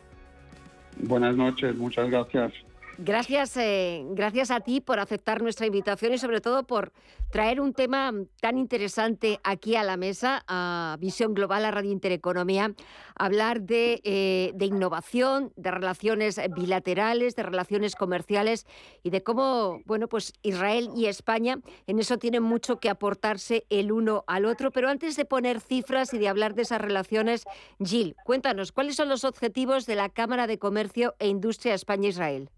Buenas 0.98 1.36
noches, 1.36 1.76
muchas 1.76 2.08
gracias. 2.08 2.54
Gracias, 2.98 3.58
eh, 3.58 4.06
gracias 4.12 4.52
a 4.52 4.62
ti 4.62 4.80
por 4.80 5.00
aceptar 5.00 5.42
nuestra 5.42 5.66
invitación 5.66 6.14
y 6.14 6.18
sobre 6.18 6.40
todo 6.40 6.64
por 6.64 6.94
traer 7.30 7.60
un 7.60 7.74
tema 7.74 8.14
tan 8.40 8.58
interesante 8.58 9.42
aquí 9.44 9.76
a 9.76 9.84
la 9.84 9.98
mesa, 9.98 10.46
a 10.48 10.96
Visión 11.00 11.34
Global, 11.34 11.66
a 11.66 11.72
Radio 11.72 11.92
Intereconomía, 11.92 12.74
hablar 13.18 13.62
de, 13.64 14.00
eh, 14.06 14.52
de 14.56 14.66
innovación, 14.66 15.52
de 15.58 15.72
relaciones 15.72 16.40
bilaterales, 16.56 17.36
de 17.36 17.44
relaciones 17.44 17.96
comerciales 17.96 18.66
y 19.04 19.10
de 19.10 19.24
cómo, 19.24 19.82
bueno, 19.86 20.08
pues 20.08 20.32
Israel 20.42 20.90
y 20.96 21.08
España 21.08 21.60
en 21.88 22.00
eso 22.00 22.18
tienen 22.18 22.44
mucho 22.44 22.80
que 22.80 22.90
aportarse 22.90 23.66
el 23.70 23.92
uno 23.92 24.24
al 24.28 24.46
otro. 24.46 24.72
Pero 24.72 24.88
antes 24.88 25.18
de 25.18 25.26
poner 25.26 25.60
cifras 25.60 26.14
y 26.14 26.18
de 26.18 26.30
hablar 26.30 26.56
de 26.56 26.62
esas 26.62 26.80
relaciones, 26.80 27.44
Gil, 27.84 28.16
cuéntanos, 28.24 28.72
¿cuáles 28.72 28.96
son 28.96 29.10
los 29.10 29.26
objetivos 29.26 29.86
de 29.86 29.96
la 29.96 30.08
Cámara 30.08 30.48
de 30.48 30.60
Comercio 30.60 31.16
e 31.20 31.28
Industria 31.28 31.74
España-Israel? 31.74 32.50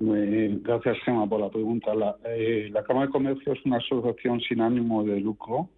Eh, 0.00 0.58
gracias, 0.62 0.98
Gemma, 1.04 1.28
por 1.28 1.40
la 1.40 1.50
pregunta. 1.50 1.92
Eh, 2.24 2.68
la, 2.72 2.82
Cámara 2.84 3.06
de 3.06 3.12
Comercio 3.12 3.52
es 3.52 3.64
una 3.64 3.78
asociación 3.78 4.40
sin 4.40 4.60
ánimo 4.60 5.04
de 5.04 5.20
lucro, 5.20 5.68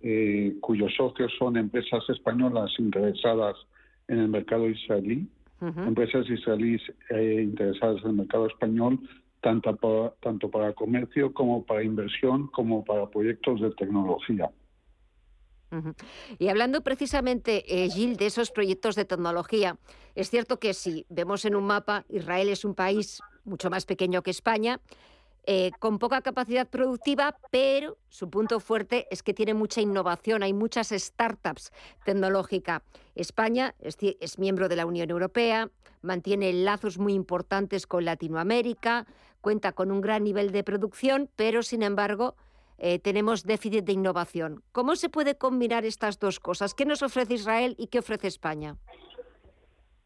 eh, 0.00 0.56
cuyos 0.60 0.92
socios 0.96 1.32
son 1.38 1.56
empresas 1.56 2.02
españolas 2.08 2.70
interesadas 2.78 3.56
en 4.08 4.18
el 4.18 4.28
mercado 4.28 4.68
israelí, 4.68 5.28
empresas 5.60 6.28
israelíes 6.28 6.82
interesadas 7.08 8.02
en 8.02 8.10
el 8.10 8.16
mercado 8.16 8.48
español, 8.48 8.98
tanto 9.40 9.76
para, 9.76 10.10
tanto 10.20 10.50
para 10.50 10.72
comercio 10.72 11.32
como 11.32 11.64
para 11.64 11.84
inversión, 11.84 12.48
como 12.48 12.84
para 12.84 13.08
proyectos 13.08 13.60
de 13.60 13.70
tecnología. 13.70 14.50
Y 16.38 16.48
hablando 16.48 16.82
precisamente, 16.82 17.62
Gil, 17.94 18.16
de 18.16 18.26
esos 18.26 18.50
proyectos 18.50 18.96
de 18.96 19.04
tecnología, 19.04 19.78
es 20.16 20.30
cierto 20.30 20.58
que 20.58 20.74
si 20.74 21.06
vemos 21.08 21.44
en 21.44 21.54
un 21.54 21.64
mapa, 21.64 22.04
Israel 22.08 22.48
es 22.48 22.64
un 22.64 22.74
país 22.74 23.20
mucho 23.44 23.70
más 23.70 23.86
pequeño 23.86 24.22
que 24.22 24.30
España, 24.30 24.80
eh, 25.44 25.72
con 25.80 25.98
poca 25.98 26.22
capacidad 26.22 26.68
productiva, 26.68 27.36
pero 27.50 27.98
su 28.08 28.30
punto 28.30 28.60
fuerte 28.60 29.08
es 29.10 29.24
que 29.24 29.34
tiene 29.34 29.54
mucha 29.54 29.80
innovación, 29.80 30.44
hay 30.44 30.52
muchas 30.52 30.90
startups 30.90 31.72
tecnológicas. 32.04 32.82
España 33.16 33.74
es, 33.80 34.38
miembro 34.38 34.68
de 34.68 34.76
la 34.76 34.86
Unión 34.86 35.10
Europea, 35.10 35.68
mantiene 36.00 36.52
lazos 36.52 36.98
muy 36.98 37.14
importantes 37.14 37.88
con 37.88 38.04
Latinoamérica, 38.04 39.06
cuenta 39.40 39.72
con 39.72 39.90
un 39.90 40.00
gran 40.00 40.22
nivel 40.22 40.52
de 40.52 40.62
producción, 40.62 41.28
pero 41.34 41.64
sin 41.64 41.82
embargo 41.82 42.36
eh, 42.78 43.00
tenemos 43.00 43.42
déficit 43.42 43.84
de 43.84 43.94
innovación. 43.94 44.62
¿Cómo 44.70 44.94
se 44.94 45.08
puede 45.08 45.36
combinar 45.36 45.84
estas 45.84 46.20
dos 46.20 46.38
cosas? 46.38 46.72
¿Qué 46.72 46.84
nos 46.84 47.02
ofrece 47.02 47.34
Israel 47.34 47.74
y 47.78 47.88
qué 47.88 47.98
ofrece 47.98 48.28
España? 48.28 48.76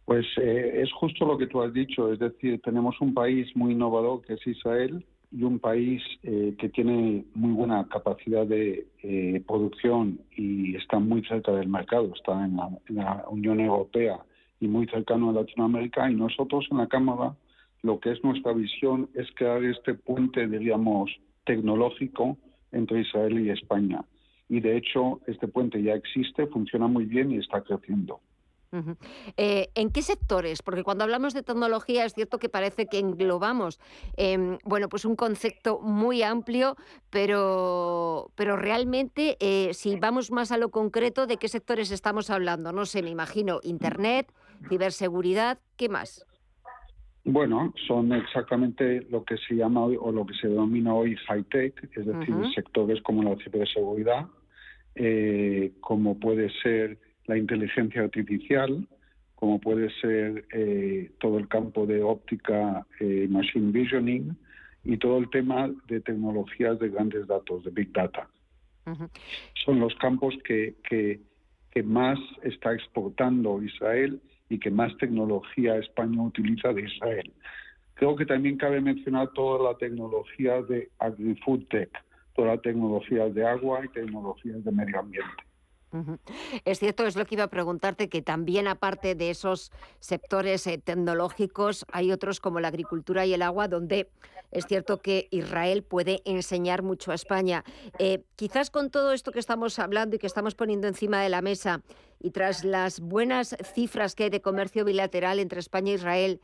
Pues 0.07 0.24
eh, 0.40 0.82
es 0.82 0.92
justo 0.92 1.26
lo 1.26 1.36
que 1.36 1.48
tú 1.48 1.61
has 1.62 1.72
dicho, 1.72 2.12
es 2.12 2.20
decir, 2.20 2.61
tenemos 2.62 2.94
un 3.00 3.12
país 3.12 3.54
muy 3.57 3.72
innovador 3.72 4.22
que 4.22 4.34
es 4.34 4.46
Israel 4.46 5.04
y 5.32 5.42
un 5.42 5.59
país 5.59 6.00
eh, 6.22 6.54
que 6.61 6.68
tiene 6.68 7.24
muy 7.34 7.50
buena 7.50 7.88
capacidad 7.88 8.46
de 8.46 8.86
eh, 9.02 9.42
producción 9.48 10.20
y 10.36 10.76
está 10.76 11.00
muy 11.00 11.24
cerca 11.24 11.50
del 11.50 11.68
mercado, 11.68 12.12
está 12.14 12.44
en 12.44 12.57
la, 12.57 13.24
Unión 13.28 13.59
Europea 13.59 14.20
y 14.61 14.68
muy 14.68 14.86
cercano 14.86 15.30
a 15.30 15.32
Latinoamérica 15.32 16.09
y 16.09 16.14
nosotros 16.14 16.68
en 16.70 16.78
la 16.78 16.86
Cámara 16.86 17.34
lo 17.82 17.98
que 17.98 18.12
es 18.12 18.22
nuestra 18.22 18.52
visión 18.52 19.11
es 19.14 19.26
crear 19.34 19.64
este 19.64 19.94
puente, 19.94 20.46
diríamos, 20.46 21.11
tecnológico 21.44 22.38
entre 22.70 23.00
Israel 23.00 23.40
y 23.40 23.50
España. 23.50 24.04
Y 24.48 24.61
de 24.61 24.76
hecho 24.76 25.20
este 25.26 25.48
puente 25.48 25.82
ya 25.82 25.94
existe, 25.94 26.46
funciona 26.46 26.86
muy 26.86 27.07
bien 27.07 27.32
y 27.32 27.38
está 27.38 27.61
creciendo. 27.62 28.20
Eh, 29.37 29.68
¿En 29.74 29.91
qué 29.91 30.03
sectores? 30.03 30.62
Porque 30.62 30.83
cuando 30.83 31.05
hablamos 31.05 31.35
de 31.35 31.43
tecnología 31.43 32.05
es 32.05 32.14
cierto 32.14 32.39
que 32.39 32.49
parece 32.49 32.87
que 32.87 32.99
englobamos, 32.99 33.81
em, 34.16 34.59
bueno, 34.64 34.89
pues 34.89 35.05
un 35.05 35.16
concepto 35.16 35.81
muy 35.81 36.22
amplio, 36.22 36.77
pero, 37.11 38.31
pero 38.35 38.57
realmente 38.57 39.37
eh, 39.41 39.74
si 39.74 39.97
vamos 39.97 40.31
más 40.31 40.53
a 40.53 40.59
lo 40.59 40.70
concreto, 40.70 41.27
¿de 41.27 41.37
qué 41.37 41.49
sectores 41.49 41.91
estamos 41.91 42.31
hablando? 42.31 42.72
No 42.72 42.87
sé, 42.87 43.03
me 43.03 43.11
imagino, 43.11 43.61
Internet, 43.62 44.33
ciberseguridad, 44.68 45.59
¿qué 45.77 45.89
más? 45.89 46.27
Bueno, 47.29 47.74
son 47.89 48.12
exactamente 48.12 49.05
lo 49.11 49.24
que 49.24 49.37
se 49.37 49.57
llama 49.57 49.85
o 49.85 50.12
lo 50.12 50.24
que 50.24 50.35
se 50.35 50.47
denomina 50.47 50.95
hoy 50.95 51.16
high-tech, 51.27 51.74
es 51.97 52.07
decir, 52.07 52.35
sectores 52.55 53.03
como 53.03 53.24
la 53.24 53.37
ciberseguridad, 53.43 54.27
eh, 54.95 55.72
como 55.81 56.20
puede 56.20 56.51
ser 56.62 56.99
la 57.27 57.37
inteligencia 57.37 58.03
artificial, 58.03 58.87
como 59.35 59.61
puede 59.61 59.91
ser 60.01 60.45
eh, 60.53 61.11
todo 61.18 61.39
el 61.39 61.49
campo 61.49 61.87
de 61.87 62.03
óptica, 62.03 62.87
eh, 63.01 63.27
machine 63.29 63.70
visioning 63.72 64.37
y 64.85 64.97
todo 64.97 65.18
el 65.18 65.29
tema 65.31 65.70
de 65.89 66.01
tecnologías 66.01 66.79
de 66.79 66.89
grandes 66.89 67.27
datos, 67.27 67.64
de 67.64 67.70
big 67.70 67.93
data. 67.93 68.29
Son 69.64 69.81
los 69.81 69.95
campos 69.97 70.35
que, 70.45 70.77
que, 70.89 71.20
que, 71.72 71.83
más 71.83 72.18
está 72.45 72.72
exportando 72.72 73.61
Israel 73.61 74.20
y 74.49 74.61
que 74.61 74.70
más 74.70 74.97
tecnología 74.99 75.77
España 75.77 76.22
utiliza 76.22 76.72
de 76.72 76.83
Israel. 76.83 77.33
Creo 77.95 78.14
que 78.14 78.27
también 78.27 78.57
cabe 78.57 78.81
mencionar 78.81 79.33
toda 79.33 79.72
la 79.72 79.77
tecnología 79.77 80.62
de 80.62 80.89
agri-food 81.01 81.66
tech, 81.68 81.91
toda 82.35 82.55
la 82.55 82.59
tecnología 82.59 83.29
de 83.29 83.45
agua 83.45 83.85
y 83.85 83.89
tecnologías 83.89 84.62
de 84.64 84.70
medio 84.70 85.01
ambiente. 85.01 85.43
Es 86.64 86.78
cierto, 86.78 87.07
es 87.07 87.16
lo 87.16 87.24
que 87.24 87.37
iba 87.37 87.45
a 87.45 87.51
preguntarte, 87.51 88.09
que 88.09 88.22
también 88.22 88.68
aparte 88.68 89.14
de 89.14 89.30
esos 89.30 89.70
sectores 90.01 90.66
eh, 90.66 90.78
tecnológicos, 90.78 91.87
hay 91.93 92.12
otros 92.12 92.41
como 92.41 92.61
la 92.61 92.68
agricultura 92.68 93.24
y 93.24 93.34
el 93.34 93.43
agua, 93.43 93.68
donde 93.68 94.11
es 94.51 94.66
cierto 94.66 94.99
que 94.99 95.28
Israel 95.30 95.82
puede 95.82 96.22
enseñar 96.24 96.82
mucho 96.82 97.12
a 97.12 97.14
España. 97.14 97.64
Eh, 97.99 98.24
quizás 98.37 98.70
con 98.70 98.91
todo 98.91 99.12
esto 99.12 99.32
que 99.32 99.39
estamos 99.39 99.78
hablando 99.78 100.16
y 100.16 100.18
que 100.18 100.26
estamos 100.26 100.55
poniendo 100.55 100.89
encima 100.89 101.22
de 101.22 101.28
la 101.28 101.41
mesa, 101.41 101.82
y 102.20 102.30
tras 102.30 102.64
las 102.64 103.01
buenas 103.01 103.57
cifras 103.74 104.14
que 104.14 104.24
hay 104.24 104.30
de 104.30 104.41
comercio 104.41 104.84
bilateral 104.84 105.39
entre 105.39 105.61
España 105.61 105.93
e 105.93 105.95
Israel, 105.95 106.41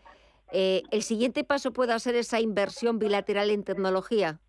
eh, 0.53 0.83
¿el 0.91 1.03
siguiente 1.03 1.45
paso 1.45 1.73
pueda 1.73 1.99
ser 1.99 2.15
esa 2.15 2.41
inversión 2.41 2.99
bilateral 2.99 3.51
en 3.51 3.65
tecnología? 3.65 4.41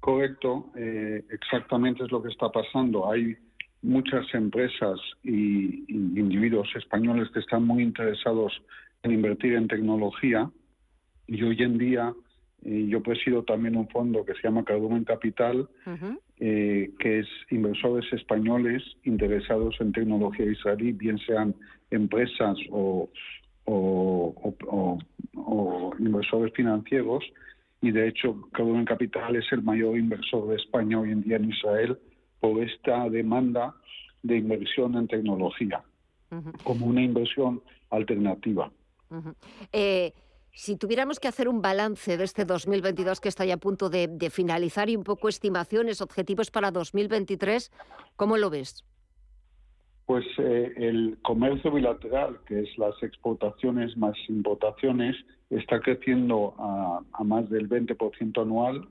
Correcto, 0.00 0.72
exactamente 0.74 2.02
es 2.02 2.10
lo 2.10 2.20
que 2.20 2.30
está 2.30 2.50
pasando. 2.50 3.08
Hay 3.08 3.36
muchas 3.82 4.32
empresas 4.32 4.98
y, 5.22 5.84
individuos 5.88 6.68
españoles 6.76 7.28
que 7.34 7.40
están 7.40 7.66
muy 7.66 7.82
interesados 7.82 8.52
en 9.02 9.12
invertir 9.12 9.54
en 9.54 9.68
tecnología. 9.68 10.50
Y 11.26 11.42
hoy 11.42 11.56
en 11.62 11.78
día 11.78 12.12
eh, 12.64 12.86
yo 12.88 13.02
presido 13.02 13.42
también 13.42 13.76
un 13.76 13.88
fondo 13.88 14.24
que 14.24 14.34
se 14.34 14.42
llama 14.42 14.64
Cardumen 14.64 15.04
Capital, 15.04 15.68
eh, 16.38 16.90
que 16.98 17.20
es 17.20 17.26
inversores 17.50 18.10
españoles 18.12 18.82
interesados 19.02 19.76
en 19.80 19.92
tecnología 19.92 20.46
israelí, 20.46 20.92
bien 20.92 21.18
sean 21.18 21.54
empresas 21.90 22.56
o, 22.70 23.10
o, 23.64 25.18
inversores 25.98 26.52
financieros. 26.54 27.24
Y 27.80 27.90
de 27.90 28.08
hecho, 28.08 28.48
Cardumen 28.52 28.84
Capital 28.84 29.34
es 29.34 29.50
el 29.50 29.62
mayor 29.62 29.98
inversor 29.98 30.48
de 30.48 30.56
España 30.56 31.00
hoy 31.00 31.10
en 31.10 31.22
día 31.22 31.36
en 31.36 31.50
Israel 31.50 31.98
por 32.42 32.60
esta 32.60 33.08
demanda 33.08 33.72
de 34.24 34.36
inversión 34.36 34.96
en 34.96 35.06
tecnología, 35.06 35.80
como 36.64 36.86
una 36.86 37.00
inversión 37.00 37.62
alternativa. 37.90 38.68
Eh, 39.72 40.12
si 40.50 40.76
tuviéramos 40.76 41.20
que 41.20 41.28
hacer 41.28 41.48
un 41.48 41.62
balance 41.62 42.16
de 42.16 42.24
este 42.24 42.44
2022 42.44 43.20
que 43.20 43.28
está 43.28 43.44
ya 43.44 43.54
a 43.54 43.58
punto 43.58 43.88
de, 43.88 44.08
finalizar 44.30 44.90
y 44.90 44.96
un 44.96 45.04
poco 45.04 45.28
estimaciones, 45.28 46.00
objetivos 46.00 46.50
para 46.50 46.72
2023, 46.72 47.70
¿cómo 48.16 48.36
lo 48.36 48.50
ves? 48.50 48.84
Pues 50.06 50.26
eh, 50.38 50.72
el 50.76 51.18
comercio 51.22 51.70
bilateral, 51.70 52.40
que 52.46 52.58
es 52.58 52.76
las 52.76 53.00
exportaciones 53.04 53.96
más 53.96 54.16
importaciones, 54.28 55.14
está 55.48 55.78
creciendo 55.78 56.56
a, 56.58 57.02
a 57.12 57.22
más 57.22 57.48
del 57.50 57.68
20% 57.68 58.42
anual 58.42 58.88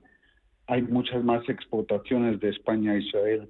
hay 0.72 0.80
muchas 0.80 1.22
más 1.22 1.46
exportaciones 1.50 2.40
de 2.40 2.48
España 2.48 2.92
a 2.92 2.96
Israel 2.96 3.46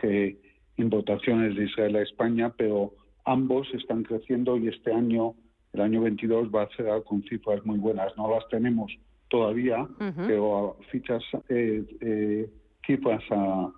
que, 0.00 0.38
importaciones 0.78 1.54
de 1.54 1.64
Israel 1.64 1.96
a 1.96 2.02
España, 2.02 2.50
pero 2.56 2.94
ambos 3.26 3.68
están 3.74 4.04
creciendo 4.04 4.56
y 4.56 4.68
este 4.68 4.90
año, 4.90 5.34
el 5.74 5.82
año 5.82 6.00
22, 6.00 6.48
va 6.48 6.62
a 6.62 6.68
cerrar 6.74 7.04
con 7.04 7.22
cifras 7.24 7.62
muy 7.66 7.78
buenas. 7.78 8.16
No 8.16 8.30
las 8.30 8.48
tenemos 8.48 8.90
todavía, 9.28 9.86
pero 10.26 10.78
fichas, 10.90 11.22
eh, 11.50 11.84
eh, 12.00 12.50
cifras 12.86 13.22
a, 13.30 13.70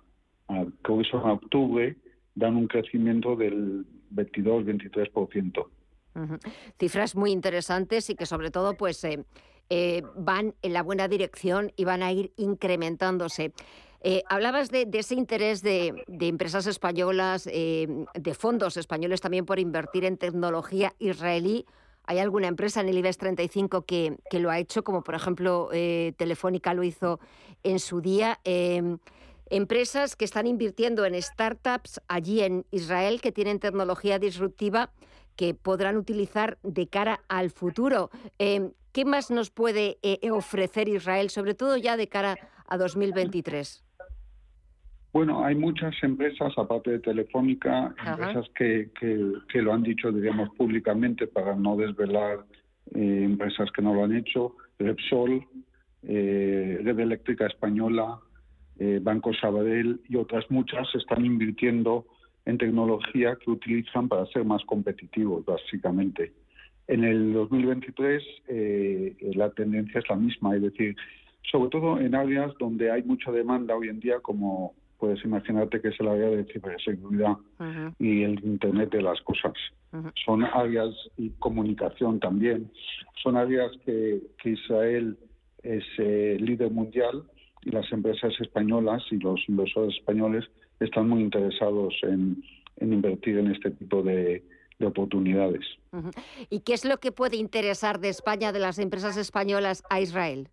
a, 0.47 0.65
que 0.81 1.03
son 1.11 1.27
a 1.27 1.33
octubre 1.33 1.97
dan 2.33 2.55
un 2.55 2.67
crecimiento 2.67 3.35
del 3.35 3.85
22-23%. 4.15 5.67
Cifras 6.79 7.13
muy 7.13 7.31
interesantes 7.31 8.09
y 8.09 8.15
que 8.15 8.25
sobre 8.25 8.51
todo 8.51 8.75
pues 8.75 9.03
eh, 9.03 9.25
eh, 9.69 10.03
van 10.15 10.55
en 10.61 10.73
la 10.73 10.83
buena 10.83 11.07
dirección 11.07 11.71
y 11.75 11.85
van 11.85 12.03
a 12.03 12.11
ir 12.11 12.31
incrementándose. 12.37 13.53
Eh, 14.01 14.23
hablabas 14.29 14.69
de, 14.69 14.87
ese 14.93 15.15
interés 15.15 15.61
de, 15.61 16.05
empresas 16.21 16.67
españolas, 16.67 17.43
de 17.43 18.33
fondos 18.37 18.77
españoles 18.77 19.19
también 19.21 19.45
por 19.45 19.59
invertir 19.59 20.05
en 20.05 20.17
tecnología 20.17 20.93
israelí. 20.99 21.65
¿Hay 22.05 22.19
alguna 22.19 22.47
empresa 22.47 22.81
en 22.81 22.89
el 22.89 22.97
IBEX 22.97 23.17
35 23.17 23.81
que, 23.83 24.17
que 24.29 24.39
lo 24.39 24.49
ha 24.49 24.57
hecho, 24.57 24.83
como 24.83 25.03
por 25.03 25.15
ejemplo 25.15 25.69
Telefónica 26.17 26.73
lo 26.73 26.83
hizo 26.83 27.19
en 27.63 27.79
su 27.79 28.01
día? 28.01 28.39
empresas 29.49 30.15
que 30.15 30.25
están 30.25 30.47
invirtiendo 30.47 31.05
en 31.05 31.19
startups 31.21 32.01
allí 32.07 32.41
en 32.41 32.65
Israel 32.71 33.19
que 33.19 33.31
tienen 33.31 33.59
tecnología 33.59 34.19
disruptiva 34.19 34.91
que 35.39 35.53
podrán 35.53 35.95
utilizar 35.95 36.57
de 36.63 36.87
cara 36.87 37.21
al 37.29 37.49
futuro. 37.49 38.09
Em, 38.39 38.73
¿Qué 38.99 39.05
más 39.05 39.31
nos 39.31 39.49
puede 39.49 39.97
eh, 40.03 40.29
ofrecer 40.29 40.89
Israel, 40.89 41.29
sobre 41.29 41.53
todo 41.53 41.77
ya 41.77 41.95
de 41.95 42.09
cara 42.09 42.35
a 42.67 42.77
2023? 42.77 43.81
Bueno, 45.13 45.45
hay 45.45 45.55
muchas 45.55 45.95
empresas, 46.03 46.51
aparte 46.57 46.91
de 46.91 46.99
Telefónica, 46.99 47.95
empresas 48.05 48.45
que, 48.57 48.89
que, 48.99 49.61
lo 49.61 49.71
han 49.71 49.83
dicho, 49.83 50.11
digamos, 50.11 50.49
públicamente 50.57 51.27
para 51.27 51.55
no 51.55 51.77
desvelar 51.77 52.39
eh, 52.93 53.21
empresas 53.23 53.71
que 53.71 53.81
no 53.81 53.93
lo 53.93 54.03
han 54.03 54.17
hecho. 54.17 54.57
Repsol, 54.79 55.47
eh, 56.03 56.81
Red 56.83 56.99
Eléctrica 56.99 57.47
Española, 57.47 58.19
eh, 58.79 58.99
Banco 59.01 59.31
Sabadell 59.33 60.01
y 60.09 60.17
otras 60.17 60.43
muchas 60.51 60.93
están 60.93 61.23
invirtiendo 61.25 62.05
en 62.43 62.57
tecnología 62.57 63.37
que 63.37 63.49
utilizan 63.49 64.09
para 64.09 64.25
ser 64.25 64.43
más 64.43 64.61
competitivos, 64.65 65.45
básicamente. 65.45 66.33
En 66.89 67.03
el 67.03 67.33
2023 67.33 68.23
eh, 68.47 69.15
la 69.35 69.51
tendencia 69.51 69.99
es 69.99 70.09
la 70.09 70.15
misma, 70.15 70.55
es 70.55 70.63
decir, 70.63 70.95
sobre 71.51 71.69
todo 71.69 71.99
en 71.99 72.15
áreas 72.15 72.51
donde 72.59 72.89
hay 72.89 73.03
mucha 73.03 73.31
demanda 73.31 73.75
hoy 73.75 73.89
en 73.89 73.99
día, 73.99 74.19
como 74.21 74.73
puedes 74.97 75.23
imaginarte 75.23 75.81
que 75.81 75.89
es 75.89 75.99
el 75.99 76.07
área 76.07 76.29
de 76.31 76.45
ciberseguridad 76.45 77.37
y 77.99 78.23
el 78.23 78.43
Internet 78.43 78.89
de 78.89 79.03
las 79.03 79.21
cosas. 79.21 79.53
Son 80.25 80.43
áreas 80.43 80.89
y 81.15 81.29
comunicación 81.37 82.19
también. 82.19 82.71
Son 83.21 83.37
áreas 83.37 83.71
que, 83.85 84.21
Israel 84.43 85.15
es 85.61 85.83
eh, 85.99 86.37
líder 86.39 86.71
mundial 86.71 87.23
y 87.65 87.69
las 87.69 87.89
empresas 87.91 88.33
españolas 88.39 89.03
y 89.11 89.17
los 89.17 89.39
inversores 89.47 89.95
españoles 89.95 90.43
están 90.79 91.07
muy 91.07 91.21
interesados 91.21 91.93
en, 92.01 92.43
invertir 92.81 93.37
en 93.37 93.51
este 93.51 93.69
tipo 93.69 94.01
de, 94.01 94.43
oportunidades. 94.85 95.65
¿Y 96.49 96.61
qué 96.61 96.73
es 96.73 96.85
lo 96.85 96.97
que 96.97 97.11
puede 97.11 97.37
interesar 97.37 97.99
de 97.99 98.09
España, 98.09 98.51
de 98.51 98.59
las 98.59 98.79
empresas 98.79 99.17
españolas 99.17 99.83
a 99.89 99.99
Israel? 99.99 100.47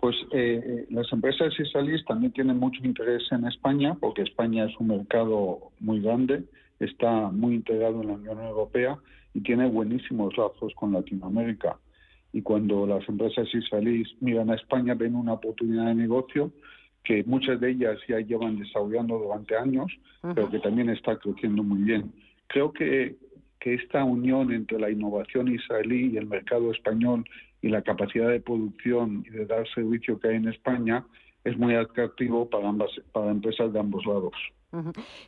Pues 0.00 0.16
eh, 0.32 0.60
eh, 0.64 0.86
las 0.90 1.12
empresas 1.12 1.52
israelíes 1.58 2.04
también 2.04 2.32
tienen 2.32 2.58
mucho 2.58 2.84
interés 2.84 3.22
en 3.30 3.46
España 3.46 3.96
porque 4.00 4.22
España 4.22 4.64
es 4.64 4.72
un 4.80 4.88
mercado 4.88 5.70
muy 5.78 6.00
grande, 6.00 6.44
está 6.80 7.30
muy 7.30 7.54
integrado 7.54 8.02
en 8.02 8.08
la 8.08 8.14
Unión 8.14 8.40
Europea 8.40 8.98
y 9.32 9.40
tiene 9.42 9.68
buenísimos 9.68 10.36
lazos 10.36 10.74
con 10.74 10.92
Latinoamérica 10.92 11.78
y 12.32 12.42
cuando 12.42 12.86
las 12.86 13.08
empresas 13.08 13.46
israelíes 13.54 14.08
miran 14.20 14.50
a 14.50 14.54
España 14.54 14.94
ven 14.94 15.14
una 15.14 15.34
oportunidad 15.34 15.86
de 15.86 15.94
negocio 15.94 16.50
que 17.04 17.22
muchas 17.24 17.60
de 17.60 17.70
ellas 17.70 17.98
ya 18.08 18.18
llevan 18.20 18.58
desarrollando 18.58 19.18
durante 19.18 19.56
años, 19.56 19.92
pero 20.34 20.48
que 20.48 20.60
también 20.60 20.88
está 20.88 21.16
creciendo 21.16 21.62
muy 21.62 21.82
bien. 21.82 22.12
Creo 22.52 22.72
que, 22.72 23.16
esta 23.64 24.02
unión 24.02 24.52
entre 24.52 24.76
la 24.80 24.90
innovación 24.90 25.46
israelí 25.46 26.10
y 26.12 26.16
el 26.16 26.26
mercado 26.26 26.72
español 26.72 27.24
y 27.60 27.68
la 27.68 27.80
capacidad 27.82 28.28
de 28.28 28.40
producción 28.40 29.24
y 29.24 29.30
de 29.30 29.46
dar 29.46 29.68
servicio 29.68 30.18
que 30.18 30.28
hay 30.28 30.36
en 30.36 30.48
España 30.48 31.06
es 31.44 31.56
muy 31.56 31.76
atractivo 31.76 32.50
para 32.50 32.68
ambas 32.68 32.90
para 33.12 33.30
empresas 33.30 33.72
de 33.72 33.78
ambos 33.78 34.04
lados. 34.04 34.34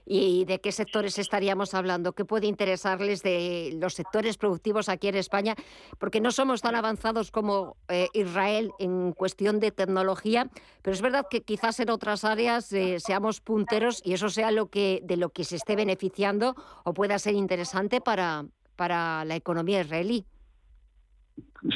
¿Y 0.06 0.44
de 0.46 0.60
qué 0.60 0.72
sectores 0.72 1.18
estaríamos 1.18 1.74
hablando? 1.74 2.12
¿Qué 2.12 2.24
puede 2.24 2.46
interesarles 2.46 3.22
de 3.22 3.76
los 3.78 3.94
sectores 3.94 4.38
productivos 4.38 4.88
aquí 4.88 5.08
en 5.08 5.16
España? 5.16 5.54
Porque 5.98 6.20
no 6.20 6.30
somos 6.30 6.62
tan 6.62 6.74
avanzados 6.74 7.30
como 7.30 7.76
eh, 7.88 8.08
Israel 8.14 8.70
en 8.78 9.12
cuestión 9.12 9.60
de 9.60 9.70
tecnología, 9.70 10.48
pero 10.82 10.94
es 10.94 11.02
verdad 11.02 11.26
que 11.30 11.42
quizás 11.42 11.78
en 11.80 11.90
otras 11.90 12.24
áreas 12.24 12.72
eh, 12.72 12.98
seamos 13.00 13.40
punteros 13.40 14.02
y 14.04 14.14
eso 14.14 14.28
sea 14.30 14.50
lo 14.50 14.70
que 14.70 15.00
de 15.04 15.16
lo 15.16 15.30
que 15.30 15.44
se 15.44 15.56
esté 15.56 15.76
beneficiando 15.76 16.54
o 16.84 16.94
pueda 16.94 17.18
ser 17.18 17.34
interesante 17.34 18.00
para, 18.00 18.46
para 18.76 19.24
la 19.24 19.36
economía 19.36 19.80
israelí. 19.80 20.24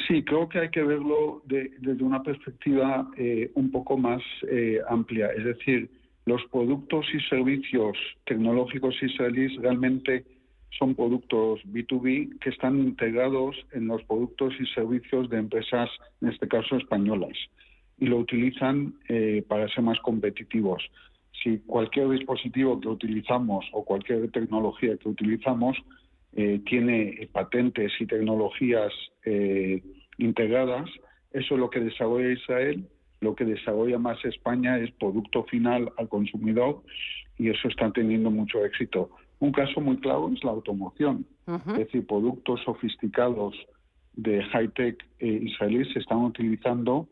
Sí, 0.07 0.23
creo 0.23 0.47
que 0.47 0.59
hay 0.59 0.69
que 0.69 0.83
verlo 0.83 1.41
desde 1.45 2.03
una 2.03 2.21
perspectiva 2.21 3.09
eh, 3.17 3.51
un 3.55 3.71
poco 3.71 3.97
más 3.97 4.21
amplia. 4.87 5.31
Es 5.31 5.45
decir, 5.45 5.89
los 6.29 6.45
productos 6.51 7.07
y 7.11 7.19
servicios 7.21 7.97
tecnológicos 8.25 8.95
israelíes 9.01 9.55
realmente 9.55 10.25
son 10.77 10.93
productos 10.93 11.59
B2B 11.65 12.37
que 12.39 12.51
están 12.51 12.77
integrados 12.77 13.55
en 13.71 13.87
los 13.87 14.03
productos 14.03 14.53
y 14.59 14.67
servicios 14.67 15.27
de 15.31 15.39
empresas, 15.39 15.89
en 16.21 16.29
este 16.29 16.47
caso 16.47 16.75
españolas, 16.75 17.35
y 17.97 18.05
lo 18.05 18.17
utilizan 18.17 18.93
eh, 19.07 19.43
para 19.47 19.67
ser 19.69 19.83
más 19.83 19.99
competitivos. 20.01 20.83
Si 21.41 21.57
cualquier 21.65 22.09
dispositivo 22.09 22.79
que 22.79 22.89
utilizamos 22.89 23.65
o 23.71 23.83
cualquier 23.83 24.29
tecnología 24.29 24.97
que 24.97 25.09
utilizamos 25.09 25.77
eh, 26.33 26.61
tiene 26.63 27.27
patentes 27.31 27.91
y 27.99 28.05
tecnologías 28.05 28.93
eh, 29.25 29.81
integradas, 30.19 30.87
eso 31.31 31.55
es 31.55 31.59
lo 31.59 31.71
que 31.71 31.79
desarrolla 31.79 32.33
Israel 32.33 32.87
lo 33.21 33.35
que 33.35 33.45
desarrolla 33.45 33.97
más 33.97 34.23
España 34.25 34.77
es 34.77 34.91
producto 34.91 35.43
final 35.43 35.91
al 35.97 36.07
consumidor 36.07 36.81
y 37.37 37.49
eso 37.49 37.67
está 37.67 37.91
teniendo 37.91 38.31
mucho 38.31 38.63
éxito. 38.65 39.09
Un 39.39 39.51
caso 39.51 39.81
muy 39.81 39.97
claro 39.97 40.29
es 40.33 40.43
la 40.43 40.51
automoción, 40.51 41.25
es 41.47 41.77
decir, 41.77 42.05
productos 42.05 42.61
sofisticados 42.63 43.55
de 44.13 44.43
high-tech 44.43 44.97
eh, 45.19 45.27
israelíes 45.43 45.93
se 45.93 45.99
están 45.99 46.19
utilizando 46.19 47.07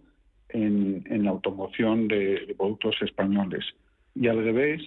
en, 0.50 1.04
la 1.24 1.32
automoción 1.32 2.08
de, 2.08 2.54
productos 2.58 2.96
españoles. 3.02 3.66
Y 4.16 4.28
al 4.28 4.44
revés, 4.44 4.82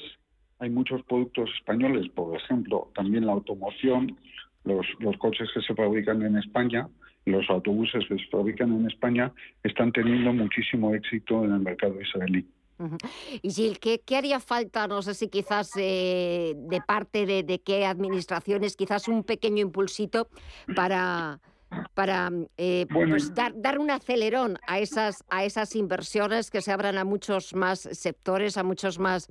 hay 0.58 0.70
muchos 0.70 1.02
productos 1.04 1.50
españoles, 1.58 2.08
por 2.14 2.36
ejemplo, 2.36 2.90
también 2.94 3.26
la 3.26 3.32
automoción, 3.32 4.16
los, 4.64 4.86
los 4.98 5.16
coches 5.16 5.48
que 5.54 5.62
se 5.62 5.74
fabrican 5.74 6.22
en 6.22 6.36
España, 6.36 6.88
los 7.26 7.48
autobuses 7.50 8.04
que 8.08 8.16
se 8.16 8.26
fabrican 8.30 8.72
en 8.72 8.86
España 8.86 9.32
están 9.62 9.92
teniendo 9.92 10.32
muchísimo 10.32 10.94
éxito 10.94 11.44
en 11.44 11.52
el 11.52 11.60
mercado 11.60 12.00
israelí. 12.00 12.46
Y 13.42 13.50
Gil, 13.50 13.78
¿qué, 13.78 14.00
haría 14.16 14.40
falta? 14.40 14.88
No 14.88 15.02
sé 15.02 15.12
si 15.14 15.28
quizás 15.28 15.70
eh, 15.76 16.54
de 16.56 16.80
parte 16.80 17.26
de, 17.26 17.60
qué 17.60 17.84
administraciones, 17.84 18.76
quizás 18.76 19.06
un 19.08 19.22
pequeño 19.22 19.60
impulsito 19.60 20.28
para, 20.74 21.40
para 21.94 22.30
eh, 22.56 22.86
pues 22.92 23.34
dar, 23.34 23.52
dar 23.54 23.78
un 23.78 23.90
acelerón 23.90 24.58
a 24.66 24.78
esas, 24.78 25.24
a 25.28 25.44
esas 25.44 25.76
inversiones 25.76 26.50
que 26.50 26.62
se 26.62 26.72
abran 26.72 26.98
a 26.98 27.04
muchos 27.04 27.54
más 27.54 27.80
sectores, 27.80 28.56
a 28.56 28.62
muchos 28.62 28.98
más 28.98 29.28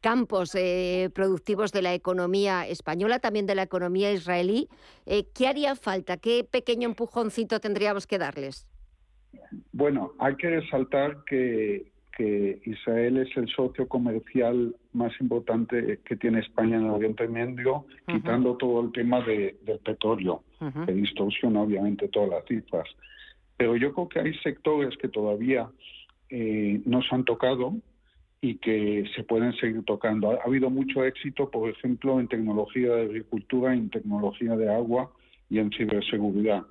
campos 0.00 0.54
eh, 0.54 1.10
productivos 1.14 1.72
de 1.72 1.82
la 1.82 1.94
economía 1.94 2.66
española, 2.66 3.20
también 3.20 3.46
de 3.46 3.54
la 3.54 3.62
economía 3.62 4.12
israelí. 4.12 4.68
Eh, 5.06 5.26
¿Qué 5.34 5.46
haría 5.46 5.76
falta? 5.76 6.16
¿Qué 6.16 6.44
pequeño 6.44 6.88
empujoncito 6.88 7.60
tendríamos 7.60 8.06
que 8.06 8.18
darles? 8.18 8.66
Bueno, 9.72 10.12
hay 10.18 10.36
que 10.36 10.50
resaltar 10.50 11.24
que, 11.24 11.91
Israel 12.64 13.18
es 13.18 13.36
el 13.36 13.48
socio 13.48 13.88
comercial 13.88 14.74
más 14.92 15.12
importante 15.20 16.00
que 16.04 16.16
tiene 16.16 16.40
España 16.40 16.76
en 16.76 16.84
el 16.84 16.90
Oriente 16.90 17.26
Medio, 17.26 17.86
quitando 18.06 18.56
todo 18.56 18.82
el 18.82 18.92
tema 18.92 19.20
del 19.22 19.56
petróleo, 19.84 20.42
que 20.86 20.92
distorsiona 20.92 21.62
obviamente 21.62 22.08
todas 22.08 22.30
las 22.30 22.44
cifras. 22.46 22.88
Pero 23.56 23.76
yo 23.76 23.92
creo 23.92 24.08
que 24.08 24.20
hay 24.20 24.34
sectores 24.38 24.96
que 24.98 25.08
todavía 25.08 25.68
eh, 26.28 26.80
no 26.84 27.02
se 27.02 27.14
han 27.14 27.24
tocado, 27.24 27.74
y 28.44 28.56
que 28.56 29.04
se 29.14 29.22
pueden 29.22 29.54
seguir 29.54 29.84
tocando. 29.84 30.32
Ha, 30.32 30.44
habido 30.44 30.68
mucho 30.68 31.04
éxito, 31.04 31.48
por 31.48 31.70
ejemplo, 31.70 32.18
en 32.18 32.26
tecnología 32.26 32.92
de 32.92 33.02
agricultura, 33.02 33.72
en 33.72 33.88
tecnología 33.88 34.56
de 34.56 34.68
agua 34.68 35.12
y 35.48 35.60
en 35.60 35.70
ciberseguridad. 35.70 36.64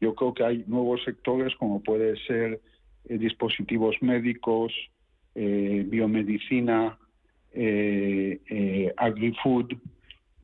Yo 0.00 0.14
creo 0.14 0.32
que 0.32 0.42
hay 0.42 0.64
nuevos 0.66 1.04
sectores 1.04 1.54
como 1.56 1.82
puede 1.82 2.16
ser 2.26 2.60
eh, 3.08 3.18
dispositivos 3.18 3.96
médicos, 4.00 4.72
eh, 5.34 5.84
biomedicina, 5.86 6.98
eh, 7.52 8.40
eh, 8.48 8.92
agri-food, 8.96 9.76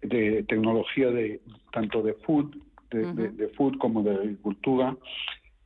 de 0.03 0.45
tecnología 0.45 1.11
de 1.11 1.41
tanto 1.73 2.03
de 2.03 2.15
food, 2.15 2.55
de, 2.91 3.31
de 3.31 3.49
food 3.49 3.77
como 3.79 4.03
de 4.03 4.13
agricultura, 4.15 4.97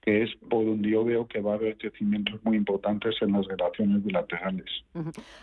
que 0.02 0.24
es 0.24 0.30
por 0.50 0.66
donde 0.66 0.90
yo 0.90 1.04
veo 1.04 1.28
que 1.28 1.40
va 1.40 1.52
a 1.52 1.54
haber 1.54 1.78
crecimientos 1.78 2.42
muy 2.42 2.56
importantes 2.56 3.14
en 3.22 3.32
las 3.32 3.46
relaciones 3.46 4.04
bilaterales. 4.04 4.66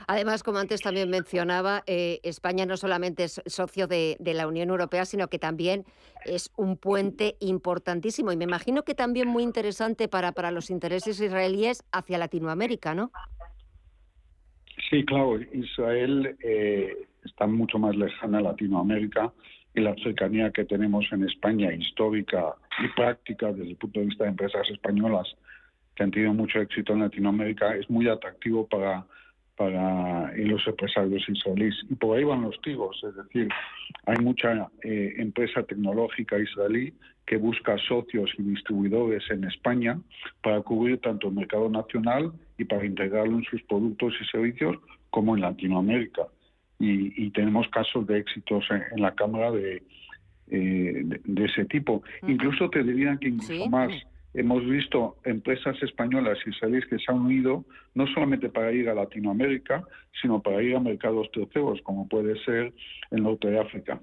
Además, 0.06 0.44
como 0.44 0.58
antes 0.60 0.82
también 0.82 1.10
mencionaba, 1.10 1.84
eh, 1.88 2.20
España 2.24 2.66
no 2.66 2.76
solamente 2.76 3.24
es 3.24 3.42
socio 3.46 3.88
de, 3.88 4.18
la 4.20 4.48
Unión 4.48 4.70
Europea, 4.70 5.06
sino 5.06 5.30
que 5.30 5.40
también 5.40 5.86
es 6.26 6.52
un 6.58 6.76
puente 6.76 7.36
importantísimo 7.40 8.34
y 8.34 8.38
me 8.38 8.44
imagino 8.44 8.84
que 8.84 8.94
también 8.94 9.30
muy 9.30 9.44
interesante 9.44 10.10
para, 10.10 10.34
para 10.34 10.52
los 10.52 10.70
intereses 10.70 11.20
israelíes 11.22 11.84
hacia 11.94 12.18
Latinoamérica, 12.18 12.94
¿no? 12.94 13.12
Sí, 14.90 15.06
claro, 15.06 15.40
Israel 15.54 16.38
eh, 16.44 17.08
está 17.24 17.48
mucho 17.48 17.80
más 17.80 17.96
lejana 17.96 18.40
a 18.40 18.42
Latinoamérica 18.42 19.32
y 19.74 19.82
la 19.82 19.96
cercanía 19.96 20.52
que 20.52 20.66
tenemos 20.66 21.06
en 21.12 21.24
España, 21.24 21.74
histórica 21.74 22.56
y 22.84 22.88
práctica 22.90 23.52
desde 23.52 23.72
el 23.72 23.76
punto 23.76 24.00
de 24.00 24.08
vista 24.08 24.24
de 24.24 24.32
empresas 24.32 24.70
españolas 24.70 25.28
que 25.96 26.04
han 26.04 26.12
tenido 26.12 26.34
mucho 26.34 26.60
éxito 26.60 26.94
en 26.94 27.02
Latinoamérica, 27.02 27.76
es 27.76 27.90
muy 27.90 28.08
atractivo 28.08 28.66
para, 28.68 29.06
para 29.56 30.32
los 30.38 30.66
empresarios 30.66 31.28
israelíes. 31.28 31.76
Y 31.90 31.96
por 31.96 32.18
ahí 32.18 32.24
van 32.24 32.42
los 32.42 32.60
tiros, 32.62 33.00
es 33.04 33.16
decir, 33.16 33.50
hay 34.06 34.18
mucha 34.24 34.70
eh, 34.84 35.16
empresa 35.18 35.64
tecnológica 35.64 36.40
israelí 36.40 36.94
que 37.26 37.38
busca 37.38 37.78
socios 37.88 38.32
y 38.38 38.44
distribuidores 38.44 39.24
en 39.30 39.44
España 39.44 40.00
para 40.42 40.62
cubrir 40.62 41.00
tanto 41.00 41.28
el 41.28 41.36
mercado 41.36 41.70
nacional 41.70 42.32
y 42.58 42.64
para 42.64 42.86
integrarlo 42.86 43.38
en 43.38 43.44
sus 43.44 43.62
productos 43.64 44.14
y 44.20 44.26
servicios 44.26 44.78
como 45.12 45.36
en 45.36 45.42
Latinoamérica 45.42 46.28
y, 46.80 47.30
tenemos 47.32 47.68
casos 47.70 48.08
de 48.08 48.20
éxitos 48.20 48.66
en, 48.72 49.02
la 49.02 49.14
Cámara 49.14 49.52
de, 49.52 49.84
eh, 50.50 51.04
de, 51.04 51.46
ese 51.46 51.66
tipo. 51.66 52.02
Incluso 52.28 52.70
te 52.70 52.84
dirían 52.84 53.18
que 53.18 53.30
incluso 53.30 53.70
más. 53.70 53.92
Hemos 54.36 54.64
visto 54.64 55.18
empresas 55.26 55.82
españolas 55.82 56.38
y 56.46 56.52
israelíes 56.52 56.86
que 56.86 57.00
se 57.00 57.12
han 57.12 57.18
unido 57.18 57.66
no 57.96 58.06
solamente 58.08 58.48
para 58.50 58.72
ir 58.72 58.88
a 58.88 58.94
Latinoamérica, 58.94 59.84
sino 60.22 60.40
para 60.40 60.62
ir 60.62 60.76
a 60.76 60.80
mercados 60.80 61.32
terceros, 61.32 61.82
como 61.82 62.08
puede 62.08 62.40
ser 62.44 62.72
el 63.10 63.24
norte 63.24 63.50
de 63.50 63.60
África. 63.60 64.00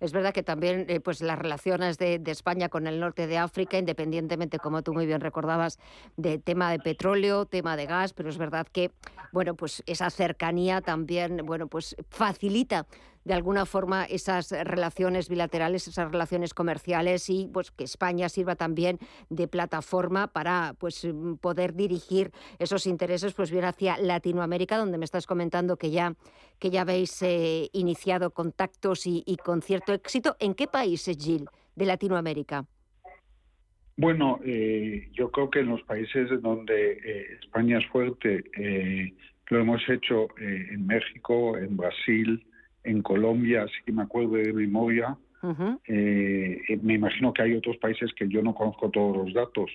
Es 0.00 0.12
verdad 0.12 0.32
que 0.32 0.42
también 0.42 0.86
eh, 0.88 1.00
pues 1.00 1.20
las 1.20 1.38
relaciones 1.38 1.98
de, 1.98 2.20
España 2.26 2.68
con 2.68 2.86
el 2.86 3.00
norte 3.00 3.26
de 3.26 3.38
África, 3.38 3.78
independientemente, 3.78 4.58
como 4.58 4.82
tú 4.82 4.92
muy 4.92 5.06
bien 5.06 5.20
recordabas, 5.20 5.78
de 6.16 6.38
tema 6.38 6.70
de 6.70 6.78
petróleo, 6.78 7.46
tema 7.46 7.76
de 7.76 7.86
gas, 7.86 8.12
pero 8.12 8.28
es 8.28 8.38
verdad 8.38 8.66
que 8.70 8.92
bueno, 9.32 9.54
pues 9.54 9.82
esa 9.86 10.10
cercanía 10.10 10.80
también 10.80 11.44
bueno, 11.44 11.66
pues 11.66 11.96
facilita 12.08 12.86
de 13.26 13.34
alguna 13.34 13.66
forma 13.66 14.04
esas 14.04 14.52
relaciones 14.52 15.28
bilaterales, 15.28 15.88
esas 15.88 16.12
relaciones 16.12 16.54
comerciales 16.54 17.28
y 17.28 17.50
pues 17.52 17.72
que 17.72 17.82
España 17.82 18.28
sirva 18.28 18.54
también 18.54 19.00
de 19.30 19.48
plataforma 19.48 20.28
para 20.28 20.74
pues 20.78 21.04
mm, 21.04 21.34
poder 21.34 21.74
dirigir 21.74 22.30
esos 22.60 22.86
intereses 22.86 23.34
pues 23.34 23.50
bien 23.50 23.64
hacia 23.64 23.98
Latinoamérica, 23.98 24.76
donde 24.76 24.96
me 24.96 25.04
estás 25.04 25.26
comentando 25.26 25.76
que 25.76 25.90
ya 25.90 26.14
que 26.60 26.70
ya 26.70 26.82
habéis 26.82 27.20
eh, 27.22 27.68
iniciado 27.72 28.30
contactos 28.30 29.06
y, 29.06 29.24
con 29.44 29.60
cierto 29.60 29.92
éxito. 29.92 30.36
¿En 30.38 30.54
qué 30.54 30.68
países, 30.68 31.18
Gil, 31.18 31.46
de 31.74 31.84
Latinoamérica? 31.84 32.64
Bueno, 33.96 34.38
eh, 34.44 35.10
yo 35.12 35.32
creo 35.32 35.50
que 35.50 35.60
en 35.60 35.70
los 35.70 35.82
países 35.82 36.30
donde 36.40 36.92
eh, 36.92 37.38
España 37.42 37.78
es 37.78 37.86
fuerte, 37.88 38.44
lo 39.48 39.60
hemos 39.60 39.82
hecho 39.88 40.28
en 40.38 40.86
México, 40.86 41.58
en 41.58 41.76
Brasil, 41.76 42.42
en 42.86 43.02
Colombia, 43.02 43.66
sí 43.66 43.84
que 43.84 43.92
me 43.92 44.02
acuerdo 44.02 44.32
de 44.36 44.52
memoria. 44.52 45.16
Eh, 45.86 46.60
eh, 46.68 46.78
me 46.82 46.94
imagino 46.94 47.32
que 47.32 47.42
hay 47.42 47.54
otros 47.54 47.76
países 47.76 48.12
que 48.14 48.28
yo 48.28 48.42
no 48.42 48.54
conozco 48.54 48.90
todos 48.90 49.16
los 49.16 49.34
datos, 49.34 49.70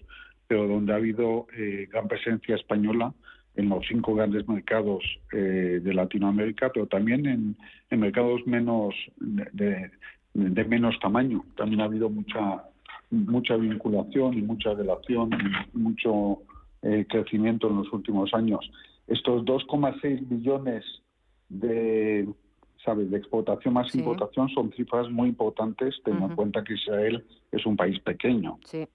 pero 0.48 0.68
donde 0.68 0.92
ha 0.92 0.98
habido 0.98 1.48
eh, 1.56 1.88
gran 1.92 2.08
presencia 2.08 2.56
española 2.56 3.14
en 3.56 3.70
los 3.70 3.86
cinco 3.88 4.16
grandes 4.16 4.48
mercados 4.48 5.04
de 5.32 5.94
Latinoamérica, 5.94 6.72
pero 6.74 6.88
también 6.88 7.26
en, 7.90 8.00
mercados 8.00 8.48
menos 8.48 8.96
de, 9.18 9.92
menos 10.34 10.98
tamaño. 11.02 11.44
También 11.58 11.82
ha 11.82 11.86
habido 11.86 12.10
mucha 12.10 12.64
mucha 13.10 13.58
vinculación 13.58 14.38
y 14.38 14.42
mucha 14.42 14.74
relación 14.74 15.32
y 15.74 15.78
mucho 15.78 16.40
crecimiento 17.10 17.70
en 17.70 17.76
los 17.76 17.92
últimos 17.92 18.34
años. 18.34 18.72
Estos 19.08 19.44
2,6 19.44 20.30
billones 20.30 20.86
de 21.50 22.26
¿sabes? 22.84 23.10
De 23.12 23.18
exportación 23.18 23.74
más 23.74 23.94
importación 23.96 24.50
son 24.50 24.72
cifras 24.74 25.10
muy 25.10 25.30
importantes, 25.30 25.96
teniendo 26.04 26.30
en 26.30 26.36
cuenta 26.36 26.64
que 26.64 26.74
Israel 26.74 27.26
es 27.52 27.66
un 27.66 27.76
país 27.76 28.00
pequeño. 28.00 28.60
Sí. 28.66 28.88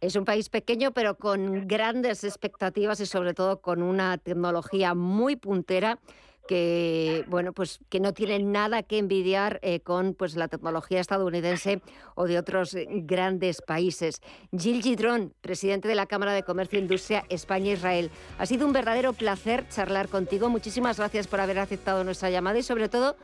Es 0.00 0.16
un 0.16 0.24
país 0.24 0.48
pequeño, 0.50 0.92
pero 0.92 1.16
con 1.16 1.66
grandes 1.66 2.24
expectativas 2.24 3.00
y 3.00 3.06
sobre 3.06 3.32
todo 3.32 3.60
con 3.60 3.82
una 3.82 4.18
tecnología 4.18 4.94
muy 4.94 5.36
puntera 5.36 5.98
que 6.46 7.24
bueno 7.28 7.52
pues 7.52 7.80
que 7.88 8.00
no 8.00 8.12
tienen 8.12 8.52
nada 8.52 8.82
que 8.82 8.98
envidiar 8.98 9.60
eh, 9.62 9.80
con 9.80 10.14
pues 10.14 10.36
la 10.36 10.48
tecnología 10.48 11.00
estadounidense 11.00 11.80
o 12.14 12.26
de 12.26 12.38
otros 12.38 12.74
eh, 12.74 12.86
grandes 12.88 13.62
países. 13.62 14.20
Gil 14.56 14.82
Gidron, 14.82 15.32
presidente 15.40 15.88
de 15.88 15.94
la 15.94 16.06
Cámara 16.06 16.32
de 16.32 16.42
Comercio 16.42 16.78
Industria 16.78 17.24
España-Israel. 17.28 18.10
Ha 18.38 18.46
sido 18.46 18.66
un 18.66 18.72
verdadero 18.72 19.12
placer 19.12 19.68
charlar 19.68 20.08
contigo. 20.08 20.48
Muchísimas 20.48 20.98
gracias 20.98 21.26
por 21.26 21.40
haber 21.40 21.58
aceptado 21.58 22.04
nuestra 22.04 22.30
llamada 22.30 22.58
y 22.58 22.62
sobre 22.62 22.88
todo 22.88 23.16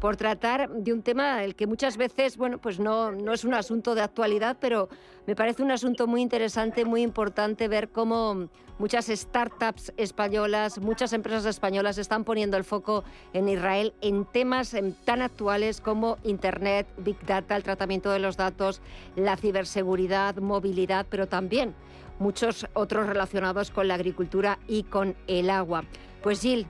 por 0.00 0.16
tratar 0.16 0.70
de 0.70 0.92
un 0.92 1.02
tema 1.02 1.42
el 1.44 1.54
que 1.54 1.66
muchas 1.66 1.96
veces, 1.96 2.36
bueno, 2.36 2.58
pues 2.58 2.78
no, 2.78 3.12
no 3.12 3.32
es 3.32 3.44
un 3.44 3.54
asunto 3.54 3.94
de 3.94 4.02
actualidad, 4.02 4.56
pero 4.60 4.88
me 5.26 5.34
parece 5.34 5.62
un 5.62 5.70
asunto 5.70 6.06
muy 6.06 6.22
interesante, 6.22 6.84
muy 6.84 7.02
importante 7.02 7.68
ver 7.68 7.88
cómo 7.88 8.48
muchas 8.78 9.06
startups 9.06 9.92
españolas, 9.96 10.78
muchas 10.78 11.12
empresas 11.12 11.46
españolas 11.46 11.98
están 11.98 12.24
poniendo 12.24 12.56
el 12.56 12.64
foco 12.64 13.04
en 13.32 13.48
Israel 13.48 13.94
en 14.02 14.24
temas 14.26 14.76
tan 15.04 15.22
actuales 15.22 15.80
como 15.80 16.18
Internet, 16.24 16.86
Big 16.98 17.18
Data, 17.24 17.56
el 17.56 17.62
tratamiento 17.62 18.10
de 18.10 18.18
los 18.18 18.36
datos, 18.36 18.82
la 19.14 19.36
ciberseguridad, 19.36 20.36
movilidad, 20.36 21.06
pero 21.08 21.26
también 21.26 21.74
muchos 22.18 22.66
otros 22.74 23.06
relacionados 23.06 23.70
con 23.70 23.88
la 23.88 23.94
agricultura 23.94 24.58
y 24.68 24.84
con 24.84 25.16
el 25.26 25.50
agua. 25.50 25.84
Pues 26.22 26.40
Gil, 26.40 26.66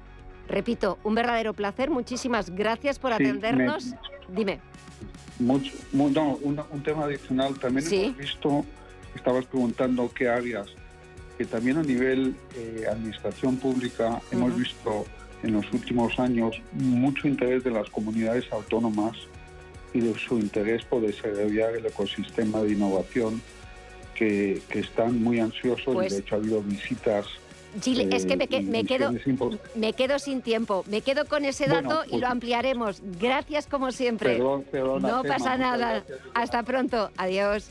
Repito, 0.48 0.98
un 1.04 1.14
verdadero 1.14 1.54
placer. 1.54 1.90
Muchísimas 1.90 2.50
gracias 2.50 2.98
por 2.98 3.12
atendernos. 3.12 3.94
Dime. 4.28 4.60
Mucho, 5.38 5.72
un, 5.92 6.82
tema 6.82 7.04
adicional. 7.04 7.58
También 7.58 7.86
hemos 7.92 8.16
visto, 8.16 8.64
estabas 9.14 9.44
preguntando 9.46 10.10
qué 10.14 10.28
áreas, 10.28 10.68
que 11.36 11.44
también 11.44 11.76
a 11.78 11.82
nivel 11.82 12.34
eh, 12.54 12.86
administración 12.90 13.56
pública 13.56 14.20
hemos 14.30 14.56
visto 14.56 15.04
en 15.42 15.52
los 15.52 15.70
últimos 15.72 16.18
años 16.18 16.60
mucho 16.72 17.28
interés 17.28 17.62
de 17.64 17.70
las 17.70 17.90
comunidades 17.90 18.50
autónomas 18.50 19.16
y 19.92 20.00
de 20.00 20.18
su 20.18 20.38
interés 20.38 20.84
por 20.84 21.02
desarrollar 21.02 21.74
el 21.76 21.86
ecosistema 21.86 22.60
de 22.62 22.72
innovación 22.72 23.42
que, 24.14 24.62
están 24.70 25.22
muy 25.22 25.40
ansiosos 25.40 25.86
y 25.86 25.90
de 25.90 25.94
pues 25.94 26.12
hecho 26.14 26.34
ha 26.34 26.38
habido 26.38 26.62
visitas 26.62 27.26
Chile, 27.80 28.08
es 28.12 28.26
que 28.26 28.36
me, 28.36 28.48
quedo, 28.48 29.12
me 29.74 29.92
quedo 29.92 30.18
sin 30.18 30.42
tiempo. 30.42 30.84
Me 30.86 31.00
quedo 31.02 31.26
con 31.26 31.44
ese 31.44 31.66
dato 31.66 32.04
y 32.06 32.10
pues 32.10 32.22
lo 32.22 32.28
ampliaremos. 32.28 33.02
Gracias 33.20 33.66
como 33.66 33.92
siempre. 33.92 34.38
no 34.38 35.22
pasa 35.26 35.56
nada. 35.56 36.04
Hasta 36.34 36.62
pronto. 36.62 37.10
Adiós. 37.16 37.70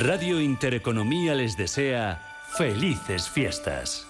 Radio 0.00 0.40
Intereconomía 0.40 1.34
les 1.34 1.56
desea 1.56 2.20
felices 2.56 3.28
fiestas. 3.28 4.06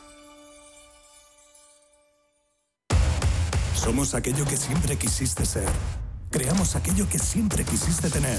Somos 3.74 4.14
aquello 4.14 4.44
que 4.44 4.56
siempre 4.56 4.96
quisiste 4.96 5.44
ser. 5.44 5.68
Creamos 6.30 6.74
aquello 6.76 7.08
que 7.08 7.18
siempre 7.18 7.64
quisiste 7.64 8.10
tener. 8.10 8.38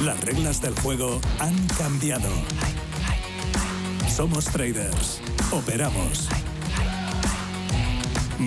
Las 0.00 0.20
reglas 0.24 0.60
del 0.60 0.74
juego 0.80 1.20
han 1.38 1.56
cambiado. 1.78 2.30
Somos 4.14 4.44
traders. 4.46 5.20
Operamos. 5.52 6.28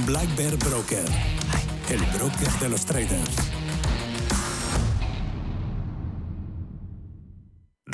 Black 0.06 0.36
Bear 0.36 0.58
Broker. 0.58 1.06
El 1.90 2.02
broker 2.18 2.52
de 2.60 2.70
los 2.70 2.86
traders. 2.86 3.61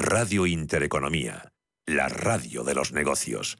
Radio 0.10 0.45
Intereconomía, 0.45 1.51
la 1.86 2.08
radio 2.08 2.64
de 2.64 2.74
los 2.74 2.93
negocios. 2.93 3.58